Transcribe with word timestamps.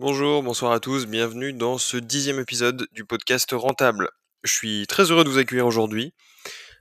Bonjour, 0.00 0.42
bonsoir 0.42 0.72
à 0.72 0.80
tous, 0.80 1.06
bienvenue 1.06 1.52
dans 1.52 1.78
ce 1.78 1.96
dixième 1.96 2.40
épisode 2.40 2.88
du 2.90 3.04
podcast 3.04 3.48
Rentable. 3.52 4.10
Je 4.42 4.52
suis 4.52 4.88
très 4.88 5.12
heureux 5.12 5.22
de 5.22 5.28
vous 5.28 5.38
accueillir 5.38 5.68
aujourd'hui. 5.68 6.12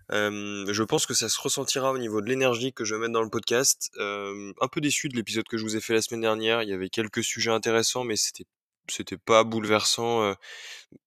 Je 0.10 0.82
pense 0.82 1.06
que 1.06 1.14
ça 1.14 1.30
se 1.30 1.40
ressentira 1.40 1.92
au 1.92 2.00
niveau 2.00 2.22
de 2.22 2.28
l'énergie 2.28 2.74
que 2.74 2.84
je 2.84 2.96
vais 2.96 3.02
mettre 3.02 3.14
dans 3.14 3.22
le 3.22 3.30
podcast. 3.30 3.92
Un 4.00 4.68
peu 4.72 4.82
déçu 4.82 5.10
de 5.10 5.16
l'épisode 5.16 5.48
que 5.48 5.60
je 5.60 5.64
vous 5.64 5.76
ai 5.78 5.80
fait 5.80 5.94
la 5.94 6.02
semaine 6.02 6.22
dernière. 6.22 6.64
Il 6.64 6.70
y 6.70 6.74
avait 6.74 6.90
quelques 6.90 7.24
sujets 7.24 7.52
intéressants, 7.52 8.04
mais 8.04 8.16
c'était 8.16 8.46
c'était 8.90 9.18
pas 9.18 9.44
bouleversant. 9.44 10.24
euh. 10.24 10.34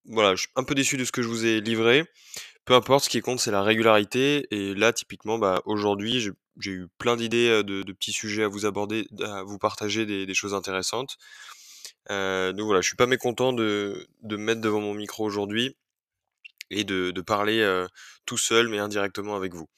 voilà, 0.04 0.36
je 0.36 0.43
suis 0.43 0.50
un 0.54 0.62
peu 0.62 0.77
déçu 0.77 0.96
de 0.96 1.04
ce 1.04 1.11
que 1.11 1.23
je 1.23 1.29
vous 1.29 1.45
ai 1.45 1.61
livré. 1.61 2.04
Peu 2.66 2.75
importe, 2.75 3.07
ce 3.07 3.11
qui 3.11 3.20
compte, 3.20 3.41
c'est 3.41 3.50
la 3.50 3.64
régularité. 3.64 4.46
Et 4.52 4.77
là, 4.77 4.93
typiquement, 4.93 5.38
bah, 5.38 5.61
aujourd'hui, 5.64 6.20
j'ai 6.20 6.70
eu 6.70 6.86
plein 6.98 7.16
d'idées 7.16 7.48
euh, 7.48 7.62
de, 7.64 7.93
petits 7.93 8.12
sujets 8.12 8.45
à 8.45 8.48
vous 8.48 8.64
aborder, 8.64 9.09
à 9.25 9.43
vous 9.43 9.59
partager 9.59 10.07
des 10.07 10.34
choses 10.34 10.54
intéressantes. 10.54 11.18
Euh, 12.11 12.52
donc 12.52 12.66
voilà, 12.66 12.80
je 12.80 12.86
suis 12.86 12.96
pas 12.96 13.06
mécontent 13.06 13.52
de, 13.52 14.06
de 14.23 14.37
me 14.37 14.45
mettre 14.45 14.60
devant 14.60 14.80
mon 14.80 14.95
micro 14.95 15.24
aujourd'hui 15.24 15.77
et 16.70 16.84
de, 16.84 17.12
parler 17.20 17.60
euh, 17.60 17.87
tout 18.27 18.38
seul 18.38 18.69
mais 18.69 18.79
indirectement 18.79 19.37
avec 19.37 19.55
vous. 19.55 19.69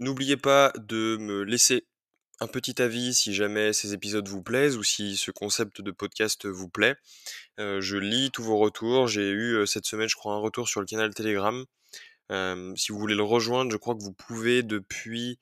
N'oubliez 0.00 0.36
pas 0.36 0.72
de 0.76 1.16
me 1.20 1.42
laisser 1.42 1.86
un 2.40 2.48
petit 2.48 2.82
avis 2.82 3.14
si 3.14 3.32
jamais 3.32 3.72
ces 3.72 3.94
épisodes 3.94 4.26
vous 4.26 4.42
plaisent 4.42 4.76
ou 4.76 4.82
si 4.82 5.16
ce 5.16 5.30
concept 5.30 5.80
de 5.80 5.92
podcast 5.92 6.46
vous 6.46 6.68
plaît. 6.68 6.96
Euh, 7.60 7.80
je 7.80 7.96
lis 7.96 8.32
tous 8.32 8.42
vos 8.42 8.58
retours. 8.58 9.06
J'ai 9.06 9.30
eu 9.30 9.64
cette 9.68 9.86
semaine, 9.86 10.08
je 10.08 10.16
crois, 10.16 10.34
un 10.34 10.38
retour 10.38 10.68
sur 10.68 10.80
le 10.80 10.86
canal 10.86 11.14
Telegram. 11.14 11.64
Si 12.30 12.92
vous 12.92 12.98
voulez 12.98 13.14
le 13.14 13.22
rejoindre, 13.22 13.70
je 13.70 13.76
crois 13.76 13.94
que 13.94 14.02
vous 14.02 14.12
pouvez 14.12 14.62
depuis, 14.62 15.38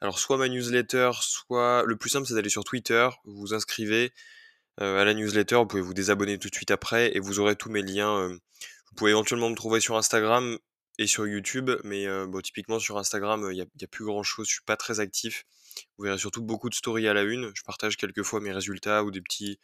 alors 0.00 0.18
soit 0.18 0.36
ma 0.36 0.48
newsletter, 0.48 1.10
soit 1.20 1.84
le 1.86 1.96
plus 1.96 2.10
simple 2.10 2.26
c'est 2.26 2.34
d'aller 2.34 2.50
sur 2.50 2.64
Twitter, 2.64 3.08
vous 3.24 3.36
vous 3.36 3.54
inscrivez, 3.54 4.12
à 4.78 5.04
la 5.04 5.14
newsletter. 5.14 5.56
Vous 5.56 5.66
pouvez 5.66 5.82
vous 5.82 5.94
désabonner 5.94 6.38
tout 6.38 6.48
de 6.48 6.54
suite 6.54 6.70
après 6.70 7.14
et 7.16 7.20
vous 7.20 7.40
aurez 7.40 7.56
tous 7.56 7.70
mes 7.70 7.82
liens. 7.82 8.28
vous 8.28 8.94
pouvez 8.96 9.10
éventuellement 9.10 9.50
me 9.50 9.56
trouver 9.56 9.80
sur 9.80 9.96
Instagram 9.96 10.58
et 10.98 11.06
sur 11.06 11.26
YouTube, 11.26 11.70
mais 11.84 12.06
bon, 12.26 12.40
typiquement 12.40 12.78
sur 12.78 12.98
Instagram, 12.98 13.48
il 13.50 13.54
n'y 13.54 13.62
a, 13.62 13.86
plus 13.90 14.04
grand 14.04 14.22
chose. 14.22 14.46
Je 14.46 14.54
suis 14.54 14.64
pas 14.64 14.76
très 14.76 15.00
actif. 15.00 15.44
Vous 15.96 16.04
verrez 16.04 16.18
surtout 16.18 16.42
beaucoup 16.42 16.68
de 16.68 16.74
stories 16.74 17.08
à 17.08 17.14
la 17.14 17.22
une. 17.22 17.50
Je 17.54 17.62
partage 17.62 17.96
quelquefois 17.96 18.40
mes 18.40 18.52
résultats 18.52 19.04
ou 19.04 19.10
des 19.10 19.20
petits, 19.20 19.58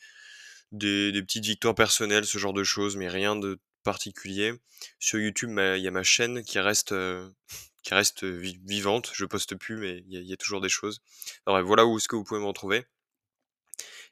des 0.72 1.22
petites 1.22 1.44
victoires 1.44 1.74
personnelles, 1.74 2.24
ce 2.24 2.38
genre 2.38 2.52
de 2.52 2.64
choses, 2.64 2.96
mais 2.96 3.08
rien 3.08 3.36
de 3.36 3.58
particulier. 3.86 4.52
Sur 4.98 5.18
YouTube, 5.18 5.50
il 5.58 5.82
y 5.82 5.88
a 5.88 5.90
ma 5.90 6.02
chaîne 6.02 6.44
qui 6.44 6.58
reste, 6.58 6.92
euh, 6.92 7.30
qui 7.82 7.94
reste 7.94 8.24
vi- 8.24 8.60
vivante. 8.66 9.10
Je 9.14 9.24
poste 9.24 9.54
plus, 9.56 9.76
mais 9.76 10.04
il 10.06 10.22
y, 10.22 10.32
a- 10.32 10.36
toujours 10.36 10.60
des 10.60 10.68
choses. 10.68 11.00
Voilà 11.46 11.86
où 11.86 11.96
est-ce 11.96 12.08
que 12.08 12.16
vous 12.16 12.24
pouvez 12.24 12.40
me 12.40 12.46
retrouver. 12.46 12.84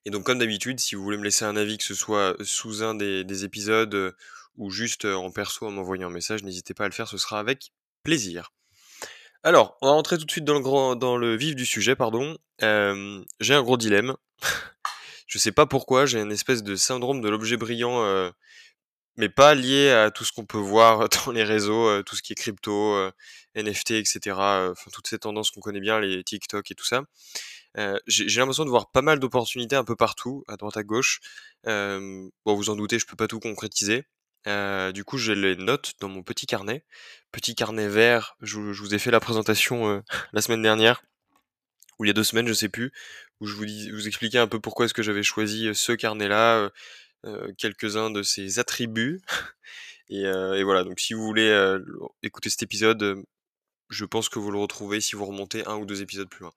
Et 0.06 0.10
donc, 0.10 0.24
comme 0.24 0.38
d'habitude, 0.38 0.80
si 0.80 0.94
vous 0.94 1.02
voulez 1.02 1.16
me 1.16 1.24
laisser 1.24 1.44
un 1.44 1.56
avis, 1.56 1.78
que 1.78 1.84
ce 1.84 1.94
soit 1.94 2.36
sous 2.44 2.82
un 2.82 2.94
des, 2.94 3.24
des 3.24 3.44
épisodes 3.44 3.94
euh, 3.94 4.12
ou 4.56 4.70
juste 4.70 5.06
euh, 5.06 5.14
en 5.14 5.30
perso 5.30 5.66
en 5.66 5.70
m'envoyant 5.70 6.08
un 6.08 6.12
message, 6.12 6.42
n'hésitez 6.42 6.74
pas 6.74 6.84
à 6.84 6.88
le 6.88 6.92
faire, 6.94 7.08
ce 7.08 7.16
sera 7.16 7.38
avec 7.38 7.72
plaisir. 8.02 8.52
Alors, 9.42 9.76
on 9.80 9.86
va 9.88 9.92
rentrer 9.92 10.18
tout 10.18 10.24
de 10.24 10.30
suite 10.30 10.44
dans 10.44 10.54
le, 10.54 10.60
grand, 10.60 10.94
dans 10.96 11.16
le 11.16 11.36
vif 11.36 11.54
du 11.54 11.66
sujet, 11.66 11.96
pardon. 11.96 12.36
Euh, 12.62 13.22
j'ai 13.40 13.54
un 13.54 13.62
gros 13.62 13.76
dilemme. 13.76 14.14
Je 15.26 15.38
sais 15.38 15.52
pas 15.52 15.66
pourquoi, 15.66 16.06
j'ai 16.06 16.20
une 16.20 16.30
espèce 16.30 16.62
de 16.62 16.76
syndrome 16.76 17.20
de 17.20 17.28
l'objet 17.28 17.56
brillant, 17.56 18.04
euh, 18.04 18.30
mais 19.16 19.28
pas 19.28 19.54
lié 19.54 19.90
à 19.90 20.10
tout 20.10 20.24
ce 20.24 20.32
qu'on 20.32 20.46
peut 20.46 20.58
voir 20.58 21.08
dans 21.26 21.32
les 21.32 21.44
réseaux, 21.44 21.88
euh, 21.88 22.02
tout 22.02 22.16
ce 22.16 22.22
qui 22.22 22.32
est 22.32 22.36
crypto, 22.36 22.94
euh, 22.94 23.10
NFT, 23.54 23.92
etc. 23.92 24.20
euh, 24.26 24.72
Enfin, 24.72 24.90
toutes 24.92 25.06
ces 25.08 25.18
tendances 25.18 25.50
qu'on 25.50 25.60
connaît 25.60 25.80
bien, 25.80 26.00
les 26.00 26.24
TikTok 26.24 26.70
et 26.70 26.74
tout 26.74 26.84
ça. 26.84 27.02
Euh, 27.78 27.98
j'ai 28.06 28.28
j'ai 28.28 28.40
l'impression 28.40 28.64
de 28.64 28.70
voir 28.70 28.90
pas 28.90 29.02
mal 29.02 29.18
d'opportunités 29.18 29.76
un 29.76 29.84
peu 29.84 29.96
partout, 29.96 30.44
à 30.48 30.56
droite 30.56 30.76
à 30.76 30.84
gauche. 30.84 31.20
Euh, 31.66 32.28
bon, 32.44 32.54
vous 32.54 32.70
en 32.70 32.76
doutez, 32.76 32.98
je 32.98 33.06
peux 33.06 33.16
pas 33.16 33.28
tout 33.28 33.40
concrétiser. 33.40 34.04
Euh, 34.46 34.92
du 34.92 35.04
coup, 35.04 35.18
je 35.18 35.32
les 35.32 35.56
note 35.56 35.92
dans 36.00 36.08
mon 36.08 36.22
petit 36.22 36.46
carnet, 36.46 36.84
petit 37.32 37.54
carnet 37.54 37.88
vert. 37.88 38.36
Je, 38.42 38.72
je 38.72 38.80
vous 38.82 38.94
ai 38.94 38.98
fait 38.98 39.10
la 39.10 39.20
présentation 39.20 39.88
euh, 39.88 40.00
la 40.32 40.42
semaine 40.42 40.62
dernière, 40.62 41.02
ou 41.98 42.04
il 42.04 42.08
y 42.08 42.10
a 42.10 42.14
deux 42.14 42.24
semaines, 42.24 42.46
je 42.48 42.52
sais 42.52 42.68
plus, 42.68 42.92
où 43.40 43.46
je 43.46 43.54
vous, 43.54 43.66
dis, 43.66 43.90
vous 43.90 44.06
expliquais 44.06 44.38
un 44.38 44.46
peu 44.46 44.60
pourquoi 44.60 44.86
est-ce 44.86 44.94
que 44.94 45.02
j'avais 45.02 45.22
choisi 45.22 45.68
euh, 45.68 45.74
ce 45.74 45.92
carnet-là, 45.92 46.56
euh, 46.58 46.64
euh, 46.64 46.70
quelques-uns 47.58 48.10
de 48.10 48.22
ses 48.22 48.58
attributs. 48.58 49.20
Et, 50.10 50.26
euh, 50.26 50.52
et 50.52 50.64
voilà, 50.64 50.84
donc 50.84 51.00
si 51.00 51.14
vous 51.14 51.24
voulez 51.24 51.48
euh, 51.48 51.80
écouter 52.22 52.50
cet 52.50 52.62
épisode, 52.62 53.02
euh, 53.02 53.22
je 53.88 54.04
pense 54.04 54.28
que 54.28 54.38
vous 54.38 54.50
le 54.50 54.58
retrouvez 54.58 55.00
si 55.00 55.16
vous 55.16 55.24
remontez 55.24 55.66
un 55.66 55.76
ou 55.76 55.86
deux 55.86 56.02
épisodes 56.02 56.28
plus 56.28 56.42
loin. 56.42 56.52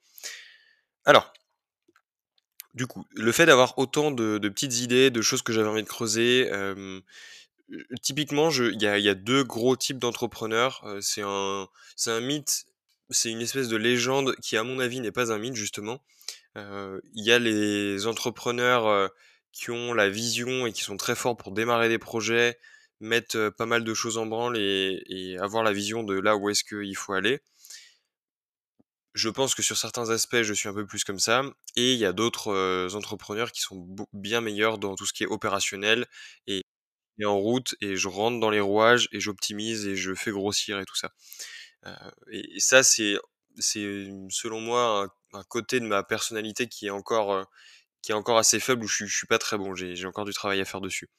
Alors, 1.06 1.31
du 2.73 2.88
coup, 2.88 3.06
le 3.16 3.31
fait 3.31 3.45
d'avoir 3.45 3.77
autant 3.79 4.11
de, 4.11 4.38
petites 4.50 4.79
idées, 4.79 5.09
de 5.09 5.22
choses 5.22 5.41
que 5.41 5.53
j'avais 5.53 5.69
envie 5.69 5.83
de 5.83 5.88
creuser, 5.88 6.50
euh, 6.51 7.00
euh, 7.72 7.83
typiquement, 8.01 8.50
il 8.51 8.81
y 8.81 8.88
a, 8.88 9.13
deux 9.16 9.44
gros 9.44 9.75
types 9.75 10.00
d'entrepreneurs. 10.00 10.81
Euh, 10.85 11.00
c'est 11.01 11.23
un, 11.23 11.67
un 12.07 12.19
mythe, 12.22 12.66
c'est 13.09 13.31
une 13.31 13.41
espèce 13.41 13.67
de 13.67 13.77
légende 13.77 14.35
qui, 14.41 14.57
à 14.57 14.63
mon 14.63 14.79
avis, 14.79 15.00
n'est 15.00 15.11
pas 15.11 15.31
un 15.31 15.38
mythe, 15.38 15.56
justement. 15.56 16.03
Euh, 16.57 17.00
Il 17.13 17.25
y 17.25 17.31
a 17.31 17.39
les 17.39 18.07
entrepreneurs 18.07 18.88
euh, 18.88 19.07
qui 19.57 19.72
ont 19.72 19.94
la 19.94 20.07
vision 20.07 20.68
et 20.68 20.72
qui 20.72 20.84
sont 20.84 20.97
très 20.97 21.16
forts 21.16 21.35
pour 21.35 21.51
démarrer 21.51 21.90
des 21.90 21.97
projets, 21.97 22.59
mettre 23.00 23.50
pas 23.50 23.66
mal 23.66 23.84
de 23.84 23.94
choses 23.95 24.19
en 24.19 24.28
branle 24.28 24.56
et, 24.57 25.35
avoir 25.40 25.63
la 25.63 25.73
vision 25.73 26.03
de 26.03 26.13
là 26.13 26.38
où 26.38 26.50
est-ce 26.50 26.63
qu'il 26.63 26.95
faut 26.95 27.13
aller. 27.13 27.40
Je 29.16 29.29
pense 29.29 29.56
que 29.56 29.63
sur 29.63 29.75
certains 29.75 30.12
aspects, 30.12 30.44
je 30.44 30.53
suis 30.53 30.69
un 30.69 30.75
peu 30.75 30.85
plus 30.85 31.03
comme 31.03 31.18
ça. 31.18 31.41
Et 31.75 31.94
il 31.94 31.97
y 31.97 32.06
a 32.06 32.13
d'autres 32.13 32.95
entrepreneurs 32.95 33.51
qui 33.51 33.62
sont 33.62 33.88
bien 34.13 34.41
meilleurs 34.41 34.78
dans 34.78 34.95
tout 34.95 35.07
ce 35.07 35.13
qui 35.13 35.23
est 35.23 35.28
opérationnel 35.28 36.06
et, 36.45 36.62
en 37.25 37.35
route. 37.35 37.74
Et 37.81 37.95
je 37.95 38.07
rentre 38.07 38.39
dans 38.39 38.51
les 38.51 38.59
rouages 38.59 39.09
et 39.12 39.19
j'optimise 39.19 39.88
et 39.88 39.95
je 39.95 40.13
fais 40.13 40.29
grossir 40.29 40.79
et 40.79 40.85
tout 40.85 40.95
ça. 40.95 41.12
Et, 42.31 42.59
ça, 42.59 42.84
c'est, 42.84 43.18
selon 43.57 44.62
moi 44.62 45.07
un, 45.34 45.44
côté 45.45 45.79
de 45.79 45.85
ma 45.85 46.03
personnalité 46.03 46.68
qui 46.68 46.85
est 46.85 46.91
encore, 46.91 47.47
qui 48.02 48.12
est 48.12 48.16
encore 48.16 48.38
assez 48.38 48.59
faible 48.59 48.84
où 48.84 48.88
je, 48.88 49.06
je 49.06 49.16
suis 49.16 49.28
pas 49.28 49.40
très 49.40 49.58
bon. 49.58 49.75
J'ai, 49.75 50.06
encore 50.06 50.25
du 50.25 50.34
travail 50.34 50.62
à 50.62 50.66
faire 50.66 50.81
dessus. 50.81 51.09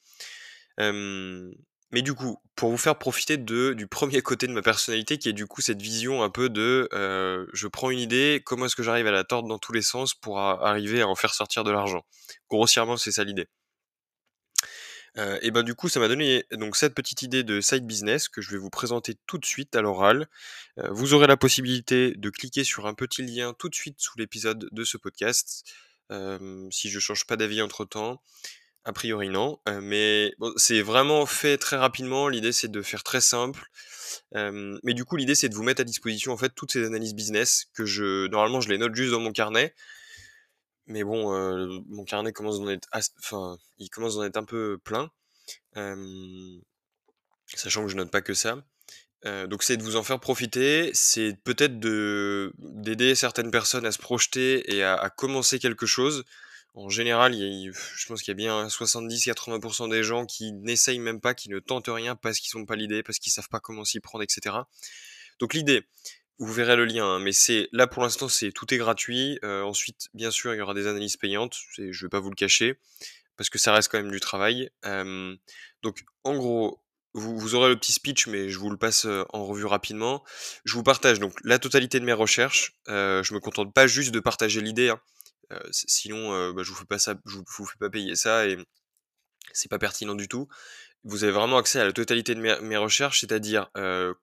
Mais 1.91 2.03
du 2.03 2.13
coup, 2.13 2.37
pour 2.55 2.69
vous 2.69 2.77
faire 2.77 2.97
profiter 2.99 3.37
de, 3.37 3.73
du 3.73 3.87
premier 3.87 4.21
côté 4.21 4.47
de 4.47 4.53
ma 4.53 4.61
personnalité, 4.61 5.17
qui 5.17 5.29
est 5.29 5.33
du 5.33 5.47
coup 5.47 5.61
cette 5.61 5.81
vision 5.81 6.23
un 6.23 6.29
peu 6.29 6.49
de 6.49 6.87
je 7.53 7.67
prends 7.67 7.89
une 7.89 7.99
idée, 7.99 8.41
comment 8.45 8.65
est-ce 8.65 8.75
que 8.75 8.83
j'arrive 8.83 9.07
à 9.07 9.11
la 9.11 9.23
tordre 9.23 9.47
dans 9.47 9.59
tous 9.59 9.73
les 9.73 9.81
sens 9.81 10.13
pour 10.13 10.39
arriver 10.39 11.01
à 11.01 11.07
en 11.07 11.15
faire 11.15 11.33
sortir 11.33 11.63
de 11.63 11.71
l'argent? 11.71 12.05
Grossièrement, 12.49 12.97
c'est 12.97 13.11
ça 13.11 13.23
l'idée. 13.23 13.47
Et 15.41 15.51
ben 15.51 15.63
du 15.63 15.75
coup, 15.75 15.89
ça 15.89 15.99
m'a 15.99 16.07
donné 16.07 16.45
donc 16.51 16.77
cette 16.77 16.93
petite 16.93 17.23
idée 17.23 17.43
de 17.43 17.59
side 17.59 17.85
business 17.85 18.29
que 18.29 18.41
je 18.41 18.51
vais 18.51 18.57
vous 18.57 18.69
présenter 18.69 19.17
tout 19.27 19.37
de 19.37 19.45
suite 19.45 19.75
à 19.75 19.81
l'oral. 19.81 20.27
Vous 20.77 21.13
aurez 21.13 21.27
la 21.27 21.35
possibilité 21.35 22.13
de 22.15 22.29
cliquer 22.29 22.63
sur 22.63 22.85
un 22.87 22.93
petit 22.93 23.23
lien 23.23 23.53
tout 23.57 23.67
de 23.67 23.75
suite 23.75 23.99
sous 23.99 24.17
l'épisode 24.17 24.69
de 24.71 24.83
ce 24.85 24.97
podcast. 24.97 25.65
Si 26.71 26.89
je 26.89 26.99
change 26.99 27.25
pas 27.25 27.35
d'avis 27.37 27.61
entre 27.61 27.85
temps, 27.85 28.21
a 28.85 28.93
priori 28.93 29.29
non, 29.29 29.59
mais 29.81 30.33
c'est 30.55 30.81
vraiment 30.81 31.25
fait 31.25 31.57
très 31.57 31.77
rapidement. 31.77 32.27
L'idée 32.29 32.51
c'est 32.51 32.69
de 32.69 32.81
faire 32.81 33.03
très 33.03 33.21
simple, 33.21 33.63
mais 34.33 34.93
du 34.93 35.05
coup 35.05 35.15
l'idée 35.17 35.35
c'est 35.35 35.49
de 35.49 35.55
vous 35.55 35.63
mettre 35.63 35.81
à 35.81 35.83
disposition 35.83 36.31
en 36.31 36.37
fait 36.37 36.49
toutes 36.55 36.71
ces 36.71 36.85
analyses 36.85 37.13
business 37.13 37.65
que 37.73 37.85
je 37.85 38.27
normalement 38.27 38.61
je 38.61 38.69
les 38.69 38.77
note 38.77 38.95
juste 38.95 39.11
dans 39.11 39.19
mon 39.19 39.31
carnet, 39.31 39.75
mais 40.87 41.03
bon 41.03 41.31
mon 41.87 42.05
carnet 42.05 42.31
commence 42.33 42.59
d'en 42.59 42.69
être, 42.69 42.87
enfin 43.19 43.57
il 43.77 43.89
commence 43.89 44.15
d'en 44.15 44.23
être 44.23 44.37
un 44.37 44.45
peu 44.45 44.79
plein, 44.83 45.11
sachant 47.55 47.83
que 47.83 47.89
je 47.89 47.97
note 47.97 48.11
pas 48.11 48.21
que 48.21 48.33
ça. 48.33 48.63
Donc 49.25 49.63
c'est 49.63 49.75
de 49.77 49.83
vous 49.83 49.95
en 49.97 50.03
faire 50.03 50.19
profiter, 50.19 50.91
c'est 50.93 51.35
peut-être 51.43 51.79
de 51.79 52.53
d'aider 52.59 53.15
certaines 53.15 53.51
personnes 53.51 53.85
à 53.85 53.91
se 53.91 53.97
projeter 53.99 54.73
et 54.73 54.81
à, 54.83 54.95
à 54.95 55.09
commencer 55.09 55.59
quelque 55.59 55.85
chose. 55.85 56.23
En 56.73 56.87
général, 56.87 57.35
il 57.35 57.41
y 57.41 57.69
a- 57.69 57.71
je 57.97 58.05
pense 58.07 58.21
qu'il 58.21 58.31
y 58.31 58.35
a 58.35 58.35
bien 58.35 58.69
70-80% 58.69 59.89
des 59.89 60.03
gens 60.03 60.25
qui 60.25 60.53
n'essayent 60.53 60.99
même 60.99 61.19
pas, 61.19 61.33
qui 61.33 61.49
ne 61.49 61.59
tentent 61.59 61.89
rien 61.89 62.15
parce 62.15 62.39
qu'ils 62.39 62.57
n'ont 62.57 62.65
pas 62.65 62.75
l'idée, 62.77 63.03
parce 63.03 63.19
qu'ils 63.19 63.31
savent 63.33 63.49
pas 63.49 63.59
comment 63.59 63.83
s'y 63.83 63.99
prendre, 63.99 64.23
etc. 64.23 64.55
Donc 65.39 65.53
l'idée, 65.53 65.83
vous 66.37 66.53
verrez 66.53 66.77
le 66.77 66.85
lien, 66.85 67.05
hein, 67.05 67.19
mais 67.19 67.33
c'est 67.33 67.67
là 67.73 67.87
pour 67.87 68.01
l'instant, 68.03 68.29
c'est 68.29 68.51
tout 68.53 68.73
est 68.73 68.77
gratuit. 68.77 69.39
Euh, 69.43 69.63
ensuite, 69.63 70.07
bien 70.13 70.31
sûr, 70.31 70.53
il 70.53 70.57
y 70.57 70.61
aura 70.61 70.73
des 70.73 70.87
analyses 70.87 71.17
payantes. 71.17 71.57
Je 71.77 72.05
vais 72.05 72.09
pas 72.09 72.19
vous 72.21 72.29
le 72.29 72.35
cacher 72.35 72.79
parce 73.35 73.49
que 73.49 73.57
ça 73.57 73.73
reste 73.73 73.89
quand 73.91 73.97
même 74.01 74.11
du 74.11 74.19
travail. 74.21 74.69
Euh, 74.85 75.35
donc, 75.81 76.03
en 76.23 76.35
gros, 76.37 76.79
vous, 77.13 77.55
aurez 77.55 77.69
le 77.69 77.75
petit 77.75 77.91
speech, 77.91 78.27
mais 78.27 78.49
je 78.49 78.59
vous 78.59 78.69
le 78.69 78.77
passe 78.77 79.07
en 79.29 79.45
revue 79.45 79.65
rapidement. 79.65 80.23
Je 80.65 80.73
vous 80.75 80.83
partage 80.83 81.19
donc 81.19 81.33
la 81.43 81.59
totalité 81.59 81.99
de 81.99 82.05
mes 82.05 82.13
recherches. 82.13 82.75
Euh, 82.87 83.23
je 83.23 83.33
me 83.33 83.39
contente 83.39 83.73
pas 83.73 83.87
juste 83.87 84.11
de 84.11 84.19
partager 84.19 84.61
l'idée, 84.61 84.89
hein. 84.89 84.99
Sinon 85.71 86.51
bah, 86.53 86.61
je 86.61 86.69
vous 86.69 86.75
fais 86.75 86.85
pas 86.85 86.99
ça, 86.99 87.15
je 87.25 87.37
vous, 87.37 87.65
fais 87.65 87.79
pas 87.79 87.89
payer 87.89 88.15
ça 88.15 88.47
et 88.47 88.55
c'est 89.51 89.67
pas 89.67 89.79
pertinent 89.79 90.13
du 90.13 90.27
tout. 90.27 90.47
Vous 91.03 91.23
avez 91.23 91.33
vraiment 91.33 91.57
accès 91.57 91.79
à 91.79 91.85
la 91.85 91.91
totalité 91.91 92.35
de 92.35 92.39
mes, 92.39 92.77
recherches, 92.77 93.21
c'est-à-dire 93.21 93.71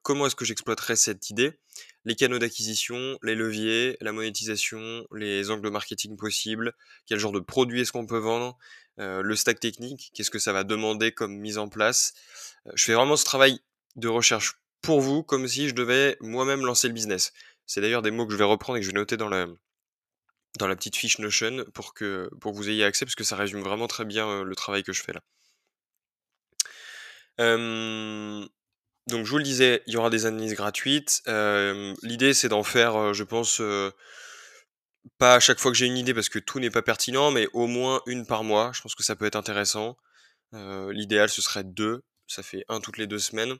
comment 0.03 0.27
est-ce 0.27 0.35
que 0.35 0.45
j'exploiterais 0.45 0.95
cette 0.95 1.29
idée, 1.29 1.59
les 2.05 2.15
canaux 2.15 2.39
d'acquisition, 2.39 3.17
les 3.23 3.35
leviers, 3.35 3.97
la 3.99 4.13
monétisation, 4.13 5.05
les 5.11 5.51
angles 5.51 5.69
marketing 5.69 6.15
possibles, 6.15 6.73
quel 7.05 7.19
genre 7.19 7.33
de 7.33 7.41
produit 7.41 7.81
est-ce 7.81 7.91
qu'on 7.91 8.05
peut 8.05 8.19
vendre, 8.19 8.57
le 8.97 9.35
stack 9.35 9.59
technique, 9.59 10.11
qu'est-ce 10.13 10.31
que 10.31 10.39
ça 10.39 10.53
va 10.53 10.63
demander 10.63 11.11
comme 11.11 11.37
mise 11.37 11.57
en 11.57 11.69
place. 11.69 12.13
Je 12.73 12.85
fais 12.85 12.93
vraiment 12.93 13.15
ce 13.15 13.25
travail 13.25 13.59
de 13.95 14.07
recherche 14.07 14.59
pour 14.81 15.01
vous, 15.01 15.23
comme 15.23 15.47
si 15.47 15.69
je 15.69 15.73
devais 15.73 16.17
moi-même 16.19 16.65
lancer 16.65 16.87
le 16.87 16.93
business. 16.93 17.33
C'est 17.65 17.81
d'ailleurs 17.81 18.01
des 18.01 18.11
mots 18.11 18.25
que 18.25 18.33
je 18.33 18.37
vais 18.37 18.43
reprendre 18.43 18.77
et 18.77 18.79
que 18.79 18.85
je 18.85 18.91
vais 18.91 18.97
noter 18.97 19.17
dans 19.17 19.29
la, 19.29 19.47
dans 20.57 20.67
la 20.67 20.75
petite 20.75 20.95
fiche 20.95 21.19
Notion 21.19 21.65
pour 21.73 21.93
que, 21.93 22.29
pour 22.39 22.51
que 22.51 22.57
vous 22.57 22.69
ayez 22.69 22.83
accès, 22.83 23.05
parce 23.05 23.15
que 23.15 23.23
ça 23.23 23.35
résume 23.35 23.61
vraiment 23.61 23.87
très 23.87 24.05
bien 24.05 24.43
le 24.43 24.55
travail 24.55 24.83
que 24.83 24.93
je 24.93 25.03
fais 25.03 25.13
là 25.13 25.21
donc 29.07 29.25
je 29.25 29.31
vous 29.31 29.37
le 29.37 29.43
disais, 29.43 29.83
il 29.87 29.93
y 29.93 29.97
aura 29.97 30.09
des 30.09 30.25
analyses 30.25 30.53
gratuites. 30.53 31.21
L'idée 32.03 32.33
c'est 32.33 32.49
d'en 32.49 32.63
faire, 32.63 33.13
je 33.13 33.23
pense, 33.23 33.61
pas 35.17 35.35
à 35.35 35.39
chaque 35.39 35.59
fois 35.59 35.71
que 35.71 35.77
j'ai 35.77 35.85
une 35.85 35.97
idée 35.97 36.13
parce 36.13 36.29
que 36.29 36.39
tout 36.39 36.59
n'est 36.59 36.69
pas 36.69 36.81
pertinent, 36.81 37.31
mais 37.31 37.47
au 37.53 37.67
moins 37.67 38.01
une 38.05 38.25
par 38.25 38.43
mois. 38.43 38.71
Je 38.73 38.81
pense 38.81 38.95
que 38.95 39.03
ça 39.03 39.15
peut 39.15 39.25
être 39.25 39.35
intéressant. 39.35 39.97
L'idéal 40.53 41.29
ce 41.29 41.41
serait 41.41 41.63
deux, 41.63 42.03
ça 42.27 42.43
fait 42.43 42.63
un 42.69 42.79
toutes 42.79 42.97
les 42.97 43.07
deux 43.07 43.19
semaines. 43.19 43.55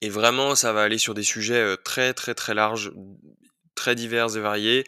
Et 0.00 0.10
vraiment, 0.10 0.54
ça 0.54 0.72
va 0.72 0.82
aller 0.82 0.98
sur 0.98 1.14
des 1.14 1.24
sujets 1.24 1.76
très 1.84 2.14
très 2.14 2.34
très 2.34 2.54
larges, 2.54 2.92
très 3.74 3.94
divers 3.94 4.36
et 4.36 4.40
variés. 4.40 4.84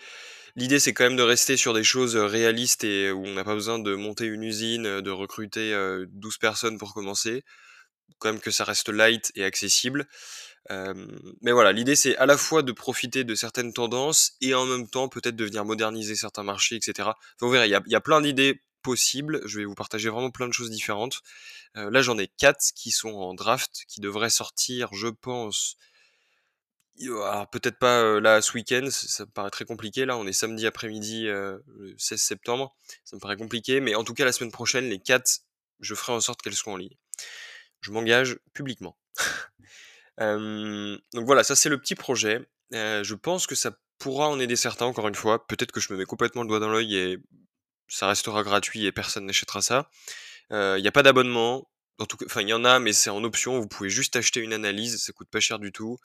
L'idée, 0.57 0.81
c'est 0.81 0.93
quand 0.93 1.05
même 1.05 1.17
de 1.17 1.23
rester 1.23 1.57
sur 1.57 1.75
des 1.75 1.85
choses 1.85 2.17
réalistes 2.17 2.85
et 2.85 3.11
où 3.13 3.25
on 3.25 3.35
n'a 3.35 3.45
pas 3.45 3.55
besoin 3.55 3.79
de 3.79 3.95
monter 3.95 4.27
une 4.27 4.43
usine, 4.43 5.01
de 5.01 5.11
recruter 5.11 5.75
12 6.09 6.39
personnes 6.39 6.79
pour 6.79 6.95
commencer. 6.95 7.45
Quand 8.19 8.33
même 8.33 8.41
que 8.41 8.51
ça 8.51 8.65
reste 8.65 8.89
light 8.89 9.33
et 9.35 9.45
accessible. 9.45 10.07
Mais 10.69 11.53
voilà, 11.53 11.73
l'idée, 11.73 11.97
c'est 11.97 12.17
à 12.19 12.27
la 12.27 12.37
fois 12.37 12.63
de 12.63 12.73
profiter 12.73 13.25
de 13.25 13.35
certaines 13.35 13.73
tendances 13.73 14.33
et 14.41 14.55
en 14.55 14.67
même 14.67 14.89
temps 14.89 15.09
peut-être 15.09 15.37
de 15.37 15.45
venir 15.45 15.65
moderniser 15.65 16.15
certains 16.15 16.43
marchés, 16.43 16.77
etc. 16.77 17.11
vous 17.41 17.51
verrez, 17.51 17.67
il 17.67 17.83
y 17.87 17.95
a, 17.95 18.01
plein 18.01 18.21
d'idées 18.21 18.63
possibles. 18.83 19.41
Je 19.47 19.59
vais 19.59 19.65
vous 19.65 19.75
partager 19.75 20.09
vraiment 20.09 20.31
plein 20.31 20.49
de 20.49 20.53
choses 20.53 20.71
différentes. 20.71 21.23
là, 21.75 22.03
j'en 22.03 22.19
ai 22.19 22.29
quatre 22.29 22.73
qui 22.75 22.91
sont 22.91 23.11
en 23.11 23.35
draft, 23.35 23.85
qui 23.89 24.01
devraient 24.01 24.31
sortir, 24.31 24.91
je 24.93 25.09
pense, 25.09 25.77
alors 27.09 27.49
peut-être 27.49 27.79
pas 27.79 28.21
là 28.21 28.43
ce 28.43 28.53
week-end, 28.53 28.89
ça 28.91 29.25
me 29.25 29.31
paraît 29.31 29.51
très 29.51 29.65
compliqué. 29.65 30.05
Là, 30.05 30.17
on 30.17 30.27
est 30.27 30.33
samedi 30.33 30.67
après-midi, 30.67 31.25
le 31.25 31.95
16 31.99 32.21
septembre. 32.21 32.77
Ça 33.05 33.17
me 33.17 33.21
paraît 33.21 33.37
compliqué, 33.37 33.81
mais 33.81 33.95
en 33.95 34.05
tout 34.05 34.15
cas 34.15 34.25
la 34.25 34.33
semaine 34.33 34.53
prochaine, 34.53 34.89
les 34.89 35.01
4, 35.01 35.41
je 35.81 35.95
ferai 35.95 36.13
en 36.13 36.21
sorte 36.21 36.43
qu'elles 36.43 36.55
soient 36.55 36.73
en 36.73 36.77
ligne. 36.77 36.97
Je 37.81 37.91
m'engage 37.93 38.39
publiquement. 38.53 38.97
donc 40.21 41.25
voilà, 41.27 41.43
ça 41.45 41.57
c'est 41.57 41.69
le 41.69 41.79
petit 41.79 41.95
projet. 41.95 42.47
je 42.73 43.15
pense 43.15 43.47
que 43.47 43.55
ça 43.55 43.73
pourra 43.99 44.29
en 44.29 44.39
aider 44.39 44.57
certains, 44.57 44.87
encore 44.87 45.09
une 45.09 45.15
fois. 45.15 45.47
Peut-être 45.47 45.73
que 45.73 45.81
je 45.81 45.93
me 45.93 45.99
mets 45.99 46.05
complètement 46.05 46.43
le 46.43 46.49
doigt 46.49 46.61
dans 46.61 46.71
l'œil 46.71 46.97
et 46.97 47.19
ça 47.89 48.07
restera 48.07 48.43
gratuit 48.43 48.87
et 48.87 48.93
personne 48.93 49.27
n'achètera 49.27 49.63
ça. 49.63 49.91
Il 50.51 50.81
n'y 50.81 50.89
a 50.89 50.93
pas 50.93 51.03
d'abonnement. 51.03 51.69
Enfin, 52.27 52.41
il 52.41 52.49
y 52.49 52.53
en 52.53 52.65
a, 52.65 52.79
mais 52.79 52.93
c'est 52.93 53.11
en 53.11 53.25
option. 53.25 53.61
Vous 53.61 53.69
pouvez 53.69 53.91
juste 53.91 54.17
acheter 54.17 54.41
une 54.41 54.53
analyse, 54.53 55.03
ça 55.03 55.13
coûte 55.13 55.29
pas 55.31 55.41
cher 55.41 55.59
du 55.59 55.73
tout. 55.73 55.99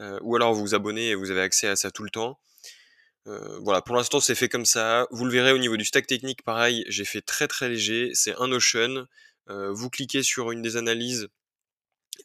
Euh, 0.00 0.18
ou 0.22 0.36
alors 0.36 0.52
vous 0.52 0.60
vous 0.60 0.74
abonnez 0.74 1.10
et 1.10 1.14
vous 1.14 1.30
avez 1.30 1.40
accès 1.40 1.68
à 1.68 1.76
ça 1.76 1.90
tout 1.90 2.02
le 2.02 2.10
temps. 2.10 2.38
Euh, 3.26 3.58
voilà, 3.62 3.82
pour 3.82 3.96
l'instant 3.96 4.20
c'est 4.20 4.34
fait 4.34 4.48
comme 4.48 4.66
ça. 4.66 5.06
Vous 5.10 5.24
le 5.24 5.32
verrez 5.32 5.52
au 5.52 5.58
niveau 5.58 5.76
du 5.76 5.84
stack 5.84 6.06
technique, 6.06 6.42
pareil, 6.42 6.84
j'ai 6.88 7.04
fait 7.04 7.22
très 7.22 7.48
très 7.48 7.68
léger. 7.68 8.10
C'est 8.14 8.34
un 8.36 8.48
Notion. 8.48 9.06
Euh, 9.48 9.72
vous 9.72 9.90
cliquez 9.90 10.22
sur 10.22 10.50
une 10.50 10.62
des 10.62 10.76
analyses, 10.76 11.28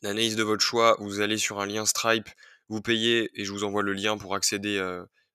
l'analyse 0.01 0.35
de 0.35 0.43
votre 0.43 0.63
choix, 0.63 0.97
vous 0.99 1.21
allez 1.21 1.37
sur 1.37 1.59
un 1.59 1.65
lien 1.65 1.85
Stripe, 1.85 2.29
vous 2.69 2.81
payez 2.81 3.29
et 3.35 3.45
je 3.45 3.51
vous 3.51 3.63
envoie 3.63 3.83
le 3.83 3.93
lien 3.93 4.17
pour 4.17 4.35
accéder 4.35 4.79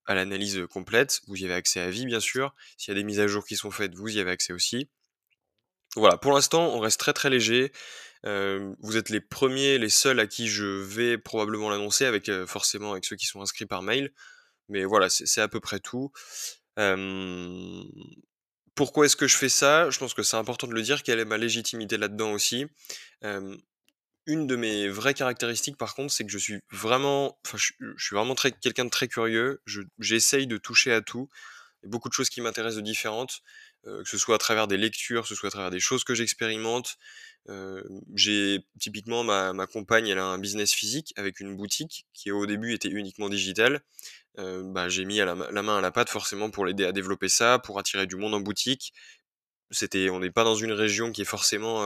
à 0.07 0.15
l'analyse 0.15 0.63
complète. 0.71 1.21
Vous 1.27 1.37
y 1.37 1.45
avez 1.45 1.55
accès 1.55 1.81
à 1.81 1.91
vie 1.91 2.07
bien 2.07 2.21
sûr. 2.21 2.55
S'il 2.77 2.93
y 2.93 2.97
a 2.97 3.01
des 3.01 3.05
mises 3.05 3.21
à 3.21 3.27
jour 3.27 3.45
qui 3.45 3.57
sont 3.57 3.71
faites, 3.71 3.95
vous 3.95 4.09
y 4.09 4.21
avez 4.21 4.31
accès 4.31 4.53
aussi. 4.53 4.89
Voilà, 5.97 6.17
pour 6.17 6.33
l'instant 6.33 6.75
on 6.75 6.81
reste 6.81 7.01
très 7.01 7.13
très 7.13 7.31
léger 7.31 7.73
vous 8.81 8.97
êtes 8.97 9.11
les 9.11 9.21
premiers, 9.21 9.79
les 9.79 9.89
seuls 9.89 10.19
à 10.19 10.27
qui 10.27 10.49
je 10.49 10.65
vais 10.65 11.17
probablement 11.17 11.71
l'annoncer, 11.71 12.07
avec 12.07 12.31
forcément 12.47 12.93
avec 12.93 13.05
ceux 13.05 13.17
qui 13.17 13.27
sont 13.27 13.41
inscrits 13.41 13.67
par 13.67 13.83
mail. 13.83 14.13
Mais 14.69 14.85
voilà, 14.85 15.09
c'est 15.09 15.41
à 15.41 15.49
peu 15.49 15.61
près 15.61 15.79
tout. 15.79 16.11
pourquoi 18.75 19.07
est-ce 19.07 19.17
que 19.17 19.27
je 19.27 19.37
fais 19.37 19.49
ça? 19.49 19.91
Je 19.91 19.99
pense 19.99 20.15
que 20.15 20.23
c'est 20.23 20.37
important 20.37 20.67
de 20.67 20.75
le 20.75 20.83
dire, 20.83 21.03
quelle 21.03 21.19
est 21.19 21.25
ma 21.25 21.39
légitimité 21.39 21.97
là-dedans 21.97 22.33
aussi. 22.33 22.67
Une 24.27 24.47
de 24.47 24.57
mes 24.57 24.89
vraies 24.89 25.15
caractéristiques, 25.15 25.77
par 25.77 25.95
contre, 25.95 26.13
c'est 26.13 26.25
que 26.25 26.31
je 26.31 26.39
suis 26.39 26.61
vraiment, 26.71 27.39
enfin, 27.47 27.59
je, 27.59 27.73
suis 27.97 28.15
vraiment 28.15 28.35
quelqu'un 28.35 28.85
de 28.85 28.91
très 28.91 29.09
curieux. 29.09 29.63
J'essaye 29.99 30.47
de 30.47 30.57
toucher 30.57 30.93
à 30.93 31.01
tout. 31.01 31.29
Il 31.83 31.87
y 31.87 31.89
a 31.89 31.91
beaucoup 31.91 32.09
de 32.09 32.15
choses 32.15 32.29
qui 32.29 32.41
m'intéressent 32.41 32.77
de 32.77 32.83
différentes, 32.83 33.43
que 33.85 34.05
ce 34.05 34.19
soit 34.19 34.35
à 34.35 34.39
travers 34.39 34.67
des 34.67 34.77
lectures, 34.77 35.23
que 35.23 35.29
ce 35.29 35.35
soit 35.35 35.49
à 35.49 35.53
travers 35.53 35.71
des 35.71 35.81
choses 35.81 36.03
que 36.03 36.15
j'expérimente, 36.15 36.99
j'ai 38.15 38.67
typiquement 38.81 39.23
ma, 39.23 39.53
ma, 39.53 39.67
compagne, 39.67 40.09
elle 40.09 40.19
a 40.19 40.25
un 40.25 40.39
business 40.39 40.73
physique 40.73 41.13
avec 41.17 41.39
une 41.39 41.57
boutique 41.57 42.07
qui 42.13 42.33
au 42.33 42.47
début 42.47 42.73
était 42.75 42.89
uniquement 42.89 43.29
digitale. 43.29 43.83
bah, 44.37 44.89
j'ai 44.89 45.05
mis 45.05 45.19
la, 45.19 45.35
main 45.35 45.79
à 45.79 45.81
la 45.81 45.91
pâte 45.93 46.11
forcément 46.11 46.51
pour 46.51 46.67
l'aider 46.67 46.85
à 46.85 46.93
développer 46.93 47.29
ça, 47.29 47.59
pour 47.61 47.79
attirer 47.79 48.07
du 48.07 48.17
monde 48.17 48.35
en 48.35 48.41
boutique. 48.41 48.93
C'était, 49.71 50.11
on 50.11 50.21
n'est 50.21 50.31
pas 50.31 50.45
dans 50.45 50.57
une 50.57 50.73
région 50.73 51.13
qui 51.13 51.23
est 51.23 51.25
forcément 51.25 51.83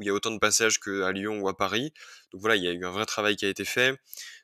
où 0.00 0.02
il 0.02 0.06
y 0.06 0.10
a 0.10 0.14
autant 0.14 0.32
de 0.32 0.38
passages 0.38 0.80
qu'à 0.80 1.12
Lyon 1.12 1.40
ou 1.40 1.48
à 1.48 1.56
Paris. 1.56 1.92
Donc 2.32 2.40
voilà, 2.40 2.56
il 2.56 2.64
y 2.64 2.68
a 2.68 2.72
eu 2.72 2.84
un 2.84 2.90
vrai 2.90 3.06
travail 3.06 3.36
qui 3.36 3.44
a 3.44 3.48
été 3.48 3.64
fait. 3.64 3.96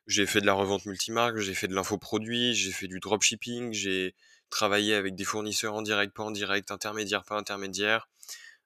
J'ai 0.07 0.27
fait 0.27 0.41
de 0.41 0.47
la 0.47 0.53
revente 0.53 0.87
multimarque, 0.87 1.39
j'ai 1.39 1.55
fait 1.55 1.67
de 1.67 1.75
l'infoproduit, 1.75 2.55
j'ai 2.55 2.71
fait 2.71 2.87
du 2.87 3.01
dropshipping, 3.01 3.73
j'ai 3.73 4.15
travaillé 4.51 4.95
avec 4.95 5.17
des 5.17 5.25
fournisseurs 5.25 5.75
en 5.75 5.83
direct, 5.83 6.15
pas 6.15 6.23
en 6.23 6.31
direct, 6.31 6.71
intermédiaire, 6.71 7.25
pas 7.25 7.37
intermédiaire 7.37 8.07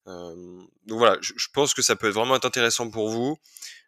donc 0.07 0.99
voilà, 0.99 1.19
je, 1.21 1.47
pense 1.53 1.75
que 1.75 1.83
ça 1.83 1.97
peut 1.97 2.09
être 2.09 2.15
vraiment 2.15 2.35
intéressant 2.35 2.91
pour 2.91 3.11
vous. 3.11 3.39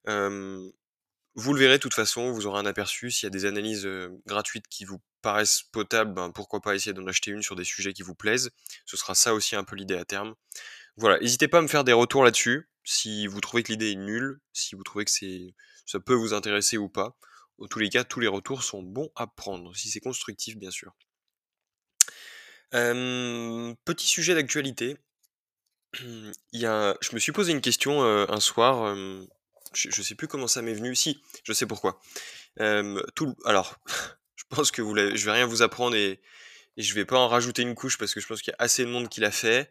vous 0.06 1.54
le 1.54 1.58
verrez 1.58 1.78
de 1.78 1.82
toute 1.82 1.94
façon, 1.94 2.32
vous 2.32 2.46
aurez 2.46 2.60
un 2.60 2.66
aperçu. 2.66 3.10
S'il 3.10 3.26
y 3.26 3.28
a 3.28 3.30
des 3.30 3.44
analyses 3.44 3.88
gratuites 4.26 4.68
qui 4.68 4.84
vous 4.84 5.00
paraissent 5.22 5.62
potables, 5.72 6.12
ben, 6.12 6.30
pourquoi 6.30 6.60
pas 6.60 6.74
essayer 6.74 6.92
d'en 6.92 7.06
acheter 7.06 7.30
une 7.30 7.42
sur 7.42 7.56
des 7.56 7.64
sujets 7.64 7.92
qui 7.92 8.02
vous 8.02 8.14
plaisent. 8.14 8.50
Ce 8.86 8.96
sera 8.96 9.14
ça 9.14 9.34
aussi 9.34 9.56
un 9.56 9.64
peu 9.64 9.76
l'idée 9.76 9.96
à 9.96 10.04
terme. 10.04 10.34
Voilà, 10.96 11.18
n'hésitez 11.20 11.48
pas 11.48 11.58
à 11.58 11.62
me 11.62 11.68
faire 11.68 11.84
des 11.84 11.92
retours 11.92 12.24
là-dessus. 12.24 12.68
Si 12.84 13.26
vous 13.26 13.40
trouvez 13.40 13.62
que 13.62 13.72
l'idée 13.72 13.92
est 13.92 13.96
nulle, 13.96 14.40
si 14.52 14.74
vous 14.74 14.82
trouvez 14.82 15.04
que 15.04 15.10
ça 15.86 16.00
peut 16.00 16.14
vous 16.14 16.34
intéresser 16.34 16.78
ou 16.78 16.88
pas. 16.88 17.16
En 17.58 17.66
tous 17.66 17.78
les 17.78 17.90
cas, 17.90 18.02
tous 18.04 18.20
les 18.20 18.28
retours 18.28 18.62
sont 18.64 18.82
bons 18.82 19.10
à 19.14 19.26
prendre, 19.26 19.76
si 19.76 19.88
c'est 19.88 20.00
constructif 20.00 20.56
bien 20.56 20.70
sûr. 20.70 20.92
petit 22.70 24.06
sujet 24.06 24.34
d'actualité, 24.34 24.96
je 25.94 27.14
me 27.14 27.18
suis 27.18 27.32
posé 27.32 27.52
une 27.52 27.60
question, 27.60 28.02
un 28.02 28.40
soir, 28.40 28.96
je 29.74 29.90
je 29.90 30.02
sais 30.02 30.14
plus 30.14 30.28
comment 30.28 30.48
ça 30.48 30.62
m'est 30.62 30.74
venu. 30.74 30.94
Si, 30.96 31.22
je 31.44 31.52
sais 31.52 31.66
pourquoi. 31.66 32.00
tout 33.14 33.36
alors, 33.44 33.78
je 34.36 34.44
pense 34.48 34.70
que 34.70 34.82
vous 34.82 34.96
je 34.96 35.24
vais 35.24 35.32
rien 35.32 35.46
vous 35.46 35.62
apprendre 35.62 35.94
et 35.96 36.20
je 36.76 36.94
vais 36.94 37.04
pas 37.04 37.18
en 37.18 37.28
rajouter 37.28 37.62
une 37.62 37.74
couche 37.74 37.98
parce 37.98 38.14
que 38.14 38.20
je 38.20 38.26
pense 38.26 38.42
qu'il 38.42 38.52
y 38.52 38.54
a 38.54 38.64
assez 38.64 38.84
de 38.84 38.90
monde 38.90 39.08
qui 39.08 39.20
l'a 39.20 39.30
fait. 39.30 39.70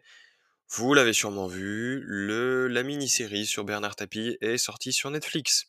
Vous 0.70 0.94
l'avez 0.94 1.12
sûrement 1.12 1.46
vu, 1.46 2.02
le 2.04 2.66
la 2.66 2.82
mini-série 2.82 3.46
sur 3.46 3.64
Bernard 3.64 3.96
Tapie 3.96 4.36
est 4.40 4.58
sortie 4.58 4.92
sur 4.92 5.10
Netflix. 5.10 5.66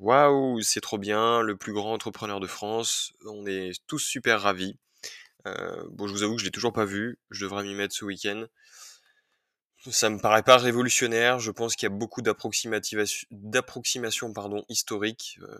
Waouh, 0.00 0.60
c'est 0.60 0.80
trop 0.80 0.98
bien, 0.98 1.40
le 1.40 1.56
plus 1.56 1.72
grand 1.72 1.92
entrepreneur 1.92 2.40
de 2.40 2.46
France, 2.46 3.12
on 3.24 3.46
est 3.46 3.72
tous 3.86 4.00
super 4.00 4.42
ravis. 4.42 4.76
bon, 5.44 6.08
je 6.08 6.12
vous 6.12 6.22
avoue 6.24 6.34
que 6.34 6.40
je 6.40 6.46
l'ai 6.46 6.50
toujours 6.50 6.72
pas 6.72 6.84
vu, 6.84 7.18
je 7.30 7.44
devrais 7.44 7.62
m'y 7.62 7.74
mettre 7.74 7.94
ce 7.94 8.04
week-end. 8.04 8.46
Ça 9.90 10.08
me 10.08 10.18
paraît 10.18 10.42
pas 10.42 10.56
révolutionnaire. 10.56 11.40
Je 11.40 11.50
pense 11.50 11.76
qu'il 11.76 11.86
y 11.86 11.92
a 11.92 11.94
beaucoup 11.94 12.22
d'approximations 12.22 14.32
historiques, 14.68 15.38
euh, 15.42 15.58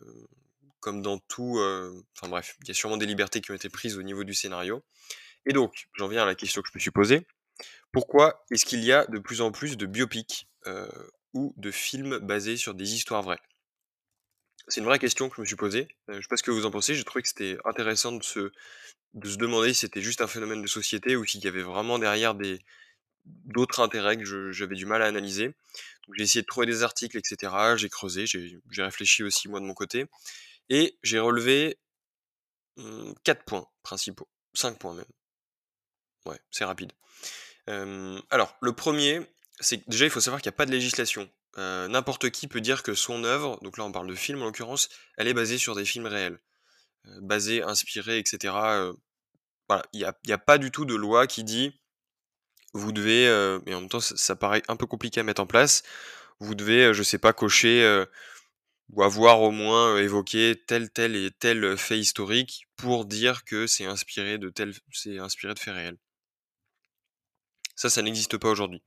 comme 0.81 1.03
dans 1.03 1.19
tout. 1.19 1.59
Euh, 1.59 2.03
enfin 2.17 2.31
bref, 2.31 2.57
il 2.63 2.69
y 2.69 2.71
a 2.71 2.75
sûrement 2.75 2.97
des 2.97 3.07
libertés 3.07 3.43
qui 3.43 3.51
ont 3.51 3.55
été 3.55 3.69
prises 3.69 3.99
au 3.99 4.03
niveau 4.03 4.25
du 4.25 4.33
scénario. 4.33 4.83
Et 5.45 5.53
donc, 5.53 5.89
j'en 5.95 6.09
viens 6.09 6.23
à 6.23 6.27
la 6.27 6.35
question 6.35 6.63
que 6.63 6.69
je 6.73 6.79
me 6.79 6.81
suis 6.81 6.91
posée. 6.91 7.27
Pourquoi 7.93 8.45
est-ce 8.51 8.65
qu'il 8.65 8.83
y 8.83 8.93
a 8.93 9.07
de 9.07 9.19
plus 9.19 9.41
en 9.41 9.53
plus 9.53 9.77
de 9.77 9.87
biopics 9.87 10.49
euh, 10.67 10.89
ou 11.33 11.55
de 11.57 11.71
films 11.71 12.19
basés 12.19 12.57
sur 12.57 12.75
des 12.75 12.95
histoires 12.95 13.23
vraies? 13.23 13.41
C'est 14.69 14.81
une 14.81 14.87
vraie 14.87 14.99
question 14.99 15.29
que 15.29 15.37
je 15.37 15.43
me 15.43 15.47
suis 15.47 15.57
posée. 15.57 15.89
je 16.09 16.15
sais 16.15 16.29
pas 16.29 16.37
ce 16.37 16.43
que 16.43 16.51
vous 16.51 16.67
en 16.67 16.71
pensez. 16.71 16.95
J'ai 16.95 17.05
trouvé 17.05 17.23
que 17.23 17.29
c'était 17.29 17.59
intéressant 17.65 18.13
de 18.13 18.23
se, 18.23 18.51
de 19.13 19.29
se 19.29 19.37
demander 19.37 19.75
si 19.75 19.81
c'était 19.81 20.01
juste 20.01 20.23
un 20.23 20.27
phénomène 20.27 20.63
de 20.63 20.67
société 20.67 21.17
ou 21.17 21.25
s'il 21.25 21.45
y 21.45 21.49
avait 21.49 21.63
vraiment 21.63 21.99
derrière 21.99 22.35
d'autres 23.25 23.81
intérêts 23.81 24.17
que 24.17 24.53
j'avais 24.53 24.75
du 24.75 24.87
mal 24.87 25.03
à 25.03 25.07
analyser. 25.07 25.55
J'ai 26.17 26.25
essayé 26.25 26.43
de 26.43 26.47
trouver 26.47 26.67
des 26.67 26.83
articles, 26.83 27.17
etc. 27.17 27.77
J'ai 27.77 27.89
creusé, 27.89 28.27
j'ai 28.27 28.83
réfléchi 28.83 29.23
aussi 29.23 29.49
moi 29.49 29.61
de 29.61 29.67
mon 29.67 29.75
côté. 29.75 30.07
Et 30.71 30.99
j'ai 31.03 31.19
relevé 31.19 31.79
mmh, 32.77 33.13
quatre 33.23 33.45
points 33.45 33.67
principaux. 33.83 34.29
cinq 34.55 34.79
points 34.79 34.95
même. 34.95 35.05
Ouais, 36.27 36.41
c'est 36.51 36.65
rapide. 36.65 36.93
Alors, 37.67 38.57
le 38.61 38.73
premier, 38.73 39.21
c'est 39.61 39.89
déjà 39.89 40.05
il 40.05 40.11
faut 40.11 40.21
savoir 40.21 40.41
qu'il 40.41 40.51
n'y 40.51 40.55
a 40.55 40.57
pas 40.57 40.67
de 40.67 40.73
législation. 40.73 41.29
N'importe 41.57 42.31
qui 42.31 42.49
peut 42.49 42.61
dire 42.61 42.83
que 42.83 42.95
son 42.95 43.25
œuvre, 43.25 43.59
donc 43.63 43.79
là 43.79 43.85
on 43.85 43.93
parle 43.93 44.09
de 44.09 44.15
film 44.15 44.43
en 44.43 44.47
l'occurrence, 44.47 44.89
elle 45.17 45.29
est 45.29 45.35
basée 45.35 45.59
sur 45.59 45.77
des 45.77 45.85
films 45.85 46.07
réels, 46.07 46.39
basée, 47.21 47.63
inspirée, 47.63 48.19
etc. 48.19 48.55
voilà, 49.69 49.85
il 49.93 50.01
n'y 50.01 50.05
a, 50.05 50.35
a, 50.35 50.39
pas 50.39 50.59
du 50.59 50.73
tout 50.73 50.85
de 50.85 50.95
loi 50.95 51.27
qui 51.27 51.45
dit 51.45 51.81
vous 52.73 52.91
devez, 52.91 53.25
et 53.67 53.75
en 53.75 53.81
même 53.81 53.89
temps 53.89 54.01
ça, 54.01 54.35
paraît 54.35 54.63
un 54.67 54.77
peu 54.77 54.87
compliqué 54.87 55.21
à 55.21 55.23
mettre 55.23 55.43
en 55.43 55.47
place, 55.47 55.85
vous 56.41 56.57
devez, 56.57 56.93
je 56.93 57.05
sais 57.05 57.19
pas, 57.19 57.33
cocher 57.33 58.05
ou 58.91 59.03
avoir 59.03 59.41
au 59.41 59.51
moins 59.51 59.97
évoqué 59.99 60.61
tel, 60.67 60.91
tel 60.91 61.17
et 61.17 61.31
tel 61.31 61.77
fait 61.77 61.99
historique 61.99 62.67
pour 62.77 63.05
dire 63.05 63.45
que 63.45 63.67
c'est 63.67 63.87
inspiré 63.87 64.39
de 64.39 64.51
tel, 64.51 64.75
c'est 64.93 65.19
inspiré 65.19 65.55
de 65.55 65.59
faits 65.59 65.75
réels. 65.75 65.99
Ça, 67.77 67.91
ça 67.91 68.03
n'existe 68.03 68.37
pas 68.39 68.49
aujourd'hui. 68.49 68.83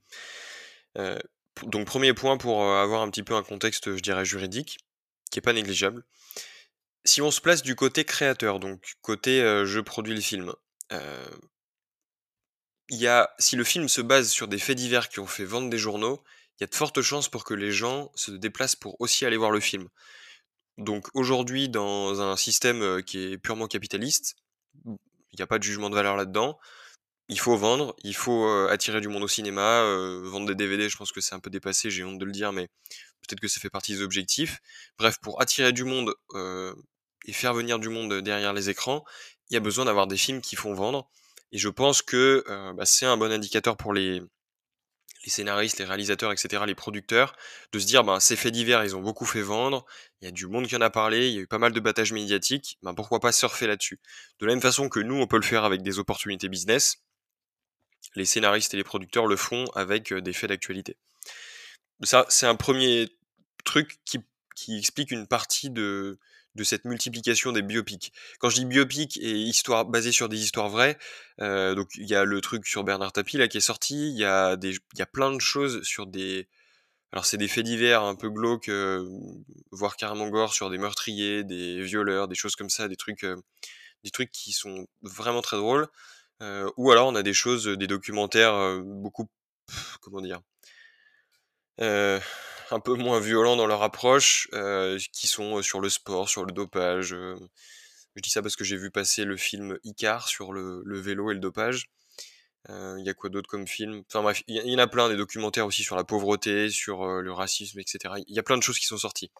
donc 1.64 1.88
premier 1.88 2.14
point 2.14 2.38
pour 2.38 2.64
avoir 2.64 3.02
un 3.02 3.10
petit 3.10 3.24
peu 3.24 3.36
un 3.36 3.44
contexte, 3.44 3.96
je 3.96 4.02
dirais, 4.02 4.26
juridique, 4.26 4.80
qui 5.32 5.40
est 5.40 5.42
pas 5.42 5.54
négligeable. 5.54 6.06
Si 7.06 7.22
on 7.22 7.32
se 7.32 7.42
place 7.42 7.62
du 7.62 7.76
côté 7.76 8.06
créateur, 8.06 8.60
donc 8.60 8.96
côté 9.02 9.40
je 9.66 9.80
produis 9.80 10.14
le 10.16 10.22
film, 10.22 10.54
si 12.90 13.56
le 13.56 13.64
film 13.64 13.88
se 13.90 14.02
base 14.02 14.30
sur 14.30 14.48
des 14.48 14.60
faits 14.60 14.78
divers 14.78 15.10
qui 15.10 15.20
ont 15.20 15.28
fait 15.28 15.46
vendre 15.46 15.70
des 15.70 15.78
journaux, 15.78 16.24
il 16.60 16.62
y 16.62 16.66
a 16.66 16.68
de 16.68 16.76
fortes 16.76 17.02
chances 17.02 17.30
pour 17.30 17.44
que 17.44 17.54
les 17.54 17.72
gens 17.72 18.12
se 18.16 18.32
déplacent 18.32 18.76
pour 18.76 19.00
aussi 19.00 19.26
aller 19.26 19.38
voir 19.38 19.52
le 19.52 19.60
film. 19.60 19.90
Donc 20.78 21.08
aujourd'hui, 21.14 21.70
dans 21.70 22.22
un 22.22 22.36
système 22.36 23.04
qui 23.04 23.34
est 23.34 23.38
purement 23.38 23.68
capitaliste, 23.68 24.36
il 24.86 24.98
n'y 25.38 25.44
a 25.44 25.48
pas 25.48 25.60
de 25.60 25.64
jugement 25.64 25.90
de 25.90 25.96
valeur 25.96 26.16
là-dedans. 26.16 26.60
Il 27.30 27.40
faut 27.40 27.58
vendre, 27.58 27.96
il 28.04 28.16
faut 28.16 28.48
attirer 28.70 29.02
du 29.02 29.10
monde 29.10 29.24
au 29.24 29.28
cinéma, 29.28 29.84
vendre 30.24 30.48
des 30.48 30.56
DVD, 30.56 30.88
je 30.88 30.96
pense 30.96 31.12
que 31.12 31.20
c'est 31.20 31.36
un 31.36 31.40
peu 31.40 31.50
dépassé, 31.50 31.90
j'ai 31.90 32.04
honte 32.04 32.18
de 32.18 32.26
le 32.26 32.32
dire, 32.32 32.54
mais 32.54 32.70
peut-être 33.22 33.42
que 33.42 33.50
ça 33.50 33.60
fait 33.60 33.70
partie 33.70 33.94
des 33.94 34.02
objectifs. 34.02 34.60
Bref, 34.98 35.18
pour 35.22 35.42
attirer 35.42 35.74
du 35.74 35.84
monde 35.84 36.14
et 37.26 37.34
faire 37.34 37.54
venir 37.54 37.80
du 37.80 37.90
monde 37.90 38.22
derrière 38.22 38.54
les 38.54 38.70
écrans, 38.70 39.04
il 39.50 39.56
y 39.56 39.58
a 39.58 39.60
besoin 39.60 39.86
d'avoir 39.86 40.08
des 40.08 40.18
films 40.18 40.42
qui 40.42 40.56
font 40.56 40.74
vendre. 40.74 41.10
Et 41.52 41.58
je 41.58 41.70
pense 41.70 42.02
que 42.02 42.44
bah, 42.74 42.86
c'est 42.86 43.06
un 43.06 43.18
bon 43.18 43.32
indicateur 43.32 43.76
pour 43.76 43.94
les, 43.94 44.22
les 45.28 45.32
scénaristes, 45.32 45.80
les 45.80 45.86
réalisateurs, 45.86 46.32
etc., 46.32 46.64
les 46.66 46.76
producteurs, 46.76 47.36
de 47.74 47.80
se 47.80 47.86
dire, 47.86 48.04
ben, 48.06 48.20
ces 48.20 48.38
faits 48.38 48.54
divers, 48.54 48.84
ils 48.86 48.96
ont 48.96 49.02
beaucoup 49.02 49.26
fait 49.26 49.42
vendre, 49.42 49.86
il 50.22 50.26
y 50.26 50.28
a 50.30 50.32
du 50.32 50.48
monde 50.48 50.68
qui 50.68 50.76
en 50.76 50.82
a 50.82 50.90
parlé, 50.90 51.28
il 51.28 51.34
y 51.34 51.38
a 51.38 51.42
eu 51.42 51.48
pas 51.48 51.58
mal 51.58 51.74
de 51.74 51.80
battages 51.82 52.14
médiatiques, 52.14 52.78
ben, 52.82 52.94
pourquoi 52.94 53.20
pas 53.20 53.34
surfer 53.34 53.68
là-dessus 53.68 54.00
De 54.40 54.46
la 54.46 54.54
même 54.54 54.62
façon 54.62 54.88
que 54.88 55.02
nous, 55.02 55.16
on 55.16 55.28
peut 55.28 55.36
le 55.36 55.44
faire 55.44 55.66
avec 55.66 55.82
des 55.82 56.00
opportunités 56.00 56.48
business, 56.48 57.04
les 58.16 58.26
scénaristes 58.26 58.74
et 58.74 58.78
les 58.78 58.84
producteurs 58.84 59.28
le 59.28 59.36
font 59.36 59.66
avec 59.76 60.14
des 60.14 60.34
faits 60.34 60.50
d'actualité. 60.50 60.98
Ça, 62.04 62.26
c'est 62.30 62.46
un 62.46 62.56
premier 62.56 63.10
truc 63.64 64.00
qui, 64.06 64.24
explique 64.78 65.12
une 65.12 65.28
partie 65.28 65.70
de, 65.70 66.20
cette 66.64 66.86
multiplication 66.86 67.52
des 67.52 67.62
biopics. 67.62 68.12
Quand 68.40 68.50
je 68.50 68.56
dis 68.58 68.66
biopic 68.66 69.18
et 69.18 69.32
histoire 69.32 69.86
basée 69.86 70.12
sur 70.12 70.30
des 70.30 70.42
histoires 70.42 70.70
vraies, 70.70 70.98
donc 71.40 71.90
il 71.96 72.08
y 72.08 72.16
a 72.16 72.24
le 72.24 72.42
truc 72.42 72.66
sur 72.66 72.84
Bernard 72.84 73.14
Tapie 73.14 73.38
là 73.38 73.48
qui 73.48 73.58
est 73.58 73.62
sorti, 73.62 74.10
il 74.10 74.18
y 74.18 74.26
a 74.26 74.58
y 74.64 75.02
a 75.02 75.06
plein 75.06 75.32
de 75.32 75.40
choses 75.40 75.84
sur 75.84 76.08
des, 76.08 76.48
alors 77.12 77.26
c'est 77.26 77.38
des 77.38 77.48
faits 77.48 77.66
divers 77.66 78.04
un 78.04 78.16
peu 78.16 78.30
glauques, 78.30 78.72
voire 79.72 79.96
carrément 79.98 80.30
gore 80.30 80.54
sur 80.54 80.70
des 80.70 80.78
meurtriers, 80.78 81.44
des 81.44 81.82
violeurs, 81.82 82.28
des 82.28 82.36
choses 82.36 82.56
comme 82.56 82.70
ça, 82.70 82.88
des 82.88 82.98
trucs, 82.98 83.26
des 84.04 84.12
trucs 84.12 84.32
qui 84.32 84.52
sont 84.52 84.88
vraiment 85.02 85.42
très 85.42 85.58
drôles. 85.58 85.88
Ou 86.42 86.92
alors 86.92 87.08
on 87.08 87.16
a 87.16 87.24
des 87.24 87.34
choses, 87.34 87.68
des 87.68 87.88
documentaires 87.88 88.82
beaucoup, 88.84 89.28
comment 90.02 90.22
dire? 90.22 90.42
Un 92.70 92.82
peu 92.82 92.96
moins 92.96 93.22
violents 93.22 93.56
dans 93.56 93.66
leur 93.66 93.82
approche, 93.82 94.50
euh, 94.54 95.00
qui 95.14 95.28
sont 95.28 95.62
sur 95.62 95.80
le 95.80 95.90
sport, 95.90 96.28
sur 96.28 96.44
le 96.44 96.52
dopage. 96.52 97.10
je 97.10 98.22
dis 98.22 98.30
ça 98.30 98.42
parce 98.42 98.58
que 98.58 98.66
j'ai 98.66 98.76
vu 98.76 98.92
passer 98.92 99.24
le 99.24 99.38
film 99.38 99.78
Icar 99.86 100.28
sur 100.28 100.52
le, 100.52 100.84
vélo 101.00 101.32
et 101.32 101.34
le 101.34 101.40
dopage. 101.40 101.90
Il 102.70 103.04
y 103.06 103.10
a 103.10 103.14
quoi 103.14 103.30
d'autre 103.30 103.48
comme 103.48 103.66
film? 103.68 104.04
Enfin 104.08 104.22
bref, 104.22 104.44
il 104.48 104.56
y, 104.56 104.76
en 104.76 104.80
a 104.80 104.88
plein, 104.88 105.08
des 105.08 105.16
documentaires 105.16 105.66
aussi 105.66 105.84
sur 105.84 105.96
la 105.96 106.04
pauvreté, 106.04 106.70
sur 106.70 107.06
le 107.06 107.32
racisme, 107.32 107.80
etc. 107.80 108.16
Il 108.28 108.36
y 108.36 108.40
a 108.40 108.44
plein 108.44 108.58
de 108.58 108.64
choses 108.64 108.80
qui 108.80 108.86
sont 108.86 108.98
sorties. 108.98 109.32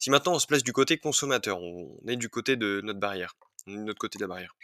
Si 0.00 0.10
maintenant 0.10 0.34
on 0.34 0.38
se 0.38 0.46
place 0.46 0.62
du 0.62 0.72
côté 0.72 0.96
consommateur, 0.98 1.60
on, 1.60 1.98
est 2.06 2.16
du 2.16 2.28
côté 2.28 2.54
de 2.56 2.80
notre 2.84 3.00
barrière, 3.00 3.34
de 3.66 3.72
notre 3.72 3.98
côté 3.98 4.18
de 4.18 4.22
la 4.22 4.28
barrière. 4.28 4.54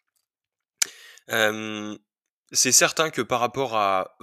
C'est 1.28 2.72
certain 2.72 3.10
que 3.10 3.22
par 3.22 3.40
rapport 3.40 3.76
à 3.76 4.16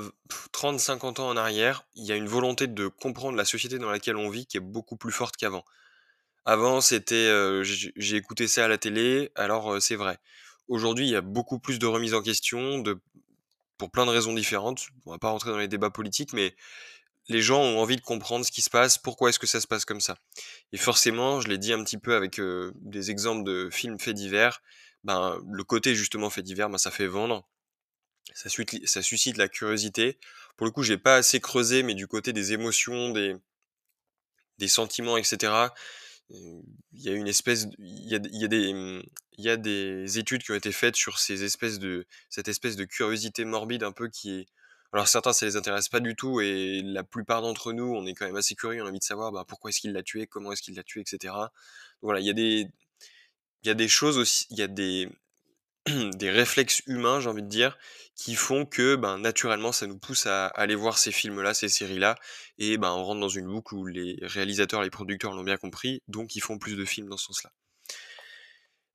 30-50 0.54 1.20
ans 1.20 1.30
en 1.30 1.38
arrière, 1.38 1.86
il 1.96 2.06
y 2.06 2.12
a 2.12 2.16
une 2.16 2.28
volonté 2.28 2.68
de 2.68 2.88
comprendre 2.88 3.36
la 3.38 3.46
société 3.46 3.80
dans 3.80 3.90
laquelle 3.90 4.18
on 4.18 4.30
vit 4.30 4.46
qui 4.46 4.58
est 4.58 4.62
beaucoup 4.62 4.98
plus 4.98 5.12
forte 5.12 5.36
qu'avant. 5.36 5.66
Avant, 6.46 6.82
c'était 6.82 7.64
j'ai 7.64 8.16
écouté 8.16 8.48
ça 8.48 8.66
à 8.66 8.68
la 8.68 8.78
télé, 8.78 9.32
alors 9.36 9.82
c'est 9.82 9.96
vrai. 9.96 10.20
Aujourd'hui, 10.68 11.08
il 11.08 11.12
y 11.12 11.16
a 11.16 11.22
beaucoup 11.22 11.58
plus 11.58 11.80
de 11.80 11.88
remises 11.88 12.14
en 12.14 12.22
question, 12.22 12.78
de, 12.78 13.00
pour 13.80 13.90
plein 13.90 14.06
de 14.06 14.12
raisons 14.12 14.34
différentes. 14.34 14.88
On 15.08 15.12
va 15.12 15.18
pas 15.18 15.30
rentrer 15.30 15.50
dans 15.50 15.58
les 15.58 15.68
débats 15.68 15.90
politiques, 15.90 16.32
mais 16.34 16.56
les 17.28 17.42
gens 17.42 17.60
ont 17.60 17.80
envie 17.80 17.96
de 17.96 18.02
comprendre 18.02 18.46
ce 18.46 18.52
qui 18.52 18.62
se 18.62 18.70
passe, 18.70 19.00
pourquoi 19.00 19.30
est-ce 19.30 19.40
que 19.40 19.48
ça 19.48 19.62
se 19.62 19.68
passe 19.68 19.86
comme 19.86 20.02
ça. 20.02 20.18
Et 20.72 20.78
forcément, 20.78 21.42
je 21.42 21.48
l'ai 21.48 21.58
dit 21.58 21.74
un 21.74 21.84
petit 21.84 21.98
peu 21.98 22.16
avec 22.16 22.40
des 22.76 23.10
exemples 23.10 23.44
de 23.44 23.70
films 23.72 24.00
faits 24.00 24.16
divers, 24.16 24.62
ben, 25.04 25.40
le 25.50 25.64
côté 25.64 25.96
justement 25.96 26.30
fait 26.30 26.44
divers, 26.44 26.70
ben, 26.70 26.78
ça 26.78 26.92
fait 26.92 27.08
vendre 27.08 27.48
ça, 28.34 28.50
ça 28.86 29.02
suscite 29.02 29.38
la 29.38 29.48
curiosité. 29.48 30.20
Pour 30.58 30.66
le 30.66 30.72
coup, 30.72 30.84
j'ai 30.84 30.98
pas 30.98 31.16
assez 31.16 31.40
creusé, 31.40 31.84
mais 31.84 31.96
du 31.96 32.08
côté 32.08 32.34
des 32.34 32.54
émotions, 32.54 33.12
des, 33.12 33.36
des 34.58 34.68
sentiments, 34.68 35.18
etc. 35.18 35.70
Il 36.30 36.64
y 36.94 37.10
a 37.10 37.14
une 37.14 37.28
espèce, 37.28 37.68
il 37.80 38.08
y 38.08 38.16
a, 38.16 38.20
y 38.32 38.46
a 38.46 38.48
des, 38.48 38.74
mmh, 38.74 39.04
y 39.38 39.50
a 39.50 39.58
des 39.58 40.20
études 40.20 40.44
qui 40.44 40.52
ont 40.52 40.56
été 40.56 40.72
faites 40.72 40.96
sur 40.96 41.18
ces 41.18 41.44
espèces 41.44 41.80
de, 41.80 42.06
cette 42.30 42.48
espèce 42.48 42.76
de 42.76 42.86
curiosité 42.86 43.46
morbide 43.46 43.84
un 43.84 43.92
peu 43.92 44.10
qui 44.10 44.42
est, 44.42 44.46
alors 44.94 45.08
certains 45.08 45.34
ça 45.34 45.46
les 45.46 45.56
intéresse 45.56 45.90
pas 45.90 46.00
du 46.00 46.16
tout 46.16 46.42
et 46.42 46.82
la 46.84 47.04
plupart 47.04 47.42
d'entre 47.42 47.74
nous 47.74 47.94
on 47.96 48.06
est 48.06 48.14
quand 48.14 48.26
même 48.26 48.36
assez 48.36 48.56
curieux, 48.56 48.82
on 48.84 48.86
a 48.86 48.90
envie 48.90 49.00
de 49.00 49.04
savoir 49.04 49.32
bah, 49.32 49.46
pourquoi 49.48 49.70
est-ce 49.70 49.80
qu'il 49.82 49.94
l'a 49.94 50.04
tué, 50.04 50.28
comment 50.28 50.52
est-ce 50.52 50.62
qu'il 50.62 50.76
l'a 50.76 50.84
tué, 50.84 51.02
etc. 51.02 51.34
voilà, 52.02 52.20
il 52.20 52.28
y 52.28 52.30
a 52.30 52.34
des, 52.34 52.68
il 53.64 53.68
y 53.68 53.70
a 53.72 53.74
des 53.74 53.88
choses 53.88 54.18
aussi, 54.18 54.46
il 54.50 54.58
y 54.58 54.62
a 54.62 54.68
des, 54.68 55.10
des 55.86 56.30
réflexes 56.30 56.82
humains, 56.88 57.20
j'ai 57.20 57.30
envie 57.30 57.44
de 57.44 57.48
dire, 57.48 57.78
qui 58.16 58.36
font 58.36 58.66
que 58.66 58.96
ben, 58.96 59.18
naturellement 59.18 59.72
ça 59.72 59.88
nous 59.88 59.98
pousse 59.98 60.26
à, 60.26 60.48
aller 60.48 60.76
voir 60.76 60.98
ces 60.98 61.12
films-là, 61.12 61.54
ces 61.54 61.70
séries-là, 61.70 62.16
et 62.58 62.78
ben, 62.78 62.92
on 62.92 63.04
rentre 63.04 63.22
dans 63.22 63.30
une 63.30 63.48
boucle 63.48 63.76
où 63.76 63.86
les 63.86 64.18
réalisateurs, 64.22 64.82
les 64.82 64.90
producteurs 64.90 65.34
l'ont 65.34 65.44
bien 65.44 65.58
compris, 65.58 66.02
donc 66.08 66.36
ils 66.36 66.42
font 66.42 66.58
plus 66.58 66.76
de 66.76 66.86
films 66.86 67.10
dans 67.10 67.18
ce 67.18 67.28
sens-là. 67.28 67.52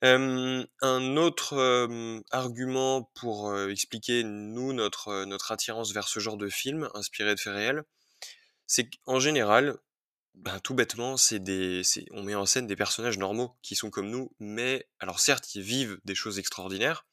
un 0.02 1.16
autre 1.16 1.88
argument 2.30 3.10
pour 3.14 3.58
expliquer 3.68 4.22
nous 4.24 4.72
notre, 4.72 5.24
notre 5.24 5.52
attirance 5.52 5.92
vers 5.92 6.08
ce 6.08 6.20
genre 6.20 6.36
de 6.36 6.48
film 6.48 6.88
inspiré 6.94 7.34
de 7.34 7.40
faits 7.40 7.54
réels, 7.54 7.84
c'est 8.66 8.88
qu'en 9.04 9.20
général, 9.20 9.78
ben, 10.34 10.58
tout 10.60 10.74
bêtement, 10.74 11.16
c'est 11.16 11.38
des, 11.38 11.82
on 12.10 12.22
met 12.22 12.34
en 12.34 12.46
scène 12.46 12.66
des 12.66 12.76
personnages 12.76 13.18
normaux 13.18 13.56
qui 13.62 13.76
sont 13.76 13.90
comme 13.90 14.10
nous, 14.10 14.32
mais 14.40 14.88
alors 14.98 15.20
certes, 15.20 15.54
ils 15.54 15.62
vivent 15.62 15.98
des 16.04 16.14
choses 16.14 16.38
extraordinaires 16.38 17.06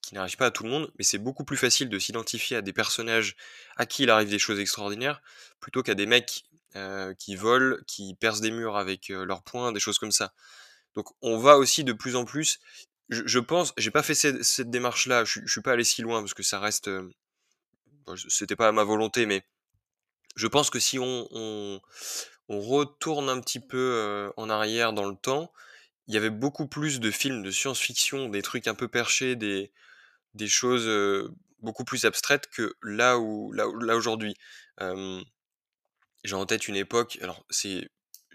qui 0.00 0.14
n'arrivent 0.14 0.36
pas 0.36 0.46
à 0.46 0.50
tout 0.50 0.62
le 0.62 0.70
monde, 0.70 0.92
mais 0.98 1.04
c'est 1.04 1.18
beaucoup 1.18 1.44
plus 1.44 1.56
facile 1.56 1.88
de 1.88 1.98
s'identifier 1.98 2.56
à 2.56 2.62
des 2.62 2.72
personnages 2.72 3.36
à 3.76 3.86
qui 3.86 4.04
il 4.04 4.10
arrive 4.10 4.30
des 4.30 4.38
choses 4.38 4.60
extraordinaires 4.60 5.20
plutôt 5.60 5.82
qu'à 5.82 5.94
des 5.94 6.06
mecs 6.06 6.44
euh, 6.76 7.12
qui 7.14 7.36
volent, 7.36 7.76
qui 7.86 8.14
percent 8.14 8.40
des 8.40 8.50
murs 8.50 8.76
avec 8.76 9.10
euh, 9.10 9.24
leurs 9.24 9.42
poings, 9.42 9.72
des 9.72 9.80
choses 9.80 9.98
comme 9.98 10.12
ça. 10.12 10.32
Donc 10.94 11.08
on 11.22 11.38
va 11.38 11.58
aussi 11.58 11.84
de 11.84 11.92
plus 11.92 12.16
en 12.16 12.24
plus. 12.24 12.58
Je, 13.08 13.38
pense, 13.38 13.72
j'ai 13.76 13.90
pas 13.90 14.02
fait 14.02 14.14
cette, 14.14 14.70
démarche-là, 14.70 15.24
je, 15.24 15.40
je, 15.44 15.52
suis 15.52 15.60
pas 15.60 15.72
allé 15.72 15.84
si 15.84 16.02
loin 16.02 16.20
parce 16.20 16.34
que 16.34 16.42
ça 16.42 16.58
reste, 16.58 16.88
euh, 16.88 17.08
c'était 18.28 18.56
pas 18.56 18.68
à 18.68 18.72
ma 18.72 18.84
volonté, 18.84 19.26
mais 19.26 19.44
je 20.36 20.46
pense 20.46 20.70
que 20.70 20.78
si 20.78 20.98
on, 20.98 21.28
on 21.30 21.80
retourne 22.48 23.28
un 23.28 23.40
petit 23.40 23.60
peu 23.60 24.32
en 24.36 24.50
arrière 24.50 24.92
dans 24.92 25.08
le 25.08 25.16
temps, 25.16 25.52
il 26.08 26.14
y 26.14 26.16
avait 26.16 26.30
beaucoup 26.30 26.66
plus 26.66 27.00
de 27.00 27.10
films 27.10 27.42
de 27.42 27.50
science-fiction, 27.50 28.28
des 28.28 28.42
trucs 28.42 28.68
un 28.68 28.74
peu 28.74 28.88
perchés, 28.88 29.36
des, 29.36 29.72
choses 30.46 30.88
beaucoup 31.60 31.84
plus 31.84 32.04
abstraites 32.04 32.48
que 32.48 32.76
là 32.82 33.18
où 33.18 33.52
là, 33.52 33.66
là 33.80 33.96
aujourd'hui. 33.96 34.36
J'ai 36.24 36.34
en 36.34 36.46
tête 36.46 36.68
une 36.68 36.76
époque, 36.76 37.18
alors 37.22 37.44
c'est 37.50 37.88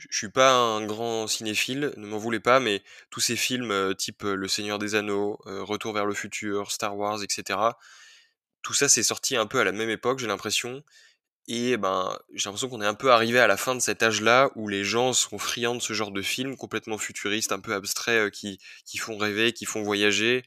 je 0.10 0.18
suis 0.18 0.30
pas 0.30 0.54
un 0.54 0.86
grand 0.86 1.28
cinéphile, 1.28 1.94
ne 1.98 2.08
m'en 2.08 2.18
voulez 2.18 2.40
pas, 2.40 2.60
mais 2.60 2.82
tous 3.12 3.20
ces 3.20 3.36
films 3.36 3.94
type 3.96 4.24
Le 4.24 4.48
Seigneur 4.48 4.80
des 4.80 4.96
Anneaux, 4.96 5.40
Retour 5.46 5.94
vers 5.94 6.06
le 6.06 6.14
futur, 6.14 6.72
Star 6.72 6.98
Wars, 6.98 7.22
etc. 7.22 7.60
Tout 8.62 8.74
ça 8.74 8.90
c'est 8.90 9.04
sorti 9.04 9.36
un 9.36 9.46
peu 9.46 9.60
à 9.60 9.64
la 9.64 9.72
même 9.72 9.90
époque, 9.90 10.20
j'ai 10.20 10.28
l'impression. 10.28 10.84
Et 11.54 11.76
ben, 11.76 12.18
j'ai 12.34 12.48
l'impression 12.48 12.70
qu'on 12.70 12.82
est 12.82 12.86
un 12.86 12.94
peu 12.94 13.12
arrivé 13.12 13.38
à 13.38 13.46
la 13.46 13.58
fin 13.58 13.76
de 13.76 13.82
cet 13.82 14.04
âge-là 14.04 14.52
où 14.56 14.70
les 14.70 14.86
gens 14.86 15.12
sont 15.12 15.38
friands 15.38 15.76
de 15.76 15.82
ce 15.82 15.92
genre 15.92 16.12
de 16.12 16.22
films 16.22 16.56
complètement 16.56 16.98
futuristes, 16.98 17.52
un 17.52 17.60
peu 17.60 17.74
abstraits, 17.74 18.28
euh, 18.28 18.30
qui, 18.30 18.58
qui 18.86 18.98
font 18.98 19.18
rêver, 19.18 19.52
qui 19.52 19.66
font 19.66 19.84
voyager. 19.84 20.46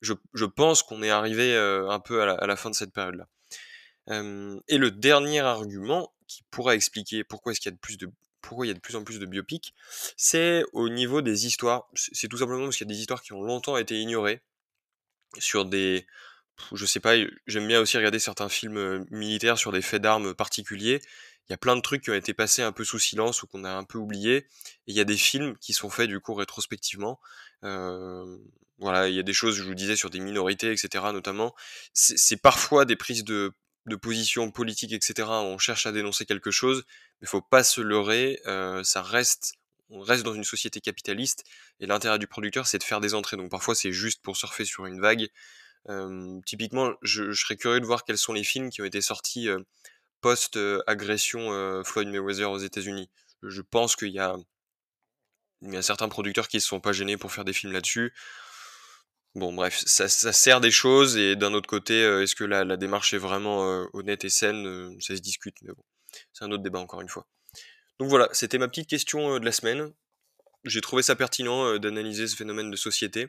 Je, 0.00 0.14
je 0.32 0.46
pense 0.46 0.82
qu'on 0.82 1.02
est 1.02 1.10
arrivé 1.10 1.54
euh, 1.54 1.86
un 1.90 2.00
peu 2.00 2.22
à 2.22 2.46
la, 2.46 2.56
fin 2.56 2.70
de 2.70 2.74
cette 2.74 2.94
période-là. 2.94 3.26
et 4.08 4.78
le 4.78 4.90
dernier 4.90 5.40
argument 5.40 6.14
qui 6.26 6.44
pourrait 6.50 6.76
expliquer 6.76 7.24
pourquoi 7.24 7.52
est-ce 7.52 7.60
qu'il 7.60 7.70
y 7.70 7.74
a 7.74 7.76
de 7.76 7.80
plus 7.80 7.98
de 7.98 8.08
pourquoi 8.40 8.64
il 8.64 8.70
y 8.70 8.72
a 8.72 8.74
de 8.74 8.80
plus 8.80 8.96
en 8.96 9.04
plus 9.04 9.18
de 9.18 9.26
biopics, 9.26 9.74
c'est 10.16 10.64
au 10.72 10.88
niveau 10.88 11.20
des 11.20 11.46
histoires. 11.46 11.88
C'est 11.94 12.28
tout 12.28 12.38
simplement 12.38 12.64
parce 12.64 12.78
qu'il 12.78 12.86
y 12.86 12.90
a 12.90 12.94
des 12.94 13.00
histoires 13.00 13.20
qui 13.20 13.34
ont 13.34 13.42
longtemps 13.42 13.76
été 13.76 14.00
ignorées 14.00 14.40
sur 15.38 15.66
des 15.66 16.06
je 16.72 16.86
sais 16.86 17.00
pas, 17.00 17.14
j'aime 17.46 17.66
bien 17.66 17.80
aussi 17.80 17.96
regarder 17.96 18.18
certains 18.18 18.48
films 18.48 19.06
militaires 19.10 19.58
sur 19.58 19.72
des 19.72 19.82
faits 19.82 20.02
d'armes 20.02 20.34
particuliers. 20.34 21.00
Il 21.48 21.52
y 21.52 21.54
a 21.54 21.58
plein 21.58 21.76
de 21.76 21.80
trucs 21.80 22.02
qui 22.02 22.10
ont 22.10 22.14
été 22.14 22.34
passés 22.34 22.62
un 22.62 22.72
peu 22.72 22.84
sous 22.84 22.98
silence 22.98 23.42
ou 23.42 23.46
qu'on 23.46 23.64
a 23.64 23.72
un 23.72 23.84
peu 23.84 23.98
oublié. 23.98 24.36
Et 24.36 24.46
il 24.86 24.94
y 24.94 25.00
a 25.00 25.04
des 25.04 25.16
films 25.16 25.56
qui 25.58 25.72
sont 25.72 25.90
faits 25.90 26.08
du 26.08 26.20
coup 26.20 26.34
rétrospectivement. 26.34 27.20
Euh, 27.64 28.38
voilà, 28.78 29.08
il 29.08 29.14
y 29.14 29.18
a 29.18 29.22
des 29.22 29.32
choses, 29.32 29.56
je 29.56 29.62
vous 29.62 29.74
disais, 29.74 29.96
sur 29.96 30.10
des 30.10 30.20
minorités, 30.20 30.70
etc. 30.72 31.04
notamment. 31.12 31.54
C'est 31.92 32.36
parfois 32.36 32.84
des 32.84 32.96
prises 32.96 33.24
de, 33.24 33.52
de 33.86 33.96
position 33.96 34.50
politique, 34.50 34.92
etc. 34.92 35.28
On 35.28 35.58
cherche 35.58 35.86
à 35.86 35.92
dénoncer 35.92 36.26
quelque 36.26 36.50
chose, 36.50 36.84
mais 37.20 37.26
faut 37.26 37.42
pas 37.42 37.64
se 37.64 37.80
leurrer. 37.80 38.40
Euh, 38.46 38.82
ça 38.84 39.02
reste 39.02 39.54
on 39.94 40.00
reste 40.00 40.22
dans 40.22 40.32
une 40.32 40.44
société 40.44 40.80
capitaliste 40.80 41.44
et 41.78 41.86
l'intérêt 41.86 42.18
du 42.18 42.26
producteur 42.26 42.66
c'est 42.66 42.78
de 42.78 42.82
faire 42.82 43.00
des 43.00 43.12
entrées 43.12 43.36
donc 43.36 43.50
parfois 43.50 43.74
c'est 43.74 43.92
juste 43.92 44.22
pour 44.22 44.38
surfer 44.38 44.64
sur 44.64 44.86
une 44.86 44.98
vague 44.98 45.28
typiquement, 46.46 46.92
je, 47.02 47.32
serais 47.32 47.56
curieux 47.56 47.80
de 47.80 47.86
voir 47.86 48.04
quels 48.04 48.18
sont 48.18 48.32
les 48.32 48.44
films 48.44 48.70
qui 48.70 48.82
ont 48.82 48.84
été 48.84 49.00
sortis 49.00 49.48
post-agression 50.20 51.82
Floyd 51.84 52.08
Mayweather 52.08 52.50
aux 52.50 52.58
États-Unis. 52.58 53.10
Je 53.42 53.60
pense 53.62 53.96
qu'il 53.96 54.12
y 54.12 54.20
a, 54.20 54.36
y 55.62 55.76
a 55.76 55.82
certains 55.82 56.08
producteurs 56.08 56.48
qui 56.48 56.58
ne 56.58 56.60
se 56.60 56.68
sont 56.68 56.80
pas 56.80 56.92
gênés 56.92 57.16
pour 57.16 57.32
faire 57.32 57.44
des 57.44 57.52
films 57.52 57.72
là-dessus. 57.72 58.14
Bon, 59.34 59.52
bref, 59.52 59.82
ça, 59.86 60.08
sert 60.08 60.60
des 60.60 60.70
choses, 60.70 61.16
et 61.16 61.36
d'un 61.36 61.54
autre 61.54 61.68
côté, 61.68 62.00
est-ce 62.00 62.36
que 62.36 62.44
la, 62.44 62.76
démarche 62.76 63.14
est 63.14 63.18
vraiment 63.18 63.86
honnête 63.92 64.24
et 64.24 64.30
saine 64.30 65.00
Ça 65.00 65.16
se 65.16 65.20
discute, 65.20 65.56
mais 65.62 65.72
bon, 65.72 65.82
c'est 66.32 66.44
un 66.44 66.50
autre 66.50 66.62
débat 66.62 66.78
encore 66.78 67.00
une 67.00 67.08
fois. 67.08 67.26
Donc 67.98 68.08
voilà, 68.08 68.28
c'était 68.32 68.58
ma 68.58 68.68
petite 68.68 68.88
question 68.88 69.38
de 69.38 69.44
la 69.44 69.52
semaine. 69.52 69.92
J'ai 70.64 70.80
trouvé 70.80 71.02
ça 71.02 71.16
pertinent 71.16 71.78
d'analyser 71.78 72.28
ce 72.28 72.36
phénomène 72.36 72.70
de 72.70 72.76
société. 72.76 73.28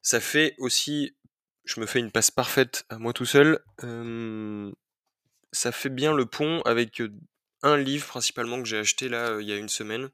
Ça 0.00 0.20
fait 0.20 0.54
aussi 0.58 1.14
je 1.64 1.80
me 1.80 1.86
fais 1.86 2.00
une 2.00 2.10
passe 2.10 2.30
parfaite 2.30 2.84
à 2.88 2.98
moi 2.98 3.12
tout 3.12 3.26
seul. 3.26 3.60
ça 5.52 5.72
fait 5.72 5.90
bien 5.90 6.14
le 6.14 6.26
pont 6.26 6.62
avec 6.62 7.02
un 7.62 7.76
livre 7.76 8.06
principalement 8.06 8.60
que 8.60 8.68
j'ai 8.68 8.78
acheté 8.78 9.08
là 9.08 9.38
il 9.40 9.48
y 9.48 9.52
a 9.52 9.56
une 9.56 9.68
semaine, 9.68 10.10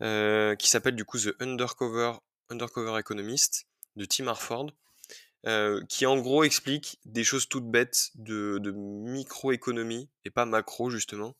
qui 0.00 0.68
s'appelle 0.68 0.96
du 0.96 1.04
coup 1.04 1.18
The 1.18 1.34
Undercover, 1.40 2.12
Undercover 2.50 2.98
Economist 2.98 3.66
de 3.96 4.04
Tim 4.04 4.28
Harford, 4.28 4.70
qui 5.88 6.06
en 6.06 6.18
gros 6.18 6.44
explique 6.44 6.98
des 7.04 7.24
choses 7.24 7.48
toutes 7.48 7.68
bêtes 7.70 8.10
de, 8.14 8.58
de 8.58 8.70
microéconomie 8.70 10.08
et 10.24 10.30
pas 10.30 10.44
macro 10.44 10.90
justement. 10.90 11.36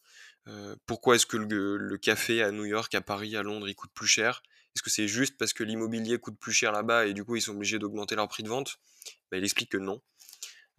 pourquoi 0.87 1.17
est-ce 1.17 1.27
que 1.27 1.37
le, 1.37 1.77
le, 1.77 1.99
café 1.99 2.43
à 2.43 2.51
New 2.51 2.65
York, 2.65 2.95
à 2.95 3.01
Paris, 3.01 3.37
à 3.37 3.43
Londres, 3.43 3.69
il 3.69 3.75
coûte 3.75 3.93
plus 3.95 4.09
cher 4.09 4.43
est-ce 4.79 4.83
que 4.85 4.91
c'est 4.91 5.09
juste 5.09 5.37
parce 5.37 5.53
que 5.53 5.65
l'immobilier 5.65 6.19
coûte 6.19 6.39
plus 6.39 6.53
cher 6.53 6.71
là-bas 6.71 7.07
et 7.07 7.13
du 7.13 7.25
coup 7.25 7.35
ils 7.35 7.43
sont 7.43 7.51
obligés 7.51 7.81
d'augmenter 7.81 8.15
leur 8.15 8.29
prix 8.29 8.45
de 8.45 8.49
vente? 8.49 8.79
Bah, 9.29 9.37
Il 9.37 9.43
explique 9.43 9.73
que 9.73 9.77
non. 9.77 10.01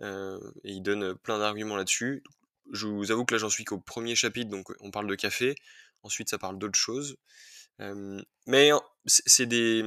Euh, 0.01 0.39
et 0.63 0.71
il 0.71 0.81
donne 0.81 1.15
plein 1.15 1.37
d'arguments 1.37 1.75
là-dessus. 1.75 2.23
Je 2.71 2.87
vous 2.87 3.11
avoue 3.11 3.25
que 3.25 3.35
là 3.35 3.39
j'en 3.39 3.49
suis 3.49 3.65
qu'au 3.65 3.77
premier 3.77 4.15
chapitre, 4.15 4.49
donc 4.49 4.71
on 4.79 4.89
parle 4.89 5.07
de 5.07 5.15
café. 5.15 5.55
Ensuite 6.01 6.29
ça 6.29 6.37
parle 6.37 6.57
d'autres 6.57 6.79
choses. 6.79 7.17
Euh, 7.81 8.21
mais 8.47 8.71
c'est 9.05 9.47
des... 9.47 9.83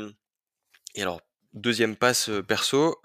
Et 0.94 1.00
alors, 1.00 1.22
deuxième 1.54 1.96
passe 1.96 2.28
euh, 2.28 2.42
perso, 2.42 3.00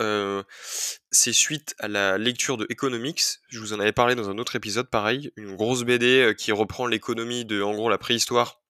c'est 1.10 1.32
suite 1.32 1.74
à 1.80 1.88
la 1.88 2.18
lecture 2.18 2.58
de 2.58 2.66
Economics. 2.70 3.24
Je 3.48 3.62
vous 3.62 3.72
en 3.72 3.80
avais 3.80 3.94
parlé 3.94 4.14
dans 4.14 4.30
un 4.30 4.40
autre 4.40 4.58
épisode, 4.58 4.90
pareil, 4.90 5.32
une 5.38 5.56
grosse 5.56 5.84
BD 5.84 6.34
qui 6.38 6.52
reprend 6.52 6.86
l'économie 6.86 7.46
de, 7.46 7.62
en 7.62 7.74
gros, 7.76 7.90
la 7.90 7.98
préhistoire 7.98 8.62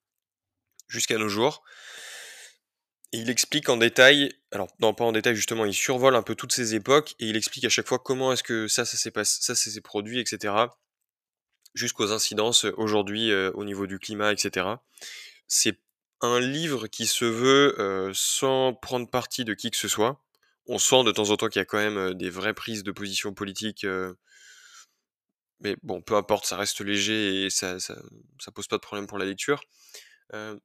jusqu'à 0.88 1.18
nos 1.18 1.30
jours 1.30 1.64
il 3.12 3.30
explique 3.30 3.70
en 3.70 3.78
détail, 3.78 4.34
alors 4.52 4.68
non 4.80 4.94
pas 4.94 5.06
en 5.06 5.12
détail 5.12 5.36
justement, 5.36 5.66
il 5.66 5.74
survole 5.74 6.16
un 6.16 6.22
peu 6.22 6.36
toutes 6.36 6.52
ces 6.52 6.76
époques 6.76 7.16
et 7.20 7.28
il 7.28 7.38
explique 7.38 7.66
à 7.66 7.70
chaque 7.70 7.88
fois 7.88 8.00
comment 8.00 8.34
est-ce 8.34 8.44
que 8.44 8.68
ça, 8.68 8.86
ça 8.86 8.98
s'est 8.98 9.12
passé, 9.12 9.40
ça, 9.42 9.56
s'est 9.56 9.82
produit, 9.82 10.20
etc. 10.20 10.54
Jusqu'aux 11.74 12.12
incidences 12.12 12.66
euh, 12.66 12.74
aujourd'hui 12.78 13.32
euh, 13.32 13.52
au 13.54 13.64
niveau 13.64 13.88
du 13.88 14.00
climat, 14.00 14.34
etc. 14.34 14.68
C'est 15.48 15.80
un 16.22 16.40
livre 16.40 16.88
qui 16.88 17.08
se 17.08 17.26
veut 17.26 17.80
euh, 17.80 18.12
sans 18.14 18.74
prendre 18.74 19.10
parti 19.10 19.46
de 19.46 19.54
qui 19.54 19.72
que 19.72 19.78
ce 19.78 19.88
soit. 19.88 20.24
On 20.68 20.80
sent 20.80 21.04
de 21.06 21.12
temps 21.12 21.30
en 21.30 21.38
temps 21.38 21.48
qu'il 21.48 21.60
y 21.60 21.62
a 21.62 21.66
quand 21.66 21.78
même 21.78 22.14
des 22.14 22.30
vraies 22.30 22.54
prises 22.54 22.84
de 22.84 22.92
position 22.92 23.34
politique. 23.34 23.86
mais 25.62 25.78
bon, 25.82 26.02
peu 26.02 26.16
importe, 26.16 26.46
ça 26.46 26.58
reste 26.58 26.82
léger 26.82 27.46
et 27.46 27.50
ça, 27.50 27.80
ça, 27.80 27.96
ça 28.40 28.52
pose 28.52 28.68
pas 28.68 28.76
de 28.76 28.82
problème 28.82 29.08
pour 29.08 29.18
la 29.18 29.26
lecture 29.26 29.62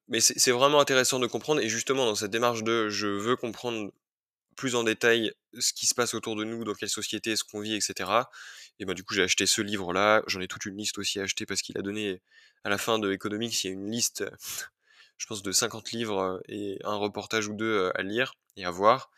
mais 0.08 0.20
c'est 0.20 0.50
vraiment 0.50 0.80
intéressant 0.80 1.18
de 1.18 1.26
comprendre, 1.26 1.60
et 1.60 1.68
justement 1.68 2.06
dans 2.06 2.14
cette 2.14 2.30
démarche 2.30 2.62
de 2.62 2.88
je 2.88 3.06
veux 3.06 3.36
comprendre 3.36 3.92
plus 4.56 4.74
en 4.74 4.84
détail 4.84 5.32
ce 5.58 5.72
qui 5.72 5.86
se 5.86 5.94
passe 5.94 6.14
autour 6.14 6.36
de 6.36 6.44
nous, 6.44 6.64
dans 6.64 6.74
quelle 6.74 6.88
société 6.88 7.32
est-ce 7.32 7.44
qu'on 7.44 7.60
vit, 7.60 7.74
etc. 7.74 8.10
Et 8.78 8.84
ben 8.84 8.94
du 8.94 9.04
coup 9.04 9.14
j'ai 9.14 9.22
acheté 9.22 9.46
ce 9.46 9.62
livre-là, 9.62 10.22
j'en 10.26 10.40
ai 10.40 10.48
toute 10.48 10.66
une 10.66 10.76
liste 10.76 10.98
aussi 10.98 11.20
à 11.20 11.24
acheter 11.24 11.46
parce 11.46 11.62
qu'il 11.62 11.78
a 11.78 11.82
donné 11.82 12.20
à 12.64 12.70
la 12.70 12.78
fin 12.78 12.98
de 12.98 13.12
Economics, 13.12 13.64
il 13.64 13.66
y 13.68 13.70
a 13.70 13.72
une 13.72 13.90
liste, 13.90 14.24
je 15.18 15.26
pense 15.26 15.42
de 15.42 15.52
50 15.52 15.92
livres 15.92 16.42
et 16.48 16.78
un 16.84 16.96
reportage 16.96 17.48
ou 17.48 17.54
deux 17.54 17.90
à 17.94 18.02
lire 18.02 18.34
et 18.56 18.64
à 18.64 18.70
voir. 18.70 19.10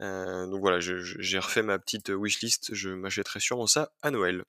Donc 0.00 0.60
voilà, 0.60 0.80
j'ai 0.80 1.38
refait 1.38 1.62
ma 1.62 1.78
petite 1.78 2.08
wishlist, 2.10 2.74
je 2.74 2.90
m'achèterai 2.90 3.40
sûrement 3.40 3.66
ça 3.68 3.92
à 4.02 4.10
Noël. 4.10 4.44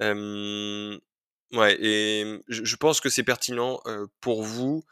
Ouais, 1.52 1.76
et 1.80 2.40
je, 2.48 2.76
pense 2.76 3.00
que 3.00 3.08
c'est 3.08 3.22
pertinent 3.22 3.80
pour 4.20 4.42
vous, 4.42 4.84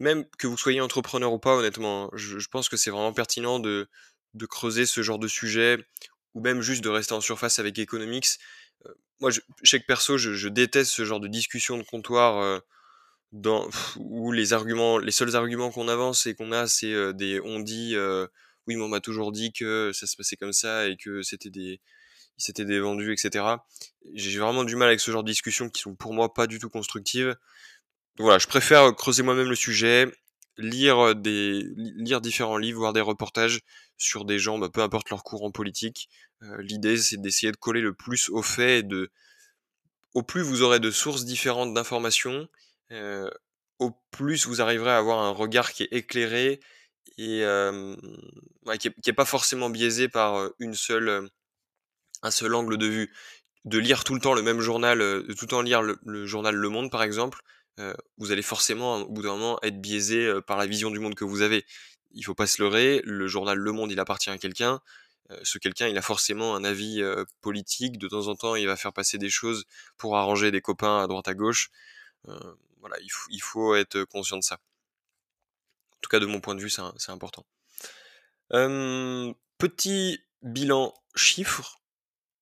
même 0.00 0.24
que 0.38 0.46
vous 0.46 0.56
soyez 0.56 0.80
entrepreneur 0.80 1.32
ou 1.32 1.38
pas, 1.38 1.56
honnêtement. 1.56 2.04
Hein, 2.04 2.10
je, 2.14 2.46
pense 2.48 2.68
que 2.68 2.76
c'est 2.76 2.90
vraiment 2.90 3.12
pertinent 3.12 3.58
de, 3.58 3.88
de 4.34 4.46
creuser 4.46 4.86
ce 4.86 5.02
genre 5.02 5.18
de 5.18 5.28
sujet, 5.28 5.78
ou 6.34 6.40
même 6.40 6.62
juste 6.62 6.82
de 6.82 6.88
rester 6.88 7.12
en 7.12 7.20
surface 7.20 7.58
avec 7.58 7.78
Economics. 7.78 8.38
moi, 9.20 9.30
je, 9.30 9.40
chaque 9.62 9.86
perso, 9.86 10.16
je, 10.16 10.48
déteste 10.48 10.90
ce 10.90 11.04
genre 11.04 11.20
de 11.20 11.28
discussion 11.28 11.76
de 11.76 11.82
comptoir 11.82 12.62
dans, 13.32 13.68
où 13.96 14.32
les 14.32 14.54
arguments, 14.54 14.98
les 14.98 15.12
seuls 15.12 15.36
arguments 15.36 15.70
qu'on 15.70 15.88
avance 15.88 16.26
et 16.26 16.34
qu'on 16.34 16.52
a, 16.52 16.66
c'est 16.66 17.12
des 17.14 17.40
on 17.44 17.60
dit, 17.60 17.94
oui, 18.66 18.76
mais 18.76 18.82
on 18.82 18.88
m'a 18.88 19.00
toujours 19.00 19.32
dit 19.32 19.52
que 19.52 19.90
ça 19.92 20.06
se 20.06 20.16
passait 20.16 20.36
comme 20.36 20.54
ça 20.54 20.88
et 20.88 20.96
que 20.96 21.22
c'était 21.22 21.50
des 21.50 21.80
il 22.38 22.44
s'était 22.44 22.64
dévendu, 22.64 23.12
etc. 23.12 23.44
J'ai 24.14 24.38
vraiment 24.38 24.64
du 24.64 24.76
mal 24.76 24.88
avec 24.88 25.00
ce 25.00 25.10
genre 25.10 25.24
de 25.24 25.30
discussions 25.30 25.68
qui 25.68 25.80
sont 25.80 25.94
pour 25.94 26.12
moi 26.12 26.32
pas 26.34 26.46
du 26.46 26.58
tout 26.58 26.70
constructives. 26.70 27.36
Voilà, 28.18 28.38
je 28.38 28.46
préfère 28.46 28.94
creuser 28.94 29.22
moi-même 29.22 29.48
le 29.48 29.54
sujet, 29.54 30.06
lire 30.58 31.14
lire 31.16 32.20
différents 32.20 32.58
livres, 32.58 32.80
voir 32.80 32.92
des 32.92 33.00
reportages 33.00 33.60
sur 33.96 34.24
des 34.24 34.38
gens, 34.38 34.58
bah, 34.58 34.68
peu 34.72 34.82
importe 34.82 35.10
leur 35.10 35.24
courant 35.24 35.50
politique. 35.50 36.08
Euh, 36.42 36.60
l'idée 36.62 36.96
c'est 36.96 37.20
d'essayer 37.20 37.52
de 37.52 37.56
coller 37.56 37.80
le 37.80 37.94
plus 37.94 38.28
au 38.30 38.42
fait 38.42 38.80
et 38.80 38.82
de 38.82 39.10
au 40.14 40.22
plus 40.22 40.42
vous 40.42 40.62
aurez 40.62 40.80
de 40.80 40.90
sources 40.90 41.24
différentes 41.24 41.72
d'informations, 41.74 42.48
euh, 42.92 43.30
au 43.78 43.92
plus 44.10 44.46
vous 44.46 44.60
arriverez 44.60 44.90
à 44.90 44.98
avoir 44.98 45.20
un 45.20 45.30
regard 45.30 45.72
qui 45.72 45.84
est 45.84 45.92
éclairé 45.92 46.60
et 47.18 47.44
euh, 47.44 47.96
qui, 48.78 48.88
est, 48.88 49.00
qui, 49.00 49.10
est, 49.10 49.14
pas 49.14 49.24
forcément 49.24 49.70
biaisé 49.70 50.08
par 50.08 50.50
une 50.58 50.74
seule 50.74 51.30
un 52.22 52.30
seul 52.30 52.54
angle 52.54 52.78
de 52.78 52.86
vue. 52.86 53.12
De 53.64 53.78
lire 53.78 54.04
tout 54.04 54.14
le 54.14 54.20
temps 54.20 54.34
le 54.34 54.42
même 54.42 54.60
journal, 54.60 55.00
euh, 55.00 55.22
de 55.22 55.32
tout 55.34 55.44
le 55.44 55.50
temps 55.50 55.62
lire 55.62 55.82
le, 55.82 56.26
journal 56.26 56.54
Le 56.54 56.68
Monde 56.68 56.90
par 56.90 57.02
exemple, 57.02 57.42
euh, 57.78 57.94
vous 58.18 58.32
allez 58.32 58.42
forcément 58.42 58.96
au 58.96 59.08
bout 59.08 59.22
d'un 59.22 59.30
moment 59.30 59.58
être 59.62 59.80
biaisé 59.80 60.26
euh, 60.26 60.40
par 60.40 60.56
la 60.58 60.66
vision 60.66 60.90
du 60.90 60.98
monde 60.98 61.14
que 61.14 61.24
vous 61.24 61.42
avez. 61.42 61.64
Il 62.12 62.24
faut 62.24 62.34
pas 62.34 62.46
se 62.46 62.60
leurrer, 62.60 63.00
le 63.04 63.26
journal 63.28 63.56
Le 63.56 63.72
Monde 63.72 63.92
il 63.92 64.00
appartient 64.00 64.30
à 64.30 64.38
quelqu'un, 64.38 64.80
ce 65.44 65.56
quelqu'un 65.56 65.88
il 65.88 65.96
a 65.96 66.02
forcément 66.02 66.54
un 66.54 66.64
avis 66.64 67.02
politique, 67.40 67.96
de 67.96 68.06
temps 68.06 68.26
en 68.26 68.34
temps 68.34 68.54
il 68.54 68.66
va 68.66 68.76
faire 68.76 68.92
passer 68.92 69.16
des 69.16 69.30
choses 69.30 69.64
pour 69.96 70.18
arranger 70.18 70.50
des 70.50 70.60
copains 70.60 71.02
à 71.02 71.06
droite 71.06 71.26
à 71.28 71.32
gauche. 71.32 71.70
voilà, 72.80 72.96
il 73.30 73.40
faut, 73.40 73.74
être 73.74 74.04
conscient 74.04 74.36
de 74.36 74.42
ça. 74.42 74.56
En 74.56 75.98
tout 76.02 76.10
cas 76.10 76.18
de 76.18 76.26
mon 76.26 76.40
point 76.40 76.54
de 76.54 76.60
vue 76.60 76.68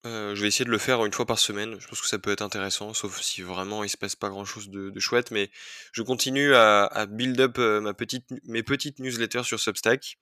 chiffre, 0.04 0.34
je 0.34 0.40
vais 0.40 0.48
essayer 0.48 0.64
de 0.64 0.70
le 0.70 0.78
faire 0.78 1.04
une 1.04 1.12
fois 1.12 1.26
par 1.26 1.38
semaine. 1.38 1.76
Je 1.78 1.86
pense 1.86 2.00
que 2.00 2.06
ça 2.06 2.18
peut 2.18 2.30
être 2.32 2.42
intéressant, 2.42 2.94
sauf 2.94 3.20
si 3.20 3.42
vraiment 3.42 3.84
il 3.84 3.88
se 3.88 3.96
passe 3.96 4.16
pas 4.16 4.28
grand 4.28 4.44
chose 4.44 4.70
de, 4.70 4.98
chouette. 5.00 5.30
Mais 5.30 5.50
je 5.92 6.02
continue 6.02 6.54
à, 6.54 7.06
build 7.08 7.40
up 7.40 7.58
ma 7.58 7.94
petite, 7.94 8.26
mes 8.44 8.62
petites 8.62 8.98
newsletters 8.98 9.44
sur 9.44 9.60
Substack. 9.60 10.18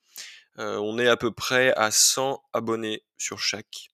on 0.56 0.98
est 0.98 1.08
à 1.08 1.16
peu 1.16 1.30
près 1.32 1.72
à 1.74 1.90
100 1.90 2.42
abonnés 2.52 3.04
sur 3.16 3.38
chaque. 3.38 3.90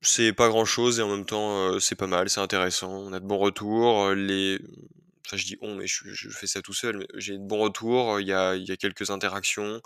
C'est 0.00 0.32
pas 0.32 0.48
grand 0.48 0.64
chose 0.64 1.00
et 1.00 1.02
en 1.02 1.08
même 1.08 1.26
temps 1.26 1.80
c'est 1.80 1.96
pas 1.96 2.06
mal, 2.06 2.30
c'est 2.30 2.40
intéressant. 2.40 2.90
On 2.92 3.12
a 3.12 3.20
de 3.20 3.26
bons 3.26 3.38
retours. 3.38 4.10
Les... 4.12 4.60
enfin 5.28 5.36
je 5.36 5.44
dis 5.44 5.56
on, 5.60 5.74
mais 5.74 5.86
je, 5.86 6.28
fais 6.30 6.46
ça 6.46 6.62
tout 6.62 6.72
seul, 6.72 7.06
j'ai 7.14 7.34
de 7.34 7.42
bons 7.42 7.58
retours, 7.58 8.18
il 8.20 8.26
y 8.26 8.32
a, 8.32 8.56
quelques 8.76 9.10
interactions, 9.10 9.82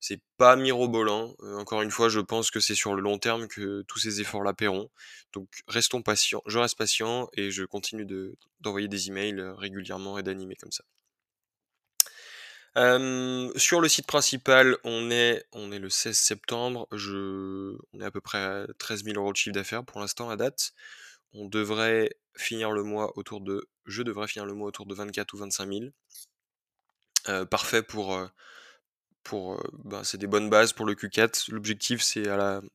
c'est 0.00 0.20
pas 0.38 0.56
mirobolant, 0.56 1.34
encore 1.58 1.82
une 1.82 1.90
fois, 1.90 2.08
je 2.08 2.20
pense 2.20 2.50
que 2.50 2.60
c'est 2.60 2.74
sur 2.74 2.94
le 2.94 3.02
long 3.02 3.18
terme 3.18 3.46
que 3.46 3.82
tous 3.82 3.98
ces 3.98 4.20
efforts-là 4.22 4.54
paieront, 4.54 4.90
donc 5.32 5.48
restons 5.68 6.02
patients, 6.02 6.42
je 6.46 6.58
reste 6.58 6.78
patient 6.78 7.28
et 7.34 7.50
je 7.50 7.64
continue 7.64 8.06
d'envoyer 8.60 8.88
des 8.88 9.08
emails 9.08 9.42
régulièrement 9.58 10.18
et 10.18 10.22
d'animer 10.22 10.56
comme 10.56 10.72
ça 10.72 10.84
sur 13.56 13.80
le 13.80 13.88
site 13.88 14.06
principal, 14.06 14.76
on 14.84 15.10
est, 15.10 15.44
on 15.52 15.72
est 15.72 15.78
le 15.78 15.88
16 15.88 16.16
septembre. 16.16 16.88
Je, 16.92 17.74
on 17.94 18.00
est 18.00 18.04
à 18.04 18.10
peu 18.10 18.20
près 18.20 18.38
à 18.38 18.66
13 18.78 19.04
000 19.04 19.16
euros 19.16 19.32
de 19.32 19.36
chiffre 19.36 19.54
d'affaires 19.54 19.84
pour 19.84 20.00
l'instant 20.00 20.28
à 20.28 20.36
date. 20.36 20.72
On 21.36 21.46
devrait 21.46 22.10
finir 22.36 22.70
le 22.72 22.82
mois 22.82 23.16
autour 23.16 23.40
de, 23.40 23.68
je 23.86 24.02
devrais 24.02 24.26
finir 24.26 24.46
le 24.46 24.54
mois 24.54 24.68
autour 24.68 24.86
de 24.86 24.94
24 24.94 25.34
ou 25.34 25.38
25 25.38 25.68
000. 27.26 27.44
parfait 27.46 27.82
pour, 27.82 28.18
pour, 29.22 29.62
ben, 29.84 30.04
c'est 30.04 30.18
des 30.18 30.26
bonnes 30.26 30.50
bases 30.50 30.72
pour 30.72 30.86
le 30.86 30.94
Q4. 30.94 31.50
L'objectif, 31.52 32.02
c'est 32.02 32.28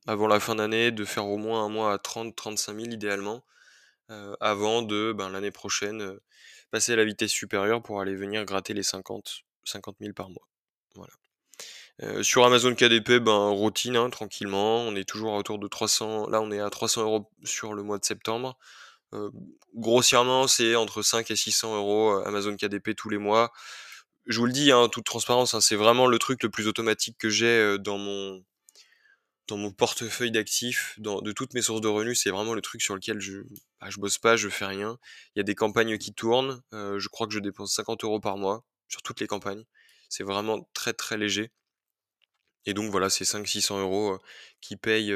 avant 0.06 0.26
la 0.26 0.40
fin 0.40 0.54
d'année 0.54 0.90
de 0.90 1.04
faire 1.04 1.26
au 1.26 1.38
moins 1.38 1.64
un 1.64 1.68
mois 1.68 1.92
à 1.92 1.96
30-35 1.96 2.76
000 2.76 2.78
idéalement, 2.92 3.44
avant 4.40 4.82
de 4.82 5.12
ben, 5.12 5.30
l'année 5.30 5.50
prochaine 5.50 6.18
passer 6.70 6.94
à 6.94 6.96
la 6.96 7.04
vitesse 7.04 7.30
supérieure 7.30 7.82
pour 7.82 8.00
aller 8.00 8.14
venir 8.14 8.44
gratter 8.44 8.74
les 8.74 8.82
50 8.82 9.44
50 9.64 9.96
000 10.00 10.12
par 10.12 10.30
mois. 10.30 10.48
Voilà. 10.94 11.12
Euh, 12.00 12.22
sur 12.22 12.44
Amazon 12.44 12.74
KDP, 12.74 13.20
ben, 13.20 13.48
routine, 13.50 13.96
hein, 13.96 14.10
tranquillement. 14.10 14.78
On 14.78 14.96
est 14.96 15.04
toujours 15.08 15.34
autour 15.34 15.58
de 15.58 15.68
300. 15.68 16.28
Là, 16.28 16.40
on 16.40 16.50
est 16.50 16.60
à 16.60 16.70
300 16.70 17.02
euros 17.02 17.30
sur 17.44 17.74
le 17.74 17.82
mois 17.82 17.98
de 17.98 18.04
septembre. 18.04 18.58
Euh, 19.14 19.30
grossièrement, 19.74 20.48
c'est 20.48 20.74
entre 20.74 21.02
5 21.02 21.30
et 21.30 21.36
600 21.36 21.76
euros 21.76 22.12
euh, 22.12 22.24
Amazon 22.26 22.56
KDP 22.56 22.96
tous 22.96 23.10
les 23.10 23.18
mois. 23.18 23.52
Je 24.26 24.38
vous 24.38 24.46
le 24.46 24.52
dis, 24.52 24.72
en 24.72 24.84
hein, 24.84 24.88
toute 24.88 25.04
transparence, 25.04 25.54
hein, 25.54 25.60
c'est 25.60 25.76
vraiment 25.76 26.06
le 26.06 26.18
truc 26.18 26.42
le 26.42 26.50
plus 26.50 26.68
automatique 26.68 27.18
que 27.18 27.28
j'ai 27.28 27.76
dans 27.78 27.98
mon 27.98 28.42
portefeuille 29.76 30.30
d'actifs, 30.30 30.94
de 30.98 31.32
toutes 31.32 31.54
mes 31.54 31.62
sources 31.62 31.80
de 31.80 31.88
revenus, 31.88 32.22
c'est 32.22 32.30
vraiment 32.30 32.54
le 32.54 32.62
truc 32.62 32.80
sur 32.80 32.94
lequel 32.94 33.20
je, 33.20 33.40
bah, 33.80 33.90
je 33.90 33.98
bosse 33.98 34.18
pas, 34.18 34.36
je 34.36 34.48
fais 34.48 34.64
rien. 34.64 34.96
Il 35.34 35.40
y 35.40 35.40
a 35.40 35.42
des 35.42 35.56
campagnes 35.56 35.98
qui 35.98 36.14
tournent. 36.14 36.62
je 36.72 37.08
crois 37.08 37.26
que 37.26 37.34
je 37.34 37.40
dépense 37.40 37.74
50 37.74 38.04
euros 38.04 38.20
par 38.20 38.38
mois 38.38 38.64
sur 38.88 39.02
toutes 39.02 39.20
les 39.20 39.26
campagnes. 39.26 39.64
C'est 40.08 40.24
vraiment 40.24 40.68
très 40.72 40.92
très 40.92 41.18
léger. 41.18 41.50
Et 42.66 42.74
donc 42.74 42.90
voilà, 42.90 43.10
c'est 43.10 43.24
500-600 43.24 43.80
euros 43.80 44.18
qui 44.60 44.76
payent 44.76 45.14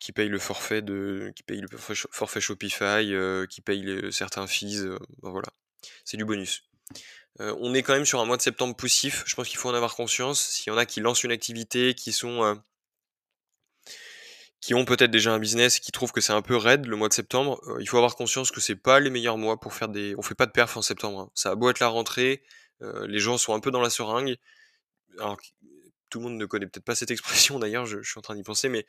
qui 0.00 0.12
le 0.12 0.38
forfait 0.38 0.82
de 0.82 1.32
qui 1.36 1.44
le 1.48 1.68
forfait 1.78 2.40
Shopify, 2.40 3.12
qui 3.48 3.60
paye 3.60 4.12
certains 4.12 4.46
fees, 4.46 4.84
ben 5.22 5.30
voilà, 5.30 5.48
c'est 6.04 6.16
du 6.16 6.24
bonus. 6.24 6.64
on 7.38 7.74
est 7.74 7.82
quand 7.82 7.94
même 7.94 8.04
sur 8.04 8.20
un 8.20 8.24
mois 8.24 8.36
de 8.36 8.42
septembre 8.42 8.74
poussif. 8.74 9.22
Je 9.26 9.34
pense 9.36 9.48
qu'il 9.48 9.58
faut 9.58 9.68
en 9.68 9.74
avoir 9.74 9.94
conscience. 9.94 10.40
S'il 10.40 10.72
y 10.72 10.74
en 10.74 10.78
a 10.78 10.86
qui 10.86 11.00
lancent 11.00 11.22
une 11.22 11.30
activité, 11.32 11.94
qui 11.94 12.12
sont 12.12 12.60
qui 14.60 14.74
ont 14.74 14.84
peut-être 14.84 15.12
déjà 15.12 15.32
un 15.32 15.38
business, 15.38 15.78
qui 15.78 15.92
trouvent 15.92 16.10
que 16.10 16.20
c'est 16.20 16.32
un 16.32 16.42
peu 16.42 16.56
raide 16.56 16.86
le 16.86 16.96
mois 16.96 17.08
de 17.08 17.14
septembre, 17.14 17.60
il 17.80 17.88
faut 17.88 17.96
avoir 17.96 18.16
conscience 18.16 18.50
que 18.50 18.60
c'est 18.60 18.74
pas 18.74 18.98
les 18.98 19.10
meilleurs 19.10 19.38
mois 19.38 19.60
pour 19.60 19.72
faire 19.72 19.88
des. 19.88 20.14
On 20.18 20.22
fait 20.22 20.34
pas 20.34 20.46
de 20.46 20.50
perf 20.50 20.76
en 20.76 20.82
septembre. 20.82 21.20
Hein. 21.20 21.30
Ça 21.34 21.50
a 21.52 21.54
beau 21.54 21.70
être 21.70 21.78
la 21.78 21.88
rentrée, 21.88 22.42
les 22.80 23.20
gens 23.20 23.38
sont 23.38 23.54
un 23.54 23.60
peu 23.60 23.70
dans 23.70 23.80
la 23.80 23.90
seringue. 23.90 24.36
Alors 25.18 25.36
tout 26.10 26.18
le 26.18 26.24
monde 26.24 26.38
ne 26.38 26.46
connaît 26.46 26.66
peut-être 26.66 26.84
pas 26.84 26.94
cette 26.94 27.10
expression 27.10 27.58
d'ailleurs, 27.60 27.86
je, 27.86 28.02
suis 28.02 28.18
en 28.18 28.22
train 28.22 28.34
d'y 28.34 28.42
penser, 28.42 28.68
mais 28.68 28.86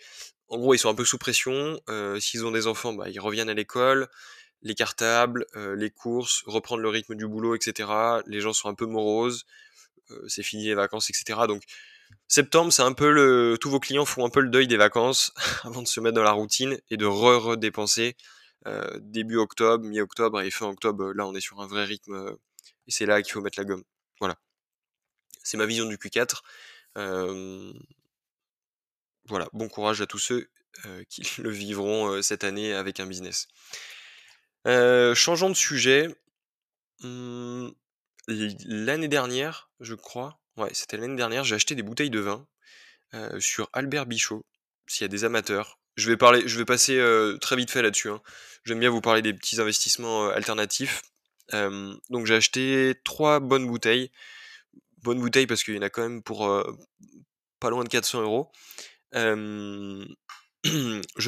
en 0.48 0.58
gros 0.58 0.74
ils 0.74 0.80
sont 0.80 0.90
un 0.90 0.96
peu 0.96 1.06
sous 1.06 1.18
pression. 1.18 1.80
Euh, 1.90 2.20
s'ils 2.20 2.46
ont 2.46 2.52
des 2.52 2.68
enfants, 2.68 2.94
bah, 2.94 3.10
ils 3.10 3.20
reviennent 3.20 3.50
à 3.50 3.54
l'école, 3.54 4.08
les 4.62 4.76
cartables, 4.76 5.46
les 5.56 5.90
courses, 5.90 6.44
reprendre 6.46 6.82
le 6.82 6.90
rythme 6.90 7.16
du 7.16 7.28
boulot, 7.28 7.56
etc. 7.56 7.90
Les 8.26 8.42
gens 8.42 8.52
sont 8.52 8.68
un 8.68 8.74
peu 8.74 8.86
moroses, 8.86 9.46
c'est 10.28 10.44
fini 10.44 10.66
les 10.66 10.74
vacances, 10.74 11.10
etc. 11.10 11.40
Donc 11.48 11.64
Septembre, 12.28 12.72
c'est 12.72 12.84
un 12.84 12.94
peu 12.94 13.12
le. 13.12 13.58
Tous 13.60 13.70
vos 13.70 13.80
clients 13.80 14.06
font 14.06 14.26
un 14.26 14.30
peu 14.30 14.42
le 14.42 14.50
deuil 14.50 14.68
des 14.68 14.78
vacances 14.78 15.32
avant 15.64 15.82
de 15.82 15.88
se 15.88 16.00
mettre 16.00 16.16
dans 16.16 16.24
la 16.24 16.32
routine 16.32 16.80
et 16.90 16.98
de 16.98 17.06
re-redépenser. 17.06 18.16
Euh, 18.68 19.00
début 19.00 19.38
octobre, 19.38 19.86
mi-octobre 19.86 20.42
et 20.42 20.52
fin 20.52 20.68
octobre, 20.68 21.14
là 21.14 21.26
on 21.26 21.34
est 21.34 21.40
sur 21.40 21.62
un 21.62 21.68
vrai 21.68 21.86
rythme 21.86 22.14
euh, 22.14 22.36
et 22.88 22.92
c'est 22.92 23.06
là 23.06 23.22
qu'il 23.22 23.32
faut 23.32 23.42
mettre 23.42 23.58
la 23.58 23.66
gomme. 23.66 23.84
Voilà. 24.20 24.38
C'est 25.44 25.58
ma 25.58 25.66
vision 25.66 25.86
du 25.86 25.98
Q4. 25.98 26.42
Voilà, 26.96 27.74
bon 29.54 29.70
courage 29.70 30.02
à 30.02 30.08
tous 30.08 30.20
ceux 30.20 30.50
qui 31.10 31.22
le 31.42 31.50
vivront 31.50 32.22
cette 32.22 32.44
année 32.44 32.74
avec 32.74 33.00
un 33.00 33.06
business. 33.06 33.48
changeons 34.66 35.50
de 35.50 35.56
sujet. 35.56 36.14
Hum, 37.04 37.74
l'année 38.28 39.08
dernière, 39.08 39.70
je 39.80 39.96
crois, 39.96 40.40
Ouais, 40.60 40.70
c'était 40.74 40.98
l'année 40.98 41.16
dernière, 41.16 41.46
j'ai 41.46 41.56
acheté 41.56 41.74
des 41.74 41.84
bouteilles 41.84 42.10
de 42.10 42.20
vin 42.20 42.46
sur 43.40 43.70
Albert 43.72 44.06
Bichot, 44.06 44.46
s'il 44.88 45.04
y 45.04 45.06
a 45.06 45.08
des 45.08 45.24
amateurs. 45.24 45.80
Je 45.96 46.10
vais, 46.10 46.18
parler, 46.18 46.44
je 46.46 46.58
vais 46.58 46.66
passer 46.66 47.02
très 47.40 47.56
vite 47.56 47.72
fait 47.72 47.82
là-dessus. 47.82 48.10
Hein. 48.10 48.22
J'aime 48.66 48.80
bien 48.80 48.90
vous 48.90 49.00
parler 49.00 49.22
des 49.22 49.34
petits 49.34 49.62
investissements 49.62 50.28
alternatifs. 50.28 51.02
donc 51.54 52.26
j'ai 52.26 52.36
acheté 52.36 52.96
trois 53.06 53.40
bonnes 53.40 53.68
bouteilles. 53.68 54.12
Bonnes 55.04 55.20
bouteilles 55.20 55.48
parce 55.48 55.64
qu'il 55.64 55.76
y 55.76 55.78
en 55.78 55.82
a 55.82 55.90
quand 55.90 56.02
même 56.02 56.22
pour 56.22 56.48
pas 57.60 57.70
loin 57.70 57.84
de 57.84 57.90
400 57.90 58.22
euros. 58.22 58.52
je 59.14 60.06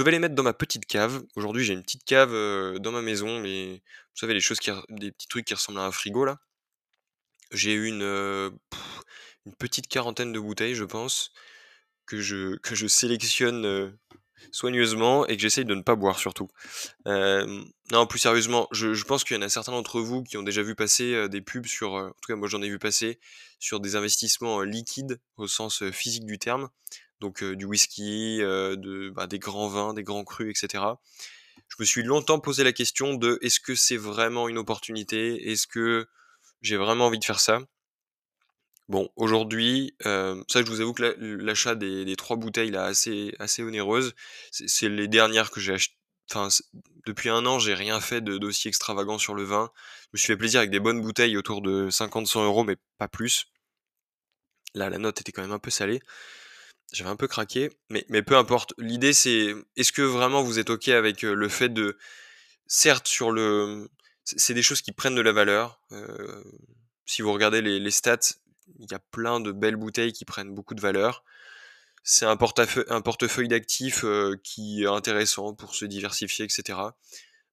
vais 0.02 0.12
les 0.12 0.20
mettre 0.20 0.36
dans 0.36 0.44
ma 0.44 0.54
petite 0.54 0.86
cave. 0.86 1.24
Aujourd'hui, 1.36 1.64
j'ai 1.64 1.74
une 1.74 1.84
petite 1.84 2.04
cave 2.04 2.32
dans 2.80 2.92
ma 2.92 3.02
maison, 3.02 3.40
mais 3.40 3.76
vous 3.76 4.20
savez, 4.20 4.34
les 4.34 4.42
choses 4.42 4.60
qui, 4.60 4.72
des 4.90 5.12
petits 5.12 5.28
trucs 5.28 5.46
qui 5.46 5.54
ressemblent 5.54 5.80
à 5.80 5.86
un 5.86 5.92
frigo 5.92 6.26
là. 6.26 6.38
J'ai 7.52 7.74
une, 7.74 8.04
une 9.46 9.56
petite 9.58 9.88
quarantaine 9.88 10.32
de 10.32 10.40
bouteilles, 10.40 10.76
je 10.76 10.86
pense, 10.86 11.32
que 12.06 12.20
je, 12.20 12.58
que 12.58 12.76
je 12.76 12.88
sélectionne 12.88 13.98
soigneusement 14.52 15.26
et 15.28 15.36
que 15.36 15.42
j'essaye 15.42 15.66
de 15.66 15.76
ne 15.76 15.82
pas 15.82 15.96
boire 15.96 16.20
surtout. 16.20 16.50
non, 17.06 18.08
plus 18.08 18.20
sérieusement, 18.20 18.68
je, 18.72 19.04
pense 19.04 19.24
qu'il 19.24 19.36
y 19.36 19.40
en 19.40 19.42
a 19.42 19.50
certains 19.50 19.72
d'entre 19.72 20.02
vous 20.02 20.24
qui 20.24 20.38
ont 20.38 20.44
déjà 20.44 20.62
vu 20.62 20.76
passer 20.76 21.28
des 21.30 21.42
pubs 21.42 21.66
sur, 21.66 21.94
en 21.94 22.10
tout 22.10 22.28
cas 22.28 22.36
moi 22.36 22.48
j'en 22.48 22.62
ai 22.62 22.70
vu 22.70 22.80
passer, 22.80 23.20
sur 23.60 23.80
des 23.80 23.96
investissements 23.96 24.62
liquides 24.62 25.20
au 25.38 25.48
sens 25.48 25.84
physique 25.92 26.26
du 26.26 26.40
terme, 26.40 26.70
donc 27.20 27.44
du 27.44 27.66
whisky, 27.66 28.40
de, 28.40 29.10
bah, 29.10 29.28
des 29.28 29.40
grands 29.40 29.68
vins, 29.68 29.94
des 29.94 30.04
grands 30.04 30.24
crus, 30.24 30.50
etc. 30.50 30.84
Je 31.72 31.76
me 31.80 31.86
suis 31.86 32.04
longtemps 32.04 32.40
posé 32.40 32.64
la 32.64 32.74
question 32.74 33.14
de 33.14 33.40
est-ce 33.42 33.60
que 33.60 33.76
c'est 33.76 33.98
vraiment 33.98 34.50
une 34.50 34.58
opportunité? 34.58 35.52
Est-ce 35.52 35.68
que 35.68 36.08
j'ai 36.62 36.76
vraiment 36.76 37.06
envie 37.06 37.20
de 37.20 37.24
faire 37.24 37.40
ça? 37.40 37.62
Bon, 38.92 39.10
aujourd'hui, 39.16 39.96
euh, 40.06 40.44
ça 40.50 40.62
je 40.62 40.70
vous 40.70 40.82
avoue 40.82 40.92
que 40.92 41.02
l'achat 41.42 41.76
des, 41.76 42.14
trois 42.18 42.36
bouteilles 42.36 42.72
là 42.72 42.84
assez 42.84 43.34
assez 43.40 43.64
onéreuse. 43.64 44.14
C'est 44.52 44.90
les 44.90 45.08
dernières 45.08 45.50
que 45.50 45.62
j'ai 45.62 45.76
achetées. 45.76 45.96
Enfin, 46.30 46.50
depuis 47.06 47.30
un 47.30 47.46
an, 47.46 47.58
j'ai 47.58 47.74
rien 47.74 48.02
fait 48.02 48.20
d'aussi 48.20 48.68
extravagant 48.68 49.18
sur 49.18 49.34
le 49.34 49.44
vin. 49.44 49.72
Je 50.04 50.10
me 50.14 50.18
suis 50.18 50.28
fait 50.28 50.36
plaisir 50.36 50.60
avec 50.60 50.72
des 50.72 50.82
bonnes 50.82 51.02
bouteilles 51.02 51.38
autour 51.38 51.62
de 51.62 51.90
50-100 51.90 52.44
euros, 52.44 52.66
mais 52.66 52.76
pas 52.98 53.08
plus. 53.08 53.46
Là, 54.74 54.90
la 54.90 54.98
note 54.98 55.22
était 55.22 55.32
quand 55.32 55.42
même 55.42 55.54
un 55.54 55.60
peu 55.60 55.72
salée. 55.72 56.02
J'avais 56.92 57.10
un 57.10 57.16
peu 57.16 57.30
craqué, 57.30 57.70
mais, 57.90 58.04
peu 58.22 58.36
importe. 58.36 58.74
L'idée, 58.78 59.14
c'est 59.14 59.56
est-ce 59.78 59.94
que 59.94 60.02
vraiment 60.02 60.44
vous 60.44 60.60
êtes 60.60 60.70
OK 60.70 60.90
avec 60.90 61.24
euh, 61.24 61.34
le 61.34 61.48
fait 61.48 61.70
de. 61.70 61.98
Certes, 62.68 63.08
sur 63.08 63.32
le. 63.32 63.90
C'est 64.26 64.54
des 64.54 64.64
choses 64.64 64.82
qui 64.82 64.92
prennent 64.92 65.16
de 65.16 65.22
la 65.22 65.32
valeur. 65.32 65.80
Euh, 65.94 66.44
si 67.06 67.22
vous 67.22 67.32
regardez 67.34 67.62
les, 67.62 67.92
stats, 67.92 68.36
y 68.80 68.94
a 68.94 69.00
plein 69.00 69.40
de 69.40 69.52
belles 69.52 69.76
bouteilles 69.76 70.14
qui 70.14 70.26
prennent 70.26 70.54
beaucoup 70.54 70.76
de 70.76 70.82
valeur. 70.82 71.24
C'est 72.04 72.26
un 72.26 72.38
portefeuille, 72.38 72.86
un 72.90 73.02
portefeuille 73.02 73.48
d'actifs 73.48 74.04
euh, 74.04 74.36
qui 74.44 74.84
est 74.84 74.88
intéressant 74.88 75.54
pour 75.54 75.76
se 75.76 75.86
diversifier, 75.86 76.46
etc. 76.46 76.80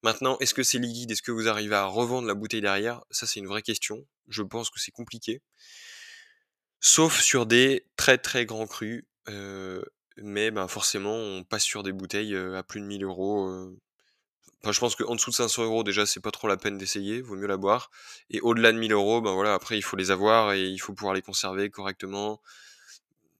Maintenant, 0.03 0.39
est-ce 0.39 0.55
que 0.55 0.63
c'est 0.63 0.79
liquide? 0.79 1.11
Est-ce 1.11 1.23
que 1.23 1.33
vous 1.33 1.49
arrivez 1.49 1.75
à 1.75 1.85
revendre 1.85 2.27
la 2.27 2.35
bouteille 2.35 2.61
derrière? 2.61 3.03
Ça, 3.11 3.27
c'est 3.27 3.41
une 3.41 3.47
vraie 3.47 3.63
question. 3.63 4.07
Je 4.29 4.43
pense 4.43 4.71
que 4.71 4.81
c'est 4.81 4.93
compliqué. 4.93 5.43
Sauf 6.81 7.21
sur 7.21 7.47
des 7.47 7.85
très 7.97 8.19
très 8.19 8.47
grands 8.47 8.67
crus. 8.67 9.05
Euh, 9.29 9.83
mais 10.17 10.51
ben, 10.51 10.69
forcément, 10.69 11.15
on 11.15 11.45
passe 11.45 11.65
sur 11.65 11.83
des 11.83 11.93
bouteilles 11.93 12.35
euh, 12.35 12.57
à 12.57 12.63
plus 12.63 12.81
de 12.81 12.87
1000 12.87 13.05
euros 13.05 13.77
je 14.65 14.81
pense 14.81 14.97
qu'en 14.97 15.15
dessous 15.15 15.31
de 15.31 15.37
500 15.37 15.65
euros, 15.65 15.85
déjà, 15.85 16.05
c'est 16.05 16.21
pas 16.21 16.31
trop 16.31 16.49
la 16.49 16.57
peine 16.57 16.79
d'essayer, 16.79 17.21
vaut 17.21 17.37
mieux 17.37 17.47
la 17.47 17.57
boire. 17.57 17.91
Et 18.31 18.41
au-delà 18.41 18.73
de 18.73 18.79
1000 18.79 18.93
euros, 18.93 19.21
ben 19.21 19.33
voilà, 19.33 19.55
après, 19.55 19.79
il 19.79 19.83
faut 19.83 19.97
les 19.97 20.11
avoir 20.11 20.53
et 20.53 20.65
il 20.65 20.79
faut 20.79 20.93
pouvoir 20.95 21.15
les 21.15 21.23
conserver 21.23 21.71
correctement 21.71 22.43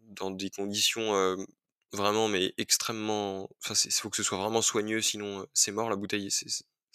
dans 0.09 0.31
des 0.31 0.51
conditions 0.51 1.37
vraiment, 1.93 2.29
mais 2.29 2.55
extrêmement. 2.59 3.49
Enfin, 3.63 3.75
il 3.85 3.93
faut 3.93 4.11
que 4.11 4.17
ce 4.17 4.23
soit 4.23 4.39
vraiment 4.39 4.63
soigneux, 4.63 5.03
sinon 5.03 5.47
c'est 5.55 5.73
mort, 5.73 5.91
la 5.91 5.97
bouteille, 5.97 6.29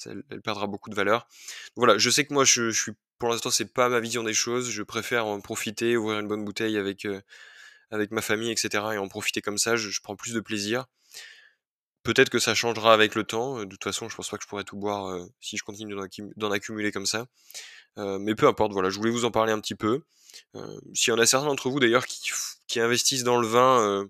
elle 0.06 0.42
perdra 0.42 0.68
beaucoup 0.68 0.90
de 0.90 0.96
valeur. 0.96 1.28
Voilà, 1.76 1.98
je 1.98 2.10
sais 2.10 2.26
que 2.26 2.34
moi, 2.34 2.46
je, 2.46 2.72
suis. 2.72 2.94
Pour 3.20 3.30
l'instant, 3.30 3.52
c'est 3.52 3.72
pas 3.74 3.90
ma 3.90 4.00
vision 4.00 4.24
des 4.24 4.34
choses. 4.34 4.70
Je 4.70 4.84
préfère 4.84 5.26
en 5.28 5.40
profiter, 5.42 5.98
ouvrir 5.98 6.20
une 6.20 6.28
bonne 6.28 6.46
bouteille 6.46 6.78
avec, 6.78 7.08
avec 7.92 8.12
ma 8.12 8.22
famille, 8.22 8.52
etc. 8.52 8.84
et 8.94 8.98
en 8.98 9.08
profiter 9.08 9.42
comme 9.42 9.58
ça. 9.58 9.76
je 9.76 10.00
prends 10.02 10.16
plus 10.16 10.34
de 10.34 10.40
plaisir 10.40 10.86
peut-être 12.04 12.30
que 12.30 12.40
ça 12.40 12.54
changera 12.56 12.94
avec 12.94 13.16
le 13.16 13.24
temps. 13.24 13.60
De 13.60 13.66
toute 13.66 13.84
façon, 13.84 14.10
je 14.10 14.16
pense 14.16 14.30
pas 14.30 14.38
que 14.38 14.44
je 14.44 14.48
pourrais 14.48 14.64
tout 14.64 14.78
boire 14.78 15.26
si 15.42 15.58
je 15.58 15.64
continue 15.64 15.96
d'en 16.36 16.52
accumuler 16.52 16.92
comme 16.92 17.06
ça. 17.06 17.28
mais 17.98 18.36
peu 18.36 18.48
importe, 18.48 18.74
voilà, 18.74 18.90
je 18.90 18.98
voulais 18.98 19.12
vous 19.12 19.26
en 19.26 19.32
parler 19.32 19.52
un 19.52 19.60
petit 19.60 19.76
peu. 19.76 20.04
S'il 20.94 21.12
y 21.12 21.16
en 21.16 21.20
a 21.20 21.26
certains 21.26 21.48
d'entre 21.48 21.70
vous 21.70 21.80
d'ailleurs 21.80 22.06
qui, 22.06 22.80
investissent 22.80 23.24
dans 23.24 23.38
le 23.38 23.48
vin, 23.48 24.08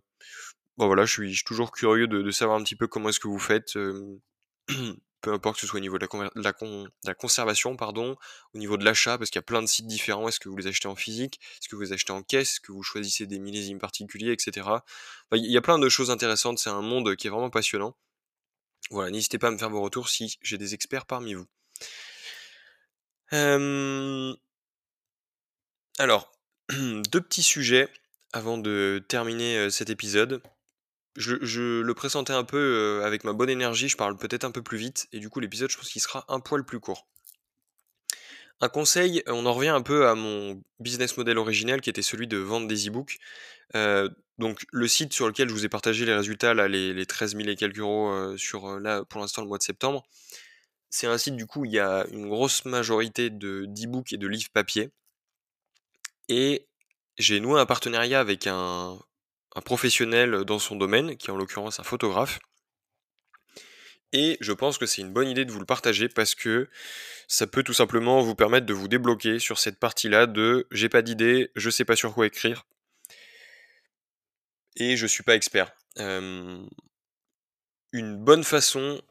bon 0.78 0.88
voilà, 0.88 1.06
je 1.06 1.12
suis, 1.12 1.44
toujours 1.46 1.72
curieux 1.72 2.08
de, 2.08 2.32
savoir 2.32 2.60
un 2.60 2.64
petit 2.64 2.76
peu 2.76 2.88
comment 2.88 3.10
est-ce 3.10 3.20
que 3.20 3.28
vous 3.28 3.40
faites. 3.40 3.78
peu 5.24 5.32
importe 5.32 5.56
que 5.56 5.62
ce 5.62 5.68
soit 5.68 5.78
au 5.78 5.82
niveau 5.82 5.98
de 5.98 6.06
la, 7.06 7.14
conservation, 7.14 7.78
pardon, 7.78 8.18
au 8.54 8.58
niveau 8.58 8.76
de 8.76 8.84
l'achat, 8.84 9.18
parce 9.18 9.30
qu'il 9.30 9.40
y 9.40 9.40
a 9.40 9.44
plein 9.44 9.62
de 9.62 9.68
sites 9.68 9.88
différents. 9.88 10.28
Est-ce 10.28 10.40
que 10.40 10.50
vous 10.50 10.58
les 10.58 10.68
achetez 10.68 10.90
en 10.90 10.96
physique 10.96 11.40
Est-ce 11.60 11.70
que 11.70 11.78
vous 11.78 11.82
les 11.82 11.94
achetez 11.94 12.12
en 12.12 12.22
caisse 12.22 12.52
Est-ce 12.52 12.60
que 12.60 12.74
vous 12.74 12.84
choisissez 12.84 13.26
des 13.26 13.40
millésimes 13.40 13.80
particuliers, 13.80 14.34
etc. 14.34 14.68
Il 15.32 15.50
y 15.50 15.58
a 15.58 15.62
plein 15.62 15.80
de 15.80 15.88
choses 15.88 16.12
intéressantes. 16.12 16.60
C'est 16.60 16.70
un 16.70 16.82
monde 16.82 17.16
qui 17.16 17.28
est 17.28 17.30
vraiment 17.30 17.50
passionnant. 17.50 17.96
Voilà, 18.90 19.12
n'hésitez 19.12 19.38
pas 19.40 19.48
à 19.48 19.52
me 19.52 19.58
faire 19.58 19.70
vos 19.70 19.82
retours 19.82 20.10
si 20.10 20.38
j'ai 20.42 20.58
des 20.58 20.74
experts 20.74 21.06
parmi 21.06 21.36
vous. 21.36 21.48
Alors, 26.00 26.32
deux 26.70 27.22
petits 27.22 27.44
sujets 27.44 27.88
avant 28.34 28.58
de 28.58 29.02
terminer 29.08 29.72
cet 29.72 29.90
épisode 29.90 30.42
je, 31.16 31.82
le 31.82 31.94
pressentais 31.94 32.34
un 32.34 32.44
peu 32.44 33.02
avec 33.04 33.24
ma 33.24 33.34
bonne 33.34 33.50
énergie, 33.50 33.90
je 33.90 33.98
parle 33.98 34.18
peut-être 34.18 34.44
un 34.44 34.52
peu 34.52 34.62
plus 34.62 34.78
vite, 34.78 35.08
et 35.12 35.20
du 35.20 35.30
coup 35.30 35.40
l'épisode 35.40 35.70
je 35.70 35.78
pense 35.78 35.90
qu'il 35.90 36.02
sera 36.02 36.26
un 36.28 36.40
poil 36.40 36.64
plus 36.64 36.80
court. 36.80 37.08
Un 38.62 38.70
conseil, 38.70 39.24
on 39.28 39.46
en 39.46 39.54
revient 39.54 39.70
un 39.70 39.82
peu 39.82 40.08
à 40.08 40.16
mon 40.16 40.64
business 40.80 41.18
model 41.18 41.38
originel 41.38 41.82
qui 41.82 41.90
était 41.90 42.02
celui 42.02 42.28
de 42.28 42.38
vendre 42.38 42.68
des 42.68 42.88
e-books. 42.88 43.18
donc 44.38 44.66
le 44.72 44.88
site 44.88 45.14
sur 45.14 45.28
lequel 45.28 45.50
je 45.50 45.54
vous 45.54 45.66
ai 45.66 45.70
partagé 45.70 46.06
les 46.06 46.16
résultats, 46.16 46.54
là, 46.54 46.68
les, 46.68 46.94
les 46.94 47.06
13 47.06 47.36
000 47.36 47.50
et 47.50 47.56
quelques 47.56 47.80
euros 47.80 48.36
pour 49.10 49.20
l'instant 49.20 49.42
le 49.42 49.48
mois 49.48 49.58
de 49.58 49.64
septembre, 49.64 50.04
c'est 50.94 51.08
un 51.08 51.18
site 51.18 51.36
du 51.36 51.48
coup 51.48 51.62
où 51.62 51.66
il 51.66 51.72
y 51.72 51.80
a 51.80 52.06
une 52.12 52.30
grosse 52.30 52.66
majorité 52.66 53.32
de 53.32 53.66
d'e-books 53.68 54.14
et 54.14 54.18
de 54.18 54.28
livres 54.28 54.52
papier. 54.54 54.92
Et 56.30 56.68
j'ai 57.18 57.40
noué 57.40 57.60
un 57.60 57.66
partenariat 57.66 58.20
avec 58.20 58.46
un 58.46 59.00
un 59.56 59.62
professionnel 59.62 60.44
dans 60.46 60.60
son 60.60 60.76
domaine, 60.76 61.18
qui 61.18 61.28
est 61.28 61.32
en 61.32 61.38
l'occurrence 61.38 61.80
un 61.80 61.84
photographe. 61.84 62.40
Et 64.12 64.38
je 64.42 64.54
pense 64.54 64.78
que 64.78 64.86
c'est 64.86 65.02
une 65.02 65.12
bonne 65.12 65.28
idée 65.28 65.46
de 65.46 65.52
vous 65.52 65.60
le 65.60 65.66
partager 65.66 66.08
parce 66.08 66.36
que 66.36 66.70
ça 67.28 67.48
peut 67.48 67.64
tout 67.64 67.74
simplement 67.74 68.22
vous 68.22 68.36
permettre 68.36 68.68
de 68.68 68.74
vous 68.74 68.88
débloquer 68.88 69.40
sur 69.40 69.58
cette 69.58 69.80
partie-là 69.80 70.28
de 70.28 70.68
j'ai 70.72 70.90
pas 70.90 71.02
d'idée, 71.02 71.52
je 71.56 71.70
sais 71.70 71.86
pas 71.86 71.96
sur 71.96 72.14
quoi 72.14 72.28
écrire 72.28 72.66
et 74.76 74.98
je 74.98 75.08
suis 75.08 75.24
pas 75.24 75.36
expert. 75.36 75.72
une 75.98 76.68
bonne 77.92 78.44
façon 78.44 79.02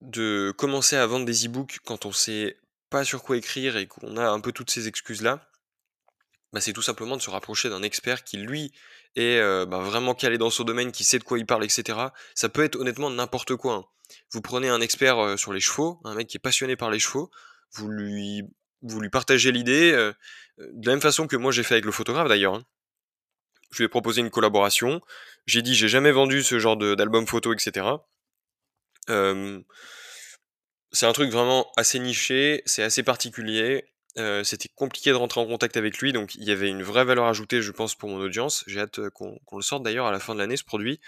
de 0.00 0.52
commencer 0.56 0.96
à 0.96 1.06
vendre 1.06 1.24
des 1.24 1.46
e-books 1.46 1.78
quand 1.84 2.06
on 2.06 2.12
sait 2.12 2.58
pas 2.90 3.04
sur 3.04 3.22
quoi 3.22 3.36
écrire 3.36 3.76
et 3.76 3.86
qu'on 3.86 4.16
a 4.16 4.28
un 4.28 4.40
peu 4.40 4.52
toutes 4.52 4.70
ces 4.70 4.86
excuses-là, 4.86 5.50
bah, 6.52 6.60
c'est 6.60 6.72
tout 6.72 6.82
simplement 6.82 7.16
de 7.16 7.22
se 7.22 7.30
rapprocher 7.30 7.68
d'un 7.68 7.82
expert 7.82 8.24
qui, 8.24 8.36
lui, 8.36 8.72
est 9.16 9.40
bah, 9.66 9.80
vraiment 9.80 10.14
calé 10.14 10.38
dans 10.38 10.50
son 10.50 10.64
domaine, 10.64 10.92
qui 10.92 11.04
sait 11.04 11.18
de 11.18 11.24
quoi 11.24 11.38
il 11.38 11.46
parle, 11.46 11.64
etc. 11.64 11.98
Ça 12.34 12.48
peut 12.48 12.64
être 12.64 12.76
honnêtement 12.76 13.10
n'importe 13.10 13.56
quoi. 13.56 13.74
Hein. 13.74 13.84
Vous 14.32 14.40
prenez 14.40 14.68
un 14.68 14.80
expert 14.80 15.38
sur 15.38 15.52
les 15.52 15.60
chevaux, 15.60 16.00
un 16.04 16.14
mec 16.14 16.28
qui 16.28 16.38
est 16.38 16.40
passionné 16.40 16.76
par 16.76 16.90
les 16.90 16.98
chevaux, 16.98 17.30
vous 17.72 17.88
lui, 17.88 18.42
vous 18.82 19.00
lui 19.00 19.10
partagez 19.10 19.52
l'idée, 19.52 19.92
de 19.92 20.86
la 20.86 20.92
même 20.92 21.02
façon 21.02 21.26
que 21.26 21.36
moi 21.36 21.52
j'ai 21.52 21.62
fait 21.62 21.74
avec 21.74 21.84
le 21.84 21.92
photographe 21.92 22.28
d'ailleurs. 22.28 22.54
Hein. 22.54 22.64
Je 23.70 23.78
lui 23.78 23.84
ai 23.84 23.88
proposé 23.88 24.22
une 24.22 24.30
collaboration, 24.30 25.02
j'ai 25.44 25.60
dit 25.60 25.74
j'ai 25.74 25.88
jamais 25.88 26.10
vendu 26.10 26.42
ce 26.42 26.58
genre 26.58 26.78
d'album 26.78 27.26
photo, 27.26 27.52
etc. 27.52 27.86
c'est 29.06 31.06
un 31.06 31.12
truc 31.12 31.30
vraiment 31.30 31.70
assez 31.76 31.98
niché, 31.98 32.62
c'est 32.64 32.82
assez 32.82 33.02
particulier, 33.02 33.92
c'était 34.44 34.68
compliqué 34.74 35.10
de 35.10 35.16
rentrer 35.16 35.40
en 35.40 35.46
contact 35.46 35.76
avec 35.76 35.98
lui, 35.98 36.12
donc 36.12 36.34
il 36.34 36.44
y 36.44 36.50
avait 36.50 36.68
une 36.68 36.82
vraie 36.82 37.04
valeur 37.04 37.26
ajoutée, 37.26 37.62
je 37.62 37.70
pense, 37.72 37.94
pour 37.94 38.08
mon 38.08 38.18
audience. 38.18 38.64
J'ai 38.66 38.80
hâte 38.80 39.08
qu'on 39.10 39.38
le 39.56 39.62
sorte 39.62 39.82
d'ailleurs 39.84 40.06
à 40.06 40.12
la 40.12 40.18
fin 40.20 40.34
de 40.34 40.40
l'année, 40.40 40.56
ce 40.56 40.64
produit. 40.64 41.00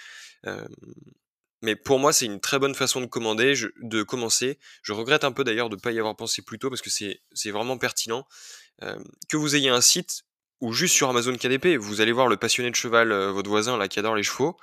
mais 1.63 1.77
pour 1.77 1.99
moi, 1.99 2.13
c'est 2.13 2.27
une 2.27 2.41
très 2.41 2.59
bonne 2.59 2.75
façon 2.75 3.01
de 3.01 3.07
commander, 3.07 3.55
de 3.83 4.03
commencer. 4.03 4.59
Je 4.83 4.93
regrette 4.93 5.25
un 5.25 5.33
peu 5.33 5.45
d'ailleurs 5.45 5.69
de 5.69 5.77
ne 5.77 5.81
pas 5.81 5.93
y 5.93 5.99
avoir 5.99 6.17
pensé 6.17 6.43
plus 6.43 6.59
tôt 6.59 6.71
parce 6.71 6.81
que 6.81 6.91
c'est 6.91 7.51
vraiment 7.51 7.77
pertinent. 7.79 8.27
que 9.29 9.37
vous 9.37 9.57
ayez 9.57 9.69
un 9.71 9.81
site 9.81 10.23
ou 10.61 10.73
juste 10.73 10.95
sur 10.95 11.09
Amazon 11.09 11.35
KDP, 11.37 11.77
vous 11.79 12.01
allez 12.01 12.13
voir 12.13 12.29
le 12.29 12.37
passionné 12.37 12.71
de 12.71 12.77
cheval, 12.77 13.13
votre 13.31 13.51
voisin 13.51 13.77
là 13.77 13.89
qui 13.89 13.99
adore 13.99 14.15
les 14.15 14.23
chevaux. 14.23 14.57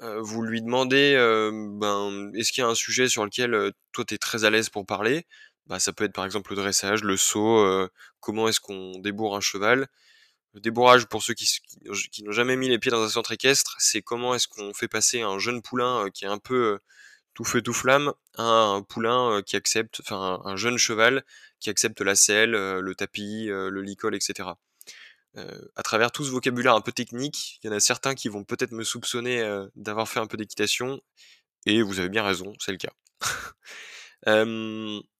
vous 0.00 0.42
lui 0.42 0.62
demandez 0.62 1.14
ben, 1.80 2.30
est-ce 2.34 2.52
qu'il 2.52 2.62
y 2.62 2.64
a 2.64 2.68
un 2.68 2.74
sujet 2.74 3.08
sur 3.08 3.24
lequel 3.24 3.72
toi 3.92 4.04
tu 4.06 4.14
es 4.14 4.18
très 4.18 4.44
à 4.44 4.50
l'aise 4.50 4.70
pour 4.70 4.86
parler? 4.86 5.26
Bah, 5.66 5.78
ça 5.80 5.92
peut 5.92 6.04
être 6.04 6.12
par 6.12 6.24
exemple 6.24 6.50
le 6.52 6.56
dressage, 6.56 7.02
le 7.02 7.16
saut, 7.16 7.88
comment 8.20 8.48
est-ce 8.48 8.60
qu'on 8.60 8.98
débourre 8.98 9.36
un 9.36 9.40
cheval? 9.40 9.88
Le 10.54 10.60
débourrage, 10.60 11.06
pour 11.06 11.22
ceux 11.22 11.34
qui, 11.34 11.48
qui, 12.12 12.22
n'ont 12.22 12.32
jamais 12.32 12.56
mis 12.56 12.68
les 12.68 12.78
pieds 12.78 12.90
dans 12.90 13.02
un 13.02 13.08
centre 13.08 13.32
équestre, 13.32 13.74
c'est 13.78 14.02
comment 14.02 14.34
est-ce 14.34 14.46
qu'on 14.46 14.72
fait 14.72 14.88
passer 14.88 15.22
un 15.22 15.38
jeune 15.38 15.62
poulain 15.62 16.08
qui 16.14 16.24
est 16.24 16.28
un 16.28 16.38
peu 16.38 16.78
tout 17.34 17.44
feu 17.44 17.60
tout 17.62 17.72
flamme 17.72 18.12
à 18.36 18.44
un 18.44 18.82
poulain 18.82 19.42
qui 19.44 19.56
accepte, 19.56 20.00
enfin 20.00 20.40
un, 20.44 20.56
jeune 20.56 20.78
cheval 20.78 21.24
qui 21.60 21.70
accepte 21.70 22.00
la 22.02 22.14
selle, 22.14 22.52
le 22.52 22.94
tapis, 22.94 23.46
le 23.46 23.82
licol, 23.82 24.14
etc. 24.14 24.50
à 25.36 25.82
travers 25.82 26.12
tout 26.12 26.24
ce 26.24 26.30
vocabulaire 26.30 26.74
un 26.74 26.80
peu 26.80 26.92
technique, 26.92 27.58
il 27.62 27.66
y 27.68 27.70
en 27.70 27.76
a 27.76 27.80
certains 27.80 28.14
qui 28.14 28.28
vont 28.28 28.44
peut-être 28.44 28.72
me 28.72 28.84
soupçonner 28.84 29.42
d'avoir 29.74 30.08
fait 30.08 30.20
un 30.20 30.26
peu 30.26 30.36
d'équitation, 30.36 31.00
et 31.66 31.82
vous 31.82 31.98
avez 31.98 32.08
bien 32.08 32.22
raison, 32.24 32.54
c'est 32.60 32.72
le 32.72 32.78
cas. 32.78 32.92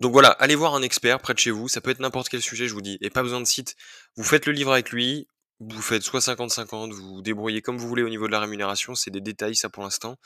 Donc 0.00 0.12
voilà, 0.12 0.30
allez 0.30 0.54
voir 0.54 0.74
un 0.74 0.82
expert 0.82 1.20
près 1.20 1.34
de 1.34 1.38
chez 1.38 1.50
vous, 1.50 1.68
ça 1.68 1.80
peut 1.80 1.90
être 1.90 2.00
n'importe 2.00 2.30
quel 2.30 2.40
sujet, 2.40 2.68
je 2.68 2.72
vous 2.72 2.80
dis, 2.80 2.96
et 3.02 3.10
pas 3.10 3.22
besoin 3.22 3.40
de 3.40 3.46
site. 3.46 3.76
Vous 4.16 4.24
faites 4.24 4.46
le 4.46 4.52
livre 4.52 4.72
avec 4.72 4.90
lui, 4.90 5.28
vous 5.60 5.82
faites 5.82 6.02
soit 6.02 6.20
50-50, 6.20 6.92
vous 6.92 7.20
débrouillez 7.20 7.60
comme 7.60 7.76
vous 7.76 7.86
voulez 7.86 8.02
au 8.02 8.08
niveau 8.08 8.26
de 8.26 8.32
la 8.32 8.40
rémunération, 8.40 8.94
c'est 8.94 9.10
des 9.10 9.20
détails 9.20 9.56
ça 9.56 9.68
pour 9.68 9.82
l'instant. 9.82 10.16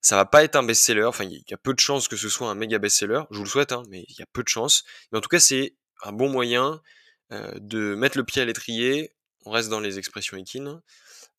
Ça 0.00 0.16
va 0.16 0.24
pas 0.24 0.42
être 0.42 0.56
un 0.56 0.62
best-seller, 0.62 1.04
enfin 1.04 1.24
il 1.24 1.44
y 1.48 1.54
a 1.54 1.56
peu 1.56 1.72
de 1.72 1.78
chances 1.78 2.08
que 2.08 2.16
ce 2.16 2.28
soit 2.28 2.50
un 2.50 2.54
méga 2.54 2.78
best-seller, 2.78 3.22
je 3.30 3.38
vous 3.38 3.44
le 3.44 3.48
souhaite, 3.50 3.72
hein, 3.72 3.82
mais 3.88 4.04
il 4.08 4.16
y 4.18 4.22
a 4.22 4.26
peu 4.32 4.42
de 4.42 4.48
chances. 4.48 4.82
Mais 5.12 5.18
en 5.18 5.20
tout 5.20 5.28
cas 5.28 5.40
c'est 5.40 5.76
un 6.02 6.12
bon 6.12 6.28
moyen 6.28 6.80
euh, 7.32 7.52
de 7.60 7.94
mettre 7.94 8.18
le 8.18 8.24
pied 8.24 8.42
à 8.42 8.44
l'étrier, 8.44 9.12
on 9.44 9.52
reste 9.52 9.68
dans 9.68 9.80
les 9.80 9.98
expressions 9.98 10.36
équines, 10.36 10.80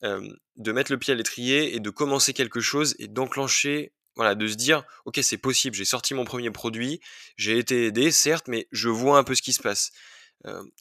euh, 0.03 0.25
de 0.55 0.71
mettre 0.71 0.91
le 0.91 0.97
pied 0.97 1.13
à 1.13 1.17
l'étrier 1.17 1.75
et 1.75 1.79
de 1.79 1.89
commencer 1.89 2.33
quelque 2.33 2.61
chose 2.61 2.95
et 2.97 3.07
d'enclencher 3.07 3.91
de 4.35 4.47
se 4.47 4.55
dire, 4.55 4.83
ok, 5.05 5.19
c'est 5.21 5.37
possible, 5.37 5.75
j'ai 5.75 5.85
sorti 5.85 6.13
mon 6.13 6.25
premier 6.25 6.51
produit, 6.51 6.99
j'ai 7.37 7.57
été 7.57 7.87
aidé, 7.87 8.11
certes, 8.11 8.47
mais 8.47 8.67
je 8.71 8.89
vois 8.89 9.17
un 9.17 9.23
peu 9.23 9.35
ce 9.35 9.41
qui 9.41 9.53
se 9.53 9.61
passe. 9.61 9.91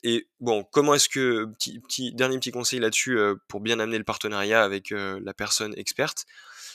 Et 0.02 0.26
bon, 0.40 0.64
comment 0.64 0.94
est-ce 0.94 1.08
que, 1.08 1.46
petit, 1.58 2.12
dernier 2.14 2.38
petit 2.38 2.50
conseil 2.50 2.80
là-dessus, 2.80 3.18
pour 3.48 3.60
bien 3.60 3.78
amener 3.78 3.98
le 3.98 4.04
partenariat 4.04 4.62
avec 4.62 4.90
la 4.90 5.34
personne 5.34 5.74
experte, 5.76 6.24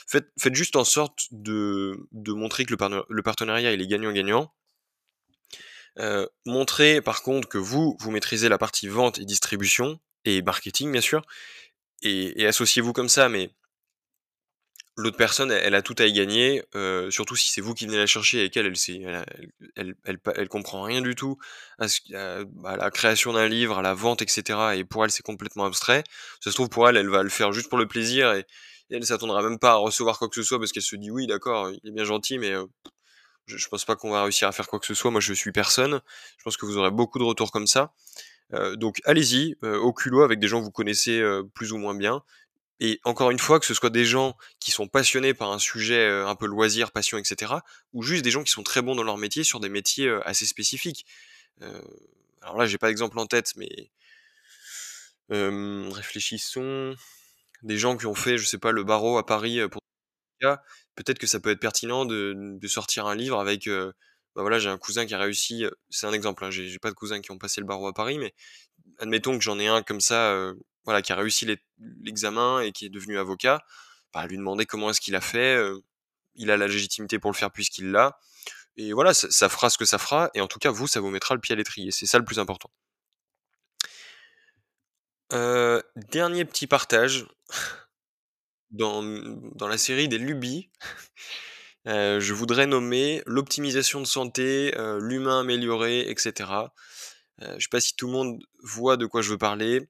faites, 0.07 0.27
juste 0.53 0.75
en 0.75 0.83
sorte 0.83 1.27
de, 1.31 1.97
montrer 2.11 2.65
que 2.65 2.71
le, 2.73 3.21
partenariat 3.23 3.71
il 3.71 3.81
est 3.81 3.87
gagnant-gagnant. 3.87 4.53
montrez 6.45 7.01
par 7.01 7.23
contre 7.23 7.47
que 7.47 7.57
vous, 7.57 7.97
vous 7.99 8.11
maîtrisez 8.11 8.49
la 8.49 8.57
partie 8.57 8.87
vente 8.87 9.19
et 9.19 9.25
distribution, 9.25 9.99
et 10.23 10.41
marketing 10.41 10.91
bien 10.91 11.01
sûr, 11.01 11.23
et 12.01 12.45
associez-vous 12.45 12.93
comme 12.93 13.09
ça, 13.09 13.29
mais 13.29 13.49
l'autre 14.95 15.17
personne, 15.17 15.51
elle, 15.51 15.75
a 15.75 15.81
tout 15.81 15.95
à 15.97 16.05
y 16.05 16.13
gagner, 16.13 16.63
euh, 16.75 17.11
surtout 17.11 17.35
si 17.35 17.51
c'est 17.51 17.61
vous 17.61 17.73
qui 17.73 17.85
venez 17.85 17.97
la 17.97 18.07
chercher 18.07 18.45
et 18.45 18.49
qu'elle, 18.49 18.65
elle, 18.65 19.95
elle, 20.05 20.17
elle, 20.35 20.47
comprend 20.47 20.83
rien 20.83 21.01
du 21.01 21.15
tout 21.15 21.37
à, 21.79 21.87
la 22.77 22.91
création 22.91 23.33
d'un 23.33 23.47
livre, 23.47 23.77
à 23.77 23.81
la 23.81 23.93
vente, 23.93 24.21
etc. 24.21 24.75
Et 24.75 24.85
pour 24.85 25.03
elle, 25.03 25.11
c'est 25.11 25.23
complètement 25.23 25.65
abstrait. 25.65 26.03
Ça 26.41 26.49
se 26.49 26.55
trouve, 26.55 26.69
pour 26.69 26.87
elle, 26.87 26.97
elle 26.97 27.09
va 27.09 27.23
le 27.23 27.29
faire 27.29 27.51
juste 27.51 27.69
pour 27.69 27.77
le 27.77 27.87
plaisir 27.87 28.33
et, 28.33 28.45
elle 28.91 29.03
s'attendra 29.03 29.41
même 29.41 29.57
pas 29.57 29.71
à 29.71 29.75
recevoir 29.75 30.19
quoi 30.19 30.29
que 30.29 30.35
ce 30.35 30.43
soit 30.43 30.59
parce 30.59 30.71
qu'elle 30.71 30.83
se 30.83 30.95
dit 30.95 31.09
oui, 31.09 31.25
d'accord, 31.25 31.71
il 31.71 31.89
est 31.89 31.91
bien 31.91 32.03
gentil, 32.03 32.37
mais 32.37 32.53
je, 33.47 33.57
je, 33.57 33.67
pense 33.67 33.83
pas 33.83 33.95
qu'on 33.95 34.11
va 34.11 34.21
réussir 34.21 34.47
à 34.47 34.51
faire 34.51 34.67
quoi 34.67 34.79
que 34.79 34.85
ce 34.85 34.93
soit. 34.93 35.09
Moi, 35.09 35.21
je 35.21 35.33
suis 35.33 35.51
personne. 35.51 36.01
Je 36.37 36.43
pense 36.43 36.55
que 36.55 36.67
vous 36.67 36.77
aurez 36.77 36.91
beaucoup 36.91 37.17
de 37.17 37.23
retours 37.23 37.51
comme 37.51 37.65
ça. 37.65 37.93
Euh, 38.53 38.75
donc 38.75 39.01
allez-y, 39.05 39.55
au 39.63 39.91
culot 39.91 40.21
avec 40.21 40.37
des 40.39 40.47
gens 40.47 40.59
que 40.59 40.65
vous 40.65 40.71
connaissez 40.71 41.19
plus 41.55 41.71
ou 41.71 41.77
moins 41.79 41.95
bien. 41.95 42.21
Et 42.79 42.99
encore 43.05 43.31
une 43.31 43.39
fois, 43.39 43.59
que 43.59 43.65
ce 43.65 43.73
soit 43.73 43.89
des 43.89 44.05
gens 44.05 44.35
qui 44.59 44.71
sont 44.71 44.87
passionnés 44.87 45.33
par 45.33 45.51
un 45.51 45.59
sujet 45.59 46.07
un 46.09 46.35
peu 46.35 46.45
loisir, 46.45 46.91
passion, 46.91 47.17
etc., 47.17 47.53
ou 47.93 48.03
juste 48.03 48.23
des 48.23 48.31
gens 48.31 48.43
qui 48.43 48.51
sont 48.51 48.63
très 48.63 48.81
bons 48.81 48.95
dans 48.95 49.03
leur 49.03 49.17
métier 49.17 49.43
sur 49.43 49.59
des 49.59 49.69
métiers 49.69 50.09
assez 50.25 50.45
spécifiques. 50.45 51.05
alors 52.41 52.57
là, 52.57 52.65
j'ai 52.65 52.77
pas 52.77 52.87
d'exemple 52.87 53.17
en 53.19 53.27
tête, 53.27 53.53
mais 53.55 53.91
réfléchissons. 55.29 56.95
Des 57.63 57.77
gens 57.77 57.97
qui 57.97 58.05
ont 58.05 58.15
fait, 58.15 58.37
je 58.37 58.45
sais 58.45 58.57
pas, 58.59 58.71
le 58.71 58.83
barreau 58.83 59.17
à 59.17 59.25
Paris 59.25 59.59
pour 59.69 59.81
peut-être 60.95 61.19
que 61.19 61.27
ça 61.27 61.39
peut 61.39 61.51
être 61.51 61.59
pertinent 61.59 62.05
de, 62.05 62.59
sortir 62.67 63.07
un 63.07 63.15
livre 63.15 63.39
avec. 63.39 63.67
bah 63.67 63.93
voilà, 64.41 64.59
j'ai 64.59 64.69
un 64.69 64.77
cousin 64.77 65.05
qui 65.05 65.13
a 65.13 65.19
réussi. 65.19 65.65
C'est 65.89 66.07
un 66.07 66.13
exemple. 66.13 66.43
Hein, 66.45 66.51
j'ai 66.51 66.79
pas 66.79 66.89
de 66.89 66.95
cousins 66.95 67.21
qui 67.21 67.31
ont 67.31 67.37
passé 67.37 67.61
le 67.61 67.67
barreau 67.67 67.87
à 67.87 67.93
Paris, 67.93 68.17
mais 68.19 68.33
admettons 68.99 69.37
que 69.37 69.43
j'en 69.43 69.59
ai 69.59 69.67
un 69.67 69.83
comme 69.83 70.01
ça 70.01 70.53
voilà, 70.85 71.01
qui 71.01 71.11
a 71.11 71.15
réussi 71.15 71.47
l'examen 72.01 72.61
et 72.61 72.71
qui 72.71 72.85
est 72.85 72.89
devenu 72.89 73.17
avocat, 73.17 73.61
bah, 74.13 74.25
lui 74.27 74.37
demander 74.37 74.65
comment 74.65 74.89
est-ce 74.89 75.01
qu'il 75.01 75.15
a 75.15 75.21
fait. 75.21 75.59
il 76.35 76.51
a 76.51 76.57
la 76.57 76.67
légitimité 76.67 77.19
pour 77.19 77.31
le 77.31 77.35
faire 77.35 77.51
puisqu'il 77.51 77.91
l'a. 77.91 78.19
Et 78.77 78.93
voilà, 78.93 79.13
ça, 79.13 79.49
fera 79.49 79.69
ce 79.69 79.77
que 79.77 79.85
ça 79.85 79.97
fera. 79.97 80.29
Et 80.33 80.41
en 80.41 80.47
tout 80.47 80.59
cas, 80.59 80.69
vous, 80.69 80.87
ça 80.87 80.99
vous 80.99 81.09
mettra 81.09 81.33
le 81.35 81.41
pied 81.41 81.53
à 81.53 81.55
l'étrier. 81.55 81.91
C'est 81.91 82.05
ça 82.05 82.17
le 82.19 82.25
plus 82.25 82.39
important. 82.39 82.69
dernier 85.31 86.45
petit 86.45 86.67
partage 86.67 87.25
dans, 88.71 89.03
dans 89.55 89.67
la 89.67 89.77
série 89.77 90.07
des 90.07 90.17
lubies. 90.17 90.69
je 91.85 92.33
voudrais 92.33 92.67
nommer 92.67 93.23
l'optimisation 93.25 94.01
de 94.01 94.05
santé, 94.05 94.73
l'humain 94.99 95.41
amélioré, 95.41 96.09
etc. 96.09 96.49
je 97.39 97.53
ne 97.53 97.59
sais 97.59 97.67
pas 97.69 97.81
si 97.81 97.95
tout 97.95 98.07
le 98.07 98.13
monde 98.13 98.43
voit 98.63 98.97
de 98.97 99.05
quoi 99.05 99.21
je 99.21 99.31
veux 99.31 99.37
parler. 99.37 99.87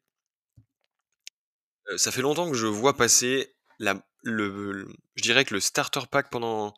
Ça 1.97 2.11
fait 2.11 2.21
longtemps 2.21 2.49
que 2.49 2.57
je 2.57 2.67
vois 2.67 2.95
passer 2.95 3.55
la, 3.79 3.95
le, 4.23 4.87
je 5.15 5.21
dirais 5.21 5.45
que 5.45 5.53
le 5.53 5.59
starter 5.59 6.01
pack 6.09 6.29
pendant 6.29 6.73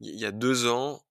il 0.00 0.18
y 0.18 0.24
a 0.24 0.32
deux 0.32 0.66
ans 0.66 1.04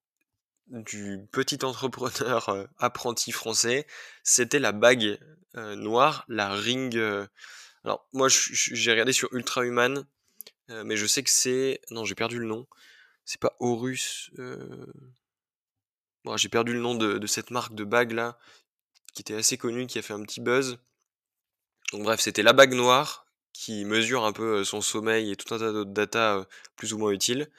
du 0.68 1.20
petit 1.32 1.64
entrepreneur 1.64 2.68
apprenti 2.78 3.32
français, 3.32 3.86
c'était 4.24 4.60
la 4.60 4.72
bague 4.72 5.20
noire, 5.54 6.26
la 6.28 6.54
ring. 6.54 6.98
alors 7.84 8.08
moi 8.14 8.28
j'ai 8.30 8.92
regardé 8.92 9.14
sur 9.14 9.32
Ultra 9.34 9.64
Human, 9.64 10.06
mais 10.70 10.98
je 10.98 11.06
sais 11.06 11.24
que 11.24 11.30
c'est 11.30 11.82
non 11.92 12.04
j'ai 12.04 12.16
perdu 12.16 12.40
le 12.40 12.46
nom. 12.46 12.68
C'est 13.26 13.40
pas 13.40 13.56
Horus. 13.60 14.32
Bon, 16.26 16.38
j'ai 16.38 16.50
perdu 16.50 16.74
le 16.74 16.80
nom 16.80 16.96
de, 16.96 17.28
cette 17.28 17.52
marque 17.52 17.76
de 17.76 17.84
bague 17.84 18.12
là, 18.12 18.40
qui 19.14 19.22
était 19.22 19.36
assez 19.36 19.58
connue, 19.60 19.86
qui 19.86 20.00
a 20.00 20.02
fait 20.02 20.14
un 20.14 20.24
petit 20.24 20.42
buzz. 20.42 20.80
Donc 21.92 22.04
bref, 22.04 22.20
c'était 22.20 22.42
la 22.42 22.54
bague 22.54 22.74
noire 22.74 23.25
qui 23.56 23.86
mesure 23.86 24.26
un 24.26 24.34
peu 24.34 24.64
son 24.64 24.82
sommeil 24.82 25.32
et 25.32 25.36
tout 25.36 25.54
un 25.54 25.60
tas 25.60 25.72
d'autres 25.72 25.92
data 25.92 26.46
plus 26.76 26.94
ou 26.94 26.98
moins 26.98 27.12
utiles. 27.12 27.50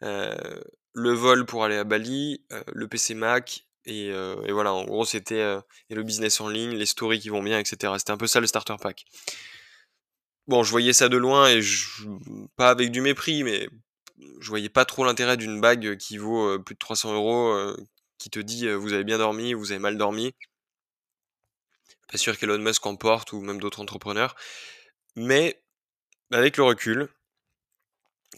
le 0.00 1.12
vol 1.12 1.46
pour 1.46 1.64
aller 1.64 1.76
à 1.76 1.84
Bali, 1.84 2.42
le 2.72 2.88
PC 2.88 3.14
Mac, 3.14 3.64
et, 3.84 4.10
voilà, 4.50 4.72
en 4.72 4.84
gros 4.84 5.04
c'était 5.04 5.58
le 5.90 6.02
business 6.02 6.40
en 6.40 6.48
ligne, 6.48 6.70
les 6.70 6.86
stories 6.86 7.20
qui 7.20 7.28
vont 7.28 7.42
bien, 7.42 7.58
etc. 7.58 7.92
C'était 7.98 8.12
un 8.12 8.16
peu 8.16 8.26
ça 8.26 8.40
le 8.40 8.46
starter 8.46 8.76
pack. 8.80 9.04
Bon, 10.48 10.62
je 10.62 10.70
voyais 10.70 10.92
ça 10.92 11.08
de 11.08 11.16
loin 11.16 11.48
et 11.48 11.60
pas 12.56 12.70
avec 12.70 12.90
du 12.90 13.00
mépris, 13.00 13.42
mais 13.42 13.68
je 14.40 14.48
voyais 14.48 14.68
pas 14.68 14.84
trop 14.84 15.04
l'intérêt 15.04 15.36
d'une 15.36 15.60
bague 15.60 15.96
qui 15.96 16.18
vaut 16.18 16.58
plus 16.60 16.74
de 16.74 16.78
300 16.78 17.14
euros, 17.14 17.76
qui 18.18 18.30
te 18.30 18.40
dit 18.40 18.68
vous 18.68 18.92
avez 18.92 19.04
bien 19.04 19.18
dormi, 19.18 19.54
vous 19.54 19.72
avez 19.72 19.80
mal 19.80 19.96
dormi. 19.96 20.34
Pas 22.10 22.18
sûr 22.18 22.38
qu'Elon 22.38 22.58
Musk 22.58 22.86
en 22.86 22.96
porte 22.96 23.32
ou 23.32 23.40
même 23.40 23.60
d'autres 23.60 23.80
entrepreneurs. 23.80 24.36
Mais 25.16 25.60
avec 26.30 26.56
le 26.56 26.64
recul, 26.64 27.08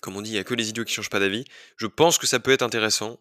comme 0.00 0.16
on 0.16 0.22
dit, 0.22 0.30
il 0.30 0.34
n'y 0.34 0.38
a 0.38 0.44
que 0.44 0.54
les 0.54 0.68
idiots 0.68 0.84
qui 0.84 0.94
changent 0.94 1.10
pas 1.10 1.20
d'avis. 1.20 1.44
Je 1.76 1.86
pense 1.86 2.18
que 2.18 2.26
ça 2.26 2.40
peut 2.40 2.52
être 2.52 2.62
intéressant 2.62 3.20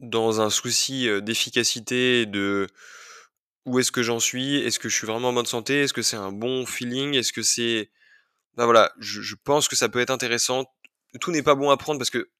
dans 0.00 0.40
un 0.40 0.50
souci 0.50 1.08
d'efficacité, 1.22 2.26
de 2.26 2.68
où 3.66 3.78
est-ce 3.78 3.92
que 3.92 4.02
j'en 4.02 4.20
suis, 4.20 4.56
est-ce 4.58 4.78
que 4.78 4.88
je 4.88 4.94
suis 4.94 5.06
vraiment 5.06 5.28
en 5.28 5.32
bonne 5.32 5.46
santé, 5.46 5.82
est-ce 5.82 5.92
que 5.92 6.02
c'est 6.02 6.16
un 6.16 6.32
bon 6.32 6.66
feeling, 6.66 7.14
est-ce 7.14 7.32
que 7.32 7.42
c'est... 7.42 7.90
Ben 8.56 8.66
voilà, 8.66 8.92
je, 8.98 9.34
pense 9.42 9.68
que 9.68 9.74
ça 9.74 9.88
peut 9.88 10.00
être 10.00 10.10
intéressant. 10.10 10.64
Tout 11.20 11.32
n'est 11.32 11.42
pas 11.42 11.54
bon 11.54 11.70
à 11.70 11.76
prendre 11.76 11.98
parce 11.98 12.10
que 12.10 12.30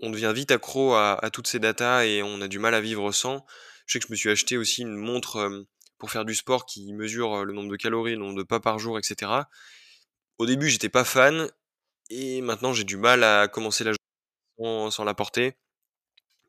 on 0.00 0.10
devient 0.10 0.32
vite 0.34 0.50
accro 0.50 0.94
à, 0.94 1.30
toutes 1.32 1.46
ces 1.46 1.60
datas 1.60 2.04
et 2.04 2.22
on 2.22 2.40
a 2.40 2.48
du 2.48 2.58
mal 2.58 2.74
à 2.74 2.80
vivre 2.80 3.12
sans. 3.12 3.46
Je 3.86 3.94
sais 3.94 4.00
que 4.00 4.06
je 4.08 4.12
me 4.12 4.16
suis 4.16 4.30
acheté 4.30 4.58
aussi 4.58 4.82
une 4.82 4.96
montre 4.96 5.64
pour 5.98 6.10
faire 6.10 6.24
du 6.24 6.34
sport 6.34 6.66
qui 6.66 6.92
mesure 6.92 7.44
le 7.44 7.52
nombre 7.52 7.70
de 7.70 7.76
calories, 7.76 8.12
le 8.12 8.18
nombre 8.18 8.36
de 8.36 8.42
pas 8.42 8.60
par 8.60 8.78
jour, 8.78 8.98
etc. 8.98 9.30
Au 10.38 10.46
début, 10.46 10.68
j'étais 10.68 10.88
pas 10.88 11.04
fan, 11.04 11.48
et 12.10 12.40
maintenant 12.42 12.72
j'ai 12.72 12.84
du 12.84 12.96
mal 12.96 13.24
à 13.24 13.48
commencer 13.48 13.84
la 13.84 13.92
journée 13.92 14.90
sans, 14.90 15.04
la 15.04 15.14
porter. 15.14 15.56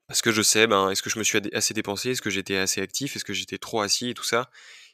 Parce 0.07 0.21
que 0.21 0.31
je 0.31 0.41
sais, 0.41 0.67
ben, 0.67 0.89
est-ce 0.89 1.01
que 1.01 1.09
je 1.09 1.17
me 1.17 1.23
suis 1.23 1.39
assez 1.53 1.73
dépensé, 1.73 2.11
est-ce 2.11 2.21
que 2.21 2.29
j'étais 2.29 2.57
assez 2.57 2.81
actif, 2.81 3.15
est-ce 3.15 3.25
que 3.25 3.33
j'étais 3.33 3.57
trop 3.57 3.81
assis 3.81 4.09
et 4.09 4.13
tout 4.13 4.23
ça. 4.23 4.49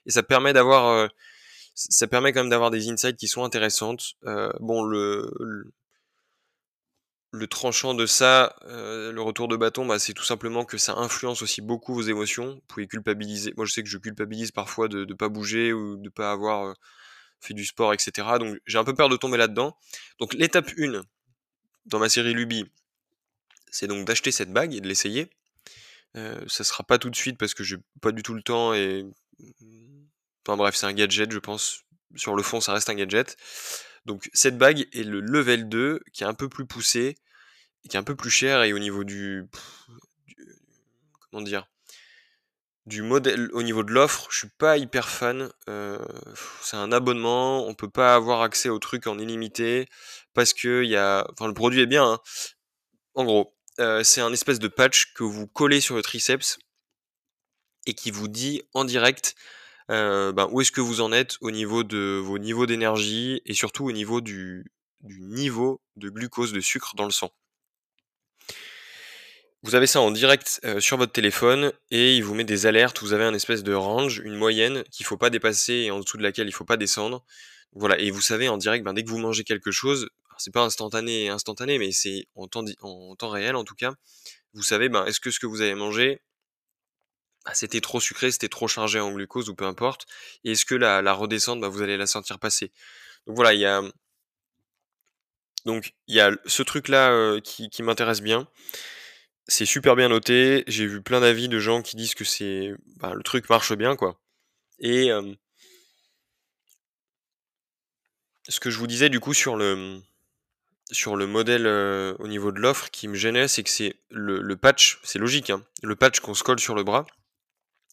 Et 0.05 0.11
ça 0.11 0.23
permet 0.23 0.53
d'avoir, 0.53 1.09
ça 1.75 2.07
permet 2.07 2.31
quand 2.33 2.41
même 2.41 2.49
d'avoir 2.49 2.71
des 2.71 2.89
insights 2.89 3.17
qui 3.17 3.27
sont 3.27 3.43
intéressantes. 3.43 4.13
bon, 4.59 4.83
le, 4.83 5.31
le, 7.31 7.47
tranchant 7.47 7.93
de 7.95 8.05
ça, 8.05 8.55
le 8.67 9.19
retour 9.19 9.47
de 9.47 9.57
bâton, 9.57 9.85
bah, 9.85 9.99
c'est 9.99 10.13
tout 10.13 10.23
simplement 10.23 10.63
que 10.65 10.77
ça 10.77 10.93
influence 10.95 11.41
aussi 11.41 11.61
beaucoup 11.61 11.93
vos 11.93 12.03
émotions. 12.03 12.55
Vous 12.55 12.63
pouvez 12.67 12.87
culpabiliser. 12.87 13.53
Moi, 13.57 13.65
je 13.65 13.73
sais 13.73 13.83
que 13.83 13.89
je 13.89 13.97
culpabilise 13.97 14.51
parfois 14.51 14.87
de 14.87 15.05
ne 15.05 15.13
pas 15.13 15.29
bouger 15.29 15.73
ou 15.73 15.97
de 15.97 16.03
ne 16.03 16.09
pas 16.09 16.31
avoir 16.31 16.75
fait 17.39 17.53
du 17.53 17.65
sport, 17.65 17.93
etc. 17.93 18.27
Donc 18.39 18.57
j'ai 18.65 18.77
un 18.77 18.83
peu 18.83 18.93
peur 18.93 19.09
de 19.09 19.17
tomber 19.17 19.37
là-dedans. 19.37 19.75
Donc 20.19 20.33
l'étape 20.33 20.69
1 20.77 21.01
dans 21.85 21.99
ma 21.99 22.09
série 22.09 22.33
Luby, 22.33 22.65
c'est 23.71 23.87
donc 23.87 24.05
d'acheter 24.05 24.31
cette 24.31 24.51
bague 24.51 24.73
et 24.73 24.81
de 24.81 24.87
l'essayer. 24.87 25.29
Euh, 26.15 26.43
ça 26.47 26.63
sera 26.63 26.83
pas 26.83 26.97
tout 26.97 27.09
de 27.09 27.15
suite 27.15 27.37
parce 27.37 27.53
que 27.53 27.63
j'ai 27.63 27.77
pas 28.01 28.11
du 28.11 28.23
tout 28.23 28.33
le 28.33 28.41
temps 28.41 28.73
et. 28.73 29.05
Enfin 30.45 30.57
bref, 30.57 30.75
c'est 30.75 30.85
un 30.85 30.93
gadget, 30.93 31.31
je 31.31 31.39
pense. 31.39 31.83
Sur 32.15 32.35
le 32.35 32.43
fond, 32.43 32.59
ça 32.59 32.73
reste 32.73 32.89
un 32.89 32.95
gadget. 32.95 33.37
Donc 34.05 34.29
cette 34.33 34.57
bague 34.57 34.87
est 34.91 35.03
le 35.03 35.19
level 35.19 35.69
2 35.69 35.99
qui 36.13 36.23
est 36.23 36.27
un 36.27 36.33
peu 36.33 36.49
plus 36.49 36.65
poussé, 36.65 37.15
qui 37.89 37.95
est 37.95 37.99
un 37.99 38.03
peu 38.03 38.15
plus 38.15 38.31
cher 38.31 38.63
et 38.63 38.73
au 38.73 38.79
niveau 38.79 39.03
du 39.03 39.45
comment 41.29 41.43
dire 41.43 41.67
du 42.89 43.03
modèle, 43.03 43.49
au 43.53 43.63
niveau 43.63 43.83
de 43.83 43.91
l'offre, 43.91 44.27
je 44.31 44.39
suis 44.39 44.49
pas 44.57 44.77
hyper 44.77 45.07
fan. 45.09 45.49
Euh, 45.69 45.99
c'est 46.61 46.75
un 46.75 46.91
abonnement, 46.91 47.65
on 47.67 47.73
peut 47.75 47.89
pas 47.89 48.15
avoir 48.15 48.41
accès 48.41 48.67
au 48.67 48.79
truc 48.79 49.07
en 49.07 49.17
illimité 49.19 49.87
parce 50.33 50.53
que 50.53 50.83
y 50.83 50.97
a, 50.97 51.25
enfin 51.31 51.47
le 51.47 51.53
produit 51.53 51.81
est 51.81 51.85
bien. 51.85 52.03
Hein. 52.03 52.19
En 53.13 53.23
gros, 53.23 53.55
euh, 53.79 54.03
c'est 54.03 54.21
un 54.21 54.33
espèce 54.33 54.59
de 54.59 54.67
patch 54.67 55.13
que 55.13 55.23
vous 55.23 55.47
collez 55.47 55.81
sur 55.81 55.95
le 55.95 56.01
triceps 56.01 56.57
et 57.85 57.93
qui 57.93 58.11
vous 58.11 58.27
dit 58.27 58.63
en 58.73 58.85
direct 58.85 59.35
euh, 59.91 60.31
ben, 60.33 60.47
où 60.51 60.61
est-ce 60.61 60.71
que 60.71 60.81
vous 60.81 61.01
en 61.01 61.11
êtes 61.11 61.37
au 61.41 61.51
niveau 61.51 61.83
de 61.83 62.19
vos 62.23 62.39
niveaux 62.39 62.65
d'énergie 62.65 63.41
et 63.45 63.53
surtout 63.53 63.85
au 63.85 63.91
niveau 63.91 64.19
du, 64.19 64.71
du 65.01 65.21
niveau 65.21 65.81
de 65.95 66.09
glucose, 66.09 66.53
de 66.53 66.59
sucre 66.59 66.95
dans 66.95 67.05
le 67.05 67.11
sang. 67.11 67.31
Vous 69.61 69.75
avez 69.75 69.87
ça 69.87 69.99
en 69.99 70.11
direct 70.11 70.61
sur 70.79 70.97
votre 70.97 71.11
téléphone 71.11 71.73
et 71.91 72.15
il 72.15 72.23
vous 72.23 72.33
met 72.33 72.45
des 72.45 72.65
alertes. 72.65 73.01
Vous 73.01 73.11
avez 73.11 73.25
un 73.25 73.33
espèce 73.33 73.61
de 73.61 73.73
range, 73.73 74.21
une 74.23 74.35
moyenne 74.35 74.83
qu'il 74.91 75.05
faut 75.05 75.17
pas 75.17 75.29
dépasser 75.29 75.73
et 75.73 75.91
en 75.91 75.99
dessous 75.99 76.17
de 76.17 76.23
laquelle 76.23 76.47
il 76.47 76.53
faut 76.53 76.63
pas 76.63 76.77
descendre. 76.77 77.25
Voilà, 77.73 77.99
et 77.99 78.09
vous 78.09 78.21
savez 78.21 78.47
en 78.47 78.57
direct, 78.57 78.83
ben, 78.83 78.93
dès 78.93 79.03
que 79.03 79.09
vous 79.09 79.19
mangez 79.19 79.43
quelque 79.43 79.69
chose, 79.71 80.09
c'est 80.37 80.53
pas 80.53 80.63
instantané, 80.63 81.29
instantané, 81.29 81.77
mais 81.77 81.91
c'est 81.91 82.25
en 82.35 82.47
temps, 82.47 82.63
en 82.81 83.15
temps 83.15 83.29
réel 83.29 83.55
en 83.55 83.63
tout 83.63 83.75
cas. 83.75 83.93
Vous 84.53 84.63
savez, 84.63 84.89
ben, 84.89 85.05
est-ce 85.05 85.19
que 85.19 85.29
ce 85.29 85.39
que 85.39 85.45
vous 85.45 85.61
avez 85.61 85.75
mangé, 85.75 86.21
bah, 87.45 87.53
c'était 87.53 87.81
trop 87.81 87.99
sucré, 87.99 88.31
c'était 88.31 88.49
trop 88.49 88.67
chargé 88.67 88.99
en 88.99 89.11
glucose 89.11 89.49
ou 89.49 89.55
peu 89.55 89.65
importe. 89.65 90.07
Et 90.43 90.51
est-ce 90.51 90.65
que 90.65 90.75
la, 90.75 91.01
la 91.01 91.13
redescente, 91.13 91.59
ben, 91.61 91.67
vous 91.67 91.81
allez 91.81 91.97
la 91.97 92.07
sentir 92.07 92.39
passer. 92.39 92.71
Donc 93.27 93.35
voilà, 93.35 93.53
il 93.53 93.59
y 93.59 93.65
a 93.65 93.83
donc 95.65 95.93
il 96.07 96.15
y 96.15 96.21
a 96.21 96.31
ce 96.45 96.63
truc 96.63 96.87
là 96.87 97.39
qui, 97.41 97.69
qui 97.69 97.83
m'intéresse 97.83 98.21
bien. 98.21 98.47
C'est 99.49 99.65
super 99.65 99.95
bien 99.95 100.09
noté. 100.09 100.63
J'ai 100.67 100.85
vu 100.85 101.01
plein 101.01 101.21
d'avis 101.21 101.49
de 101.49 101.59
gens 101.59 101.81
qui 101.81 101.95
disent 101.95 102.13
que 102.13 102.23
c'est 102.23 102.73
bah, 102.97 103.13
le 103.15 103.23
truc 103.23 103.49
marche 103.49 103.73
bien, 103.73 103.95
quoi. 103.95 104.19
Et 104.79 105.09
ce 108.47 108.59
que 108.59 108.69
je 108.69 108.77
vous 108.77 108.87
disais 108.87 109.09
du 109.09 109.19
coup 109.19 109.33
sur 109.33 109.55
le 109.55 109.99
sur 110.91 111.15
le 111.15 111.27
modèle 111.27 111.67
au 112.19 112.27
niveau 112.27 112.51
de 112.51 112.59
l'offre 112.59 112.89
qui 112.91 113.07
me 113.07 113.15
gênait, 113.15 113.47
c'est 113.47 113.63
que 113.63 113.69
c'est 113.69 113.95
le, 114.09 114.55
patch, 114.55 114.99
c'est 115.03 115.19
logique, 115.19 115.49
hein, 115.49 115.63
le 115.83 115.95
patch 115.95 116.19
qu'on 116.19 116.33
se 116.33 116.43
colle 116.43 116.59
sur 116.59 116.75
le 116.75 116.83
bras. 116.83 117.05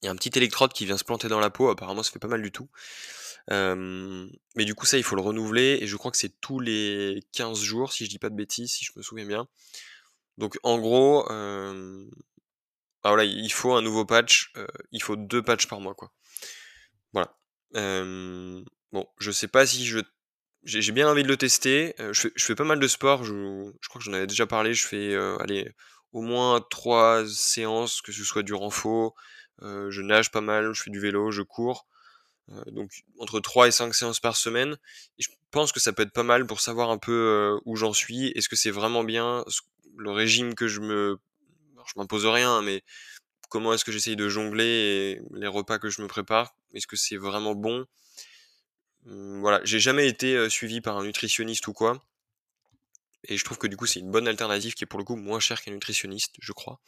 Il 0.03 0.07
y 0.07 0.09
a 0.09 0.13
un 0.13 0.17
petit 0.17 0.37
électrode 0.37 0.73
qui 0.73 0.85
vient 0.85 0.99
se 0.99 1.05
planter 1.05 1.29
dans 1.29 1.41
la 1.41 1.51
peau. 1.51 1.71
Apparemment, 1.71 2.03
ça 2.03 2.13
fait 2.13 2.19
pas 2.19 2.29
mal 2.29 2.43
du 2.43 2.53
tout. 2.53 2.69
mais 3.49 4.65
du 4.65 4.75
coup, 4.75 4.85
ça, 4.85 4.99
il 4.99 5.05
faut 5.05 5.17
le 5.17 5.23
renouveler. 5.23 5.79
Et 5.81 5.87
je 5.87 5.97
crois 5.97 6.11
que 6.11 6.19
c'est 6.19 6.41
tous 6.41 6.61
les 6.61 7.23
15 7.33 7.61
jours, 7.61 7.93
si 7.93 8.05
je 8.05 8.11
dis 8.11 8.19
pas 8.19 8.29
de 8.29 8.37
bêtises, 8.37 8.73
si 8.73 8.85
je 8.85 8.93
me 8.95 9.03
souviens 9.03 9.27
bien. 9.27 9.49
Donc 10.39 10.59
en 10.63 10.79
gros, 10.79 11.25
bah, 11.29 13.11
voilà, 13.11 13.25
il 13.25 13.53
faut 13.53 13.73
un 13.75 13.83
nouveau 13.83 14.05
patch, 14.05 14.53
il 14.93 15.03
faut 15.03 15.17
deux 15.17 15.43
patchs 15.43 15.67
par 15.67 15.81
mois, 15.81 15.95
quoi. 15.95 16.13
Voilà. 17.13 17.35
bon, 18.93 19.07
je 19.19 19.31
sais 19.31 19.49
pas 19.49 19.67
si 19.67 19.87
je 19.87 20.01
j'ai 20.65 20.91
bien 20.91 21.09
envie 21.09 21.23
de 21.23 21.29
le 21.29 21.37
tester. 21.37 21.95
je, 22.13 22.29
fais, 22.39 22.55
pas 22.57 22.65
mal 22.65 22.81
de 22.81 22.89
sport, 22.89 23.23
je, 23.23 23.71
crois 23.89 24.01
que 24.01 24.05
j'en 24.05 24.15
avais 24.15 24.27
déjà 24.27 24.47
parlé. 24.47 24.75
Je 24.75 24.87
fais 24.87 25.15
allez, 25.41 25.73
au 26.13 26.23
moins 26.23 26.61
trois 26.71 27.25
séances, 27.27 28.03
que 28.03 28.13
ce 28.13 28.25
soit 28.25 28.43
du 28.43 28.53
renfort. 28.53 29.15
je 29.63 30.01
nage 30.03 30.31
pas 30.33 30.41
mal, 30.41 30.73
je 30.73 30.83
fais 30.83 30.91
du 30.91 31.01
vélo, 31.01 31.31
je 31.31 31.43
cours. 31.43 31.87
Donc 32.69 32.91
entre 33.19 33.41
3 33.41 33.69
et 33.69 33.71
5 33.73 33.95
séances 33.95 34.21
par 34.21 34.37
semaine. 34.37 34.77
Je 35.19 35.29
pense 35.51 35.73
que 35.73 35.81
ça 35.81 35.93
peut 35.93 36.03
être 36.03 36.13
pas 36.13 36.23
mal 36.23 36.47
pour 36.47 36.61
savoir 36.61 36.91
un 36.91 36.99
peu 36.99 37.59
où 37.65 37.77
j'en 37.77 37.93
suis. 37.93 38.29
Est-ce 38.29 38.49
que 38.49 38.57
c'est 38.57 38.71
vraiment 38.71 39.05
bien 39.05 39.45
le 39.97 40.11
régime 40.11 40.55
que 40.55 40.69
je 40.69 40.81
me. 40.81 41.19
je 41.87 41.93
m'impose 41.97 42.27
rien, 42.27 42.63
mais 42.63 42.83
comment 43.51 43.75
est-ce 43.75 43.85
que 43.85 43.93
j'essaye 43.93 44.17
de 44.17 44.29
jongler 44.29 45.21
les 45.35 45.49
repas 45.49 45.79
que 45.79 45.91
je 45.91 46.03
me 46.03 46.09
prépare? 46.09 46.57
Est-ce 46.75 46.87
que 46.87 46.97
c'est 46.97 47.17
vraiment 47.19 47.55
bon? 47.55 47.87
Mmh, 49.07 49.41
Voilà, 49.41 49.61
j'ai 49.65 49.81
jamais 49.81 50.07
été 50.07 50.51
suivi 50.51 50.83
par 50.83 50.99
un 50.99 51.05
nutritionniste 51.05 51.67
ou 51.67 51.73
quoi. 51.73 52.03
Et 53.25 53.37
je 53.37 53.45
trouve 53.45 53.59
que 53.59 53.67
du 53.67 53.77
coup, 53.77 53.85
c'est 53.87 54.01
une 54.01 54.11
bonne 54.11 54.27
alternative 54.29 54.75
qui 54.75 54.85
est 54.85 54.87
pour 54.87 54.99
le 54.99 55.05
coup 55.05 55.17
moins 55.17 55.41
chère 55.41 55.61
qu'un 55.61 55.73
nutritionniste, 55.73 56.37
je 56.41 56.53
crois. 56.53 56.81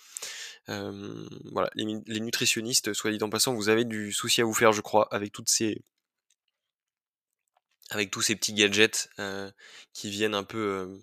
Voilà, 0.69 1.71
les, 1.75 2.21
nutritionnistes, 2.21 2.93
soit 2.93 3.11
dit 3.11 3.23
en 3.23 3.31
passant, 3.31 3.55
vous 3.55 3.69
avez 3.69 3.85
du 3.85 4.13
souci 4.13 4.41
à 4.41 4.45
vous 4.45 4.55
faire, 4.55 4.73
je 4.73 4.81
crois, 4.81 5.09
avec 5.13 5.33
toutes 5.33 5.49
ces 5.49 5.83
avec 7.91 8.11
tous 8.11 8.21
ces 8.21 8.37
petits 8.37 8.53
gadgets 8.53 9.09
qui 9.95 10.11
viennent 10.11 10.35
un 10.35 10.45
peu 10.45 11.01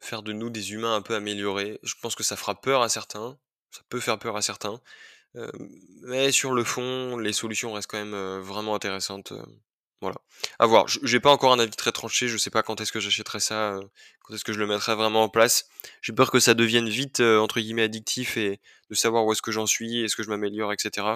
faire 0.00 0.22
de 0.22 0.32
nous 0.32 0.50
des 0.50 0.72
humains 0.72 0.94
un 0.94 1.02
peu 1.02 1.14
améliorés. 1.14 1.78
Je 1.82 1.94
pense 2.00 2.14
que 2.14 2.22
ça 2.22 2.36
fera 2.36 2.60
peur 2.60 2.82
à 2.82 2.88
certains, 2.88 3.38
ça 3.70 3.82
peut 3.90 4.00
faire 4.00 4.18
peur 4.18 4.36
à 4.36 4.42
certains, 4.42 4.80
mais 6.02 6.32
sur 6.32 6.52
le 6.52 6.64
fond, 6.64 7.18
les 7.18 7.32
solutions 7.32 7.72
restent 7.72 7.90
quand 7.90 8.04
même 8.04 8.40
vraiment 8.40 8.74
intéressantes. 8.74 9.32
Voilà. 10.00 10.16
À 10.60 10.66
voir. 10.66 10.86
J'ai 10.88 11.18
pas 11.18 11.30
encore 11.30 11.52
un 11.52 11.58
avis 11.58 11.72
très 11.72 11.90
tranché. 11.90 12.28
Je 12.28 12.36
sais 12.36 12.50
pas 12.50 12.62
quand 12.62 12.80
est-ce 12.80 12.92
que 12.92 13.00
j'achèterai 13.00 13.40
ça, 13.40 13.74
euh, 13.74 13.82
quand 14.22 14.34
est-ce 14.34 14.44
que 14.44 14.52
je 14.52 14.60
le 14.60 14.66
mettrai 14.66 14.94
vraiment 14.94 15.24
en 15.24 15.28
place. 15.28 15.66
J'ai 16.02 16.12
peur 16.12 16.30
que 16.30 16.38
ça 16.38 16.54
devienne 16.54 16.88
vite 16.88 17.20
euh, 17.20 17.38
entre 17.38 17.60
guillemets 17.60 17.82
addictif 17.82 18.36
et 18.36 18.60
de 18.90 18.94
savoir 18.94 19.24
où 19.24 19.32
est-ce 19.32 19.42
que 19.42 19.50
j'en 19.50 19.66
suis, 19.66 20.04
est-ce 20.04 20.14
que 20.14 20.22
je 20.22 20.28
m'améliore, 20.28 20.72
etc. 20.72 21.06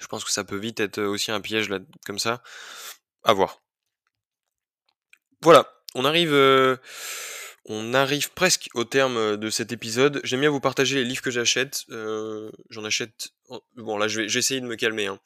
Je 0.00 0.06
pense 0.08 0.24
que 0.24 0.32
ça 0.32 0.42
peut 0.42 0.56
vite 0.56 0.80
être 0.80 1.00
aussi 1.00 1.30
un 1.30 1.40
piège 1.40 1.68
là, 1.68 1.78
comme 2.04 2.18
ça. 2.18 2.42
À 3.22 3.32
voir. 3.32 3.62
Voilà. 5.40 5.72
On 5.94 6.04
arrive, 6.04 6.32
euh, 6.32 6.76
presque 8.34 8.70
au 8.74 8.84
terme 8.84 9.36
de 9.36 9.50
cet 9.50 9.70
épisode. 9.70 10.20
J'aime 10.24 10.40
bien 10.40 10.50
vous 10.50 10.60
partager 10.60 10.96
les 10.96 11.04
livres 11.04 11.22
que 11.22 11.30
j'achète. 11.30 11.84
J'en 12.70 12.84
achète. 12.84 13.30
Bon 13.76 13.98
là, 13.98 14.08
je 14.08 14.22
vais, 14.22 14.28
j'essaye 14.28 14.60
de 14.60 14.66
me 14.66 14.74
calmer. 14.74 15.06
Hein. 15.06 15.20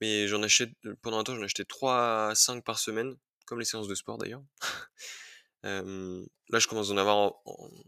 Mais 0.00 0.28
j'en 0.28 0.42
achète, 0.42 0.70
pendant 1.02 1.18
un 1.18 1.24
temps, 1.24 1.34
j'en 1.34 1.42
achetais 1.42 1.64
3 1.64 2.28
à 2.28 2.34
5 2.34 2.64
par 2.64 2.78
semaine, 2.78 3.16
comme 3.46 3.58
les 3.58 3.64
séances 3.64 3.88
de 3.88 3.94
sport 3.94 4.18
d'ailleurs. 4.18 4.42
là, 5.62 6.58
je 6.58 6.66
commence 6.68 6.90
à 6.90 6.92
en 6.92 6.96
avoir 6.96 7.34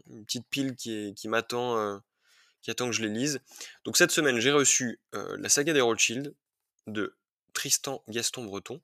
une 0.09 0.25
petite 0.25 0.47
pile 0.49 0.75
qui, 0.75 1.15
m'attend, 1.25 2.01
qui 2.61 2.71
attend 2.71 2.87
que 2.87 2.95
je 2.95 3.01
les 3.01 3.09
lise. 3.09 3.39
Donc 3.85 3.97
cette 3.97 4.11
semaine, 4.11 4.39
j'ai 4.39 4.51
reçu 4.51 4.99
la 5.13 5.49
saga 5.49 5.73
des 5.73 5.81
Rothschild 5.81 6.35
de 6.87 7.15
Tristan 7.53 8.03
Gaston 8.07 8.45
Breton. 8.45 8.81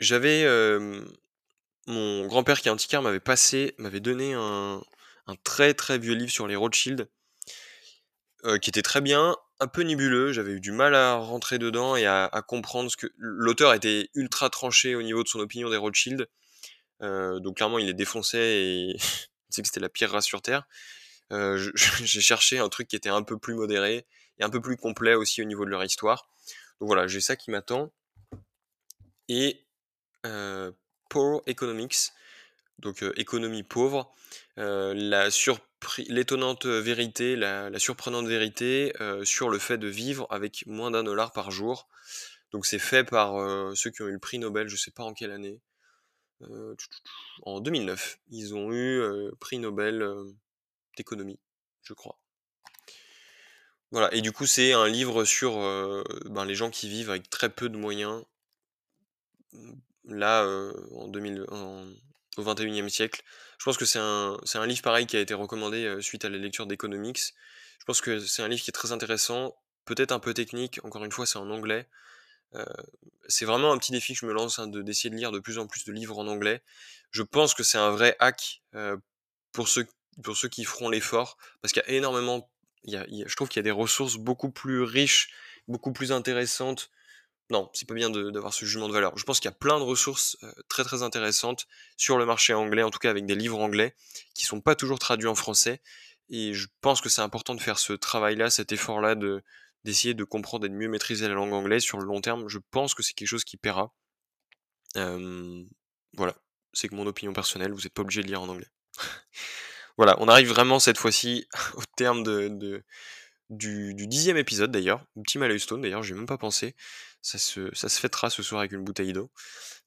J'avais 0.00 0.44
mon 1.86 2.26
grand-père 2.26 2.60
qui 2.60 2.68
est 2.68 2.72
antiquaire 2.72 3.02
m'avait 3.02 3.20
passé, 3.20 3.74
m'avait 3.78 4.00
donné 4.00 4.34
un, 4.34 4.82
un, 5.26 5.36
très 5.44 5.72
très 5.72 5.98
vieux 5.98 6.14
livre 6.14 6.32
sur 6.32 6.48
les 6.48 6.56
Rothschild 6.56 7.08
qui 8.60 8.70
était 8.70 8.82
très 8.82 9.00
bien, 9.00 9.36
un 9.58 9.66
peu 9.68 9.82
nébuleux, 9.82 10.32
j'avais 10.32 10.52
eu 10.52 10.60
du 10.60 10.72
mal 10.72 10.94
à 10.94 11.14
rentrer 11.14 11.58
dedans 11.58 11.96
et 11.96 12.06
à, 12.06 12.28
comprendre 12.46 12.90
ce 12.90 12.96
que 12.96 13.06
l'auteur 13.16 13.72
était 13.74 14.10
ultra 14.14 14.50
tranché 14.50 14.94
au 14.94 15.02
niveau 15.02 15.22
de 15.22 15.28
son 15.28 15.40
opinion 15.40 15.70
des 15.70 15.76
Rothschild. 15.76 16.28
Euh, 17.02 17.40
donc 17.40 17.56
clairement 17.56 17.78
il 17.78 17.88
est 17.88 17.94
défoncé 17.94 18.38
et 18.38 18.96
c'est 19.50 19.62
que 19.62 19.68
c'était 19.68 19.80
la 19.80 19.88
pire 19.88 20.10
race 20.10 20.26
sur 20.26 20.42
terre. 20.42 20.66
Euh, 21.32 21.70
j'ai 21.74 22.20
cherché 22.20 22.58
un 22.58 22.68
truc 22.68 22.88
qui 22.88 22.96
était 22.96 23.08
un 23.08 23.22
peu 23.22 23.38
plus 23.38 23.54
modéré 23.54 24.06
et 24.38 24.44
un 24.44 24.50
peu 24.50 24.60
plus 24.60 24.76
complet 24.76 25.14
aussi 25.14 25.40
au 25.40 25.46
niveau 25.46 25.64
de 25.64 25.70
leur 25.70 25.84
histoire. 25.84 26.28
Donc 26.80 26.88
voilà, 26.88 27.06
j'ai 27.06 27.20
ça 27.20 27.36
qui 27.36 27.50
m'attend. 27.50 27.90
Et 29.28 29.64
euh, 30.26 30.70
Poor 31.08 31.42
Economics, 31.46 32.12
donc 32.78 33.02
économie 33.16 33.62
pauvre, 33.62 34.12
la 34.56 35.30
sur 35.30 35.60
l'étonnante 36.08 36.66
vérité, 36.66 37.36
la, 37.36 37.78
surprenante 37.78 38.26
vérité 38.26 38.92
euh, 39.00 39.24
sur 39.24 39.48
le 39.48 39.58
fait 39.58 39.78
de 39.78 39.88
vivre 39.88 40.26
avec 40.30 40.64
moins 40.66 40.90
d'un 40.90 41.04
dollar 41.04 41.32
par 41.32 41.50
jour. 41.50 41.88
Donc 42.52 42.66
c'est 42.66 42.78
fait 42.78 43.04
par 43.04 43.36
euh, 43.36 43.74
ceux 43.74 43.90
qui 43.90 44.02
ont 44.02 44.08
eu 44.08 44.12
le 44.12 44.18
prix 44.18 44.38
Nobel, 44.38 44.68
je 44.68 44.76
sais 44.76 44.90
pas 44.90 45.04
en 45.04 45.12
quelle 45.12 45.30
année. 45.30 45.60
Euh, 46.42 46.74
en 47.42 47.60
2009, 47.60 48.18
ils 48.30 48.54
ont 48.54 48.72
eu 48.72 49.02
prix 49.40 49.58
Nobel 49.58 50.06
d'économie, 50.96 51.38
je 51.82 51.94
crois. 51.94 52.18
Voilà, 53.92 54.12
et 54.12 54.20
du 54.20 54.32
coup 54.32 54.46
c'est 54.46 54.72
un 54.72 54.88
livre 54.88 55.24
sur 55.24 55.58
ben, 56.26 56.44
les 56.44 56.54
gens 56.54 56.70
qui 56.70 56.88
vivent 56.88 57.10
avec 57.10 57.30
très 57.30 57.48
peu 57.48 57.68
de 57.68 57.76
moyens. 57.76 58.24
Là, 60.04 60.46
en 60.92 61.08
2000, 61.08 61.46
au 62.36 62.42
21e 62.42 62.88
siècle. 62.88 63.22
Je 63.58 63.64
pense 63.64 63.76
que 63.76 63.84
c'est 63.84 63.98
un, 63.98 64.36
c'est 64.44 64.58
un 64.58 64.66
livre 64.66 64.82
pareil 64.82 65.06
qui 65.06 65.16
a 65.16 65.20
été 65.20 65.34
recommandé 65.34 65.84
euh, 65.84 66.00
suite 66.00 66.24
à 66.24 66.28
la 66.28 66.38
lecture 66.38 66.66
d'Economics. 66.66 67.34
Je 67.78 67.84
pense 67.84 68.00
que 68.00 68.18
c'est 68.18 68.42
un 68.42 68.48
livre 68.48 68.62
qui 68.62 68.70
est 68.70 68.72
très 68.72 68.92
intéressant, 68.92 69.56
peut-être 69.84 70.12
un 70.12 70.18
peu 70.18 70.34
technique, 70.34 70.80
encore 70.84 71.04
une 71.04 71.12
fois 71.12 71.26
c'est 71.26 71.38
en 71.38 71.50
anglais. 71.50 71.88
Euh, 72.54 72.64
c'est 73.28 73.44
vraiment 73.44 73.72
un 73.72 73.78
petit 73.78 73.92
défi 73.92 74.14
que 74.14 74.20
je 74.20 74.26
me 74.26 74.32
lance 74.32 74.58
hein, 74.58 74.66
de, 74.66 74.82
d'essayer 74.82 75.10
de 75.10 75.16
lire 75.16 75.32
de 75.32 75.40
plus 75.40 75.58
en 75.58 75.66
plus 75.66 75.84
de 75.84 75.92
livres 75.92 76.18
en 76.18 76.26
anglais. 76.26 76.62
Je 77.10 77.22
pense 77.22 77.54
que 77.54 77.62
c'est 77.62 77.78
un 77.78 77.90
vrai 77.90 78.16
hack 78.20 78.62
euh, 78.74 78.96
pour, 79.52 79.68
ceux, 79.68 79.86
pour 80.22 80.36
ceux 80.36 80.48
qui 80.48 80.64
feront 80.64 80.88
l'effort, 80.88 81.36
parce 81.60 81.72
qu'il 81.72 81.82
y 81.86 81.90
a 81.90 81.90
énormément, 81.90 82.50
il 82.84 82.94
y 82.94 82.96
a, 82.96 83.06
je 83.08 83.36
trouve 83.36 83.48
qu'il 83.48 83.58
y 83.58 83.60
a 83.60 83.64
des 83.64 83.70
ressources 83.70 84.16
beaucoup 84.16 84.50
plus 84.50 84.82
riches, 84.82 85.30
beaucoup 85.66 85.92
plus 85.92 86.12
intéressantes 86.12 86.90
non, 87.50 87.70
c'est 87.74 87.86
pas 87.86 87.94
bien 87.94 88.10
d'avoir 88.10 88.52
ce 88.52 88.64
jugement 88.64 88.88
de 88.88 88.92
valeur. 88.92 89.16
Je 89.16 89.22
pense 89.24 89.38
qu'il 89.38 89.48
y 89.48 89.54
a 89.54 89.56
plein 89.56 89.78
de 89.78 89.84
ressources 89.84 90.36
euh, 90.42 90.52
très 90.68 90.82
très 90.82 91.02
intéressantes 91.02 91.66
sur 91.96 92.18
le 92.18 92.26
marché 92.26 92.54
anglais, 92.54 92.82
en 92.82 92.90
tout 92.90 92.98
cas 92.98 93.10
avec 93.10 93.24
des 93.24 93.36
livres 93.36 93.60
anglais, 93.60 93.94
qui 94.34 94.44
sont 94.44 94.60
pas 94.60 94.74
toujours 94.74 94.98
traduits 94.98 95.28
en 95.28 95.36
français. 95.36 95.80
Et 96.28 96.54
je 96.54 96.66
pense 96.80 97.00
que 97.00 97.08
c'est 97.08 97.20
important 97.20 97.54
de 97.54 97.60
faire 97.60 97.78
ce 97.78 97.92
travail-là, 97.92 98.50
cet 98.50 98.72
effort-là, 98.72 99.14
de 99.14 99.42
d'essayer 99.84 100.14
de 100.14 100.24
comprendre 100.24 100.66
et 100.66 100.68
de 100.68 100.74
mieux 100.74 100.88
maîtriser 100.88 101.28
la 101.28 101.34
langue 101.34 101.52
anglaise 101.52 101.82
sur 101.84 101.98
le 101.98 102.04
long 102.04 102.20
terme. 102.20 102.48
Je 102.48 102.58
pense 102.72 102.92
que 102.94 103.04
c'est 103.04 103.12
quelque 103.12 103.28
chose 103.28 103.44
qui 103.44 103.56
paiera. 103.56 103.92
voilà, 104.94 106.34
c'est 106.72 106.88
que 106.88 106.96
mon 106.96 107.06
opinion 107.06 107.32
personnelle, 107.32 107.72
vous 107.72 107.82
n'êtes 107.82 107.94
pas 107.94 108.02
obligé 108.02 108.22
de 108.22 108.26
lire 108.26 108.42
en 108.42 108.48
anglais. 108.48 108.66
voilà, 109.96 110.16
on 110.18 110.26
arrive 110.26 110.48
vraiment 110.48 110.80
cette 110.80 110.98
fois-ci 110.98 111.46
au 111.74 111.82
terme 111.96 112.24
de, 112.24 112.82
du, 113.50 113.94
dixième 113.94 114.36
épisode 114.36 114.70
d'ailleurs, 114.70 115.04
petit 115.24 115.38
Stone 115.60 115.80
d'ailleurs, 115.80 116.02
j'ai 116.02 116.14
même 116.14 116.26
pas 116.26 116.38
pensé. 116.38 116.74
Ça 117.22 117.38
se, 117.38 117.74
ça 117.74 117.88
se 117.88 117.98
fêtera 117.98 118.30
ce 118.30 118.42
soir 118.42 118.60
avec 118.60 118.72
une 118.72 118.84
bouteille 118.84 119.12
d'eau. 119.12 119.30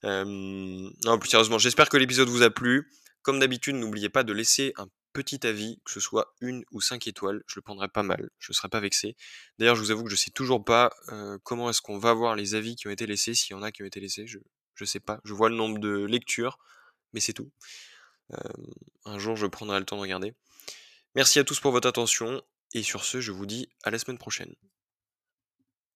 non, 0.02 1.18
plus 1.18 1.30
sérieusement, 1.30 1.58
j'espère 1.58 1.88
que 1.88 1.96
l'épisode 1.96 2.28
vous 2.28 2.42
a 2.42 2.50
plu. 2.50 2.90
Comme 3.22 3.38
d'habitude, 3.38 3.74
n'oubliez 3.74 4.08
pas 4.08 4.22
de 4.22 4.32
laisser 4.32 4.72
un 4.76 4.88
petit 5.12 5.46
avis, 5.46 5.80
que 5.84 5.90
ce 5.90 6.00
soit 6.00 6.34
une 6.40 6.64
ou 6.70 6.80
cinq 6.80 7.06
étoiles, 7.06 7.42
je 7.46 7.56
le 7.56 7.62
prendrai 7.62 7.88
pas 7.88 8.02
mal, 8.02 8.30
je 8.38 8.52
ne 8.52 8.54
serai 8.54 8.68
pas 8.68 8.80
vexé. 8.80 9.16
D'ailleurs, 9.58 9.74
je 9.74 9.80
vous 9.82 9.90
avoue 9.90 10.04
que 10.04 10.10
je 10.10 10.16
sais 10.16 10.30
toujours 10.30 10.64
pas 10.64 10.90
comment 11.42 11.68
est-ce 11.68 11.82
qu'on 11.82 11.98
va 11.98 12.14
voir 12.14 12.36
les 12.36 12.54
avis 12.54 12.76
qui 12.76 12.88
ont 12.88 12.90
été 12.90 13.06
laissés, 13.06 13.34
s'il 13.34 13.54
y 13.54 13.58
en 13.58 13.62
a 13.62 13.72
qui 13.72 13.82
ont 13.82 13.86
été 13.86 14.00
laissés, 14.00 14.26
je, 14.26 14.38
je 14.74 14.84
sais 14.84 15.00
pas. 15.00 15.20
Je 15.24 15.34
vois 15.34 15.50
le 15.50 15.56
nombre 15.56 15.78
de 15.78 16.04
lectures, 16.04 16.58
mais 17.12 17.20
c'est 17.20 17.32
tout. 17.34 17.50
un 19.04 19.18
jour, 19.18 19.36
je 19.36 19.46
prendrai 19.46 19.78
le 19.78 19.84
temps 19.84 19.96
de 19.96 20.02
regarder. 20.02 20.34
Merci 21.14 21.40
à 21.40 21.44
tous 21.44 21.58
pour 21.60 21.72
votre 21.72 21.88
attention 21.88 22.42
et 22.74 22.82
sur 22.82 23.04
ce, 23.04 23.20
je 23.20 23.32
vous 23.32 23.46
dis 23.46 23.68
à 23.82 23.90
la 23.90 23.98
semaine 23.98 24.18
prochaine. 24.18 24.54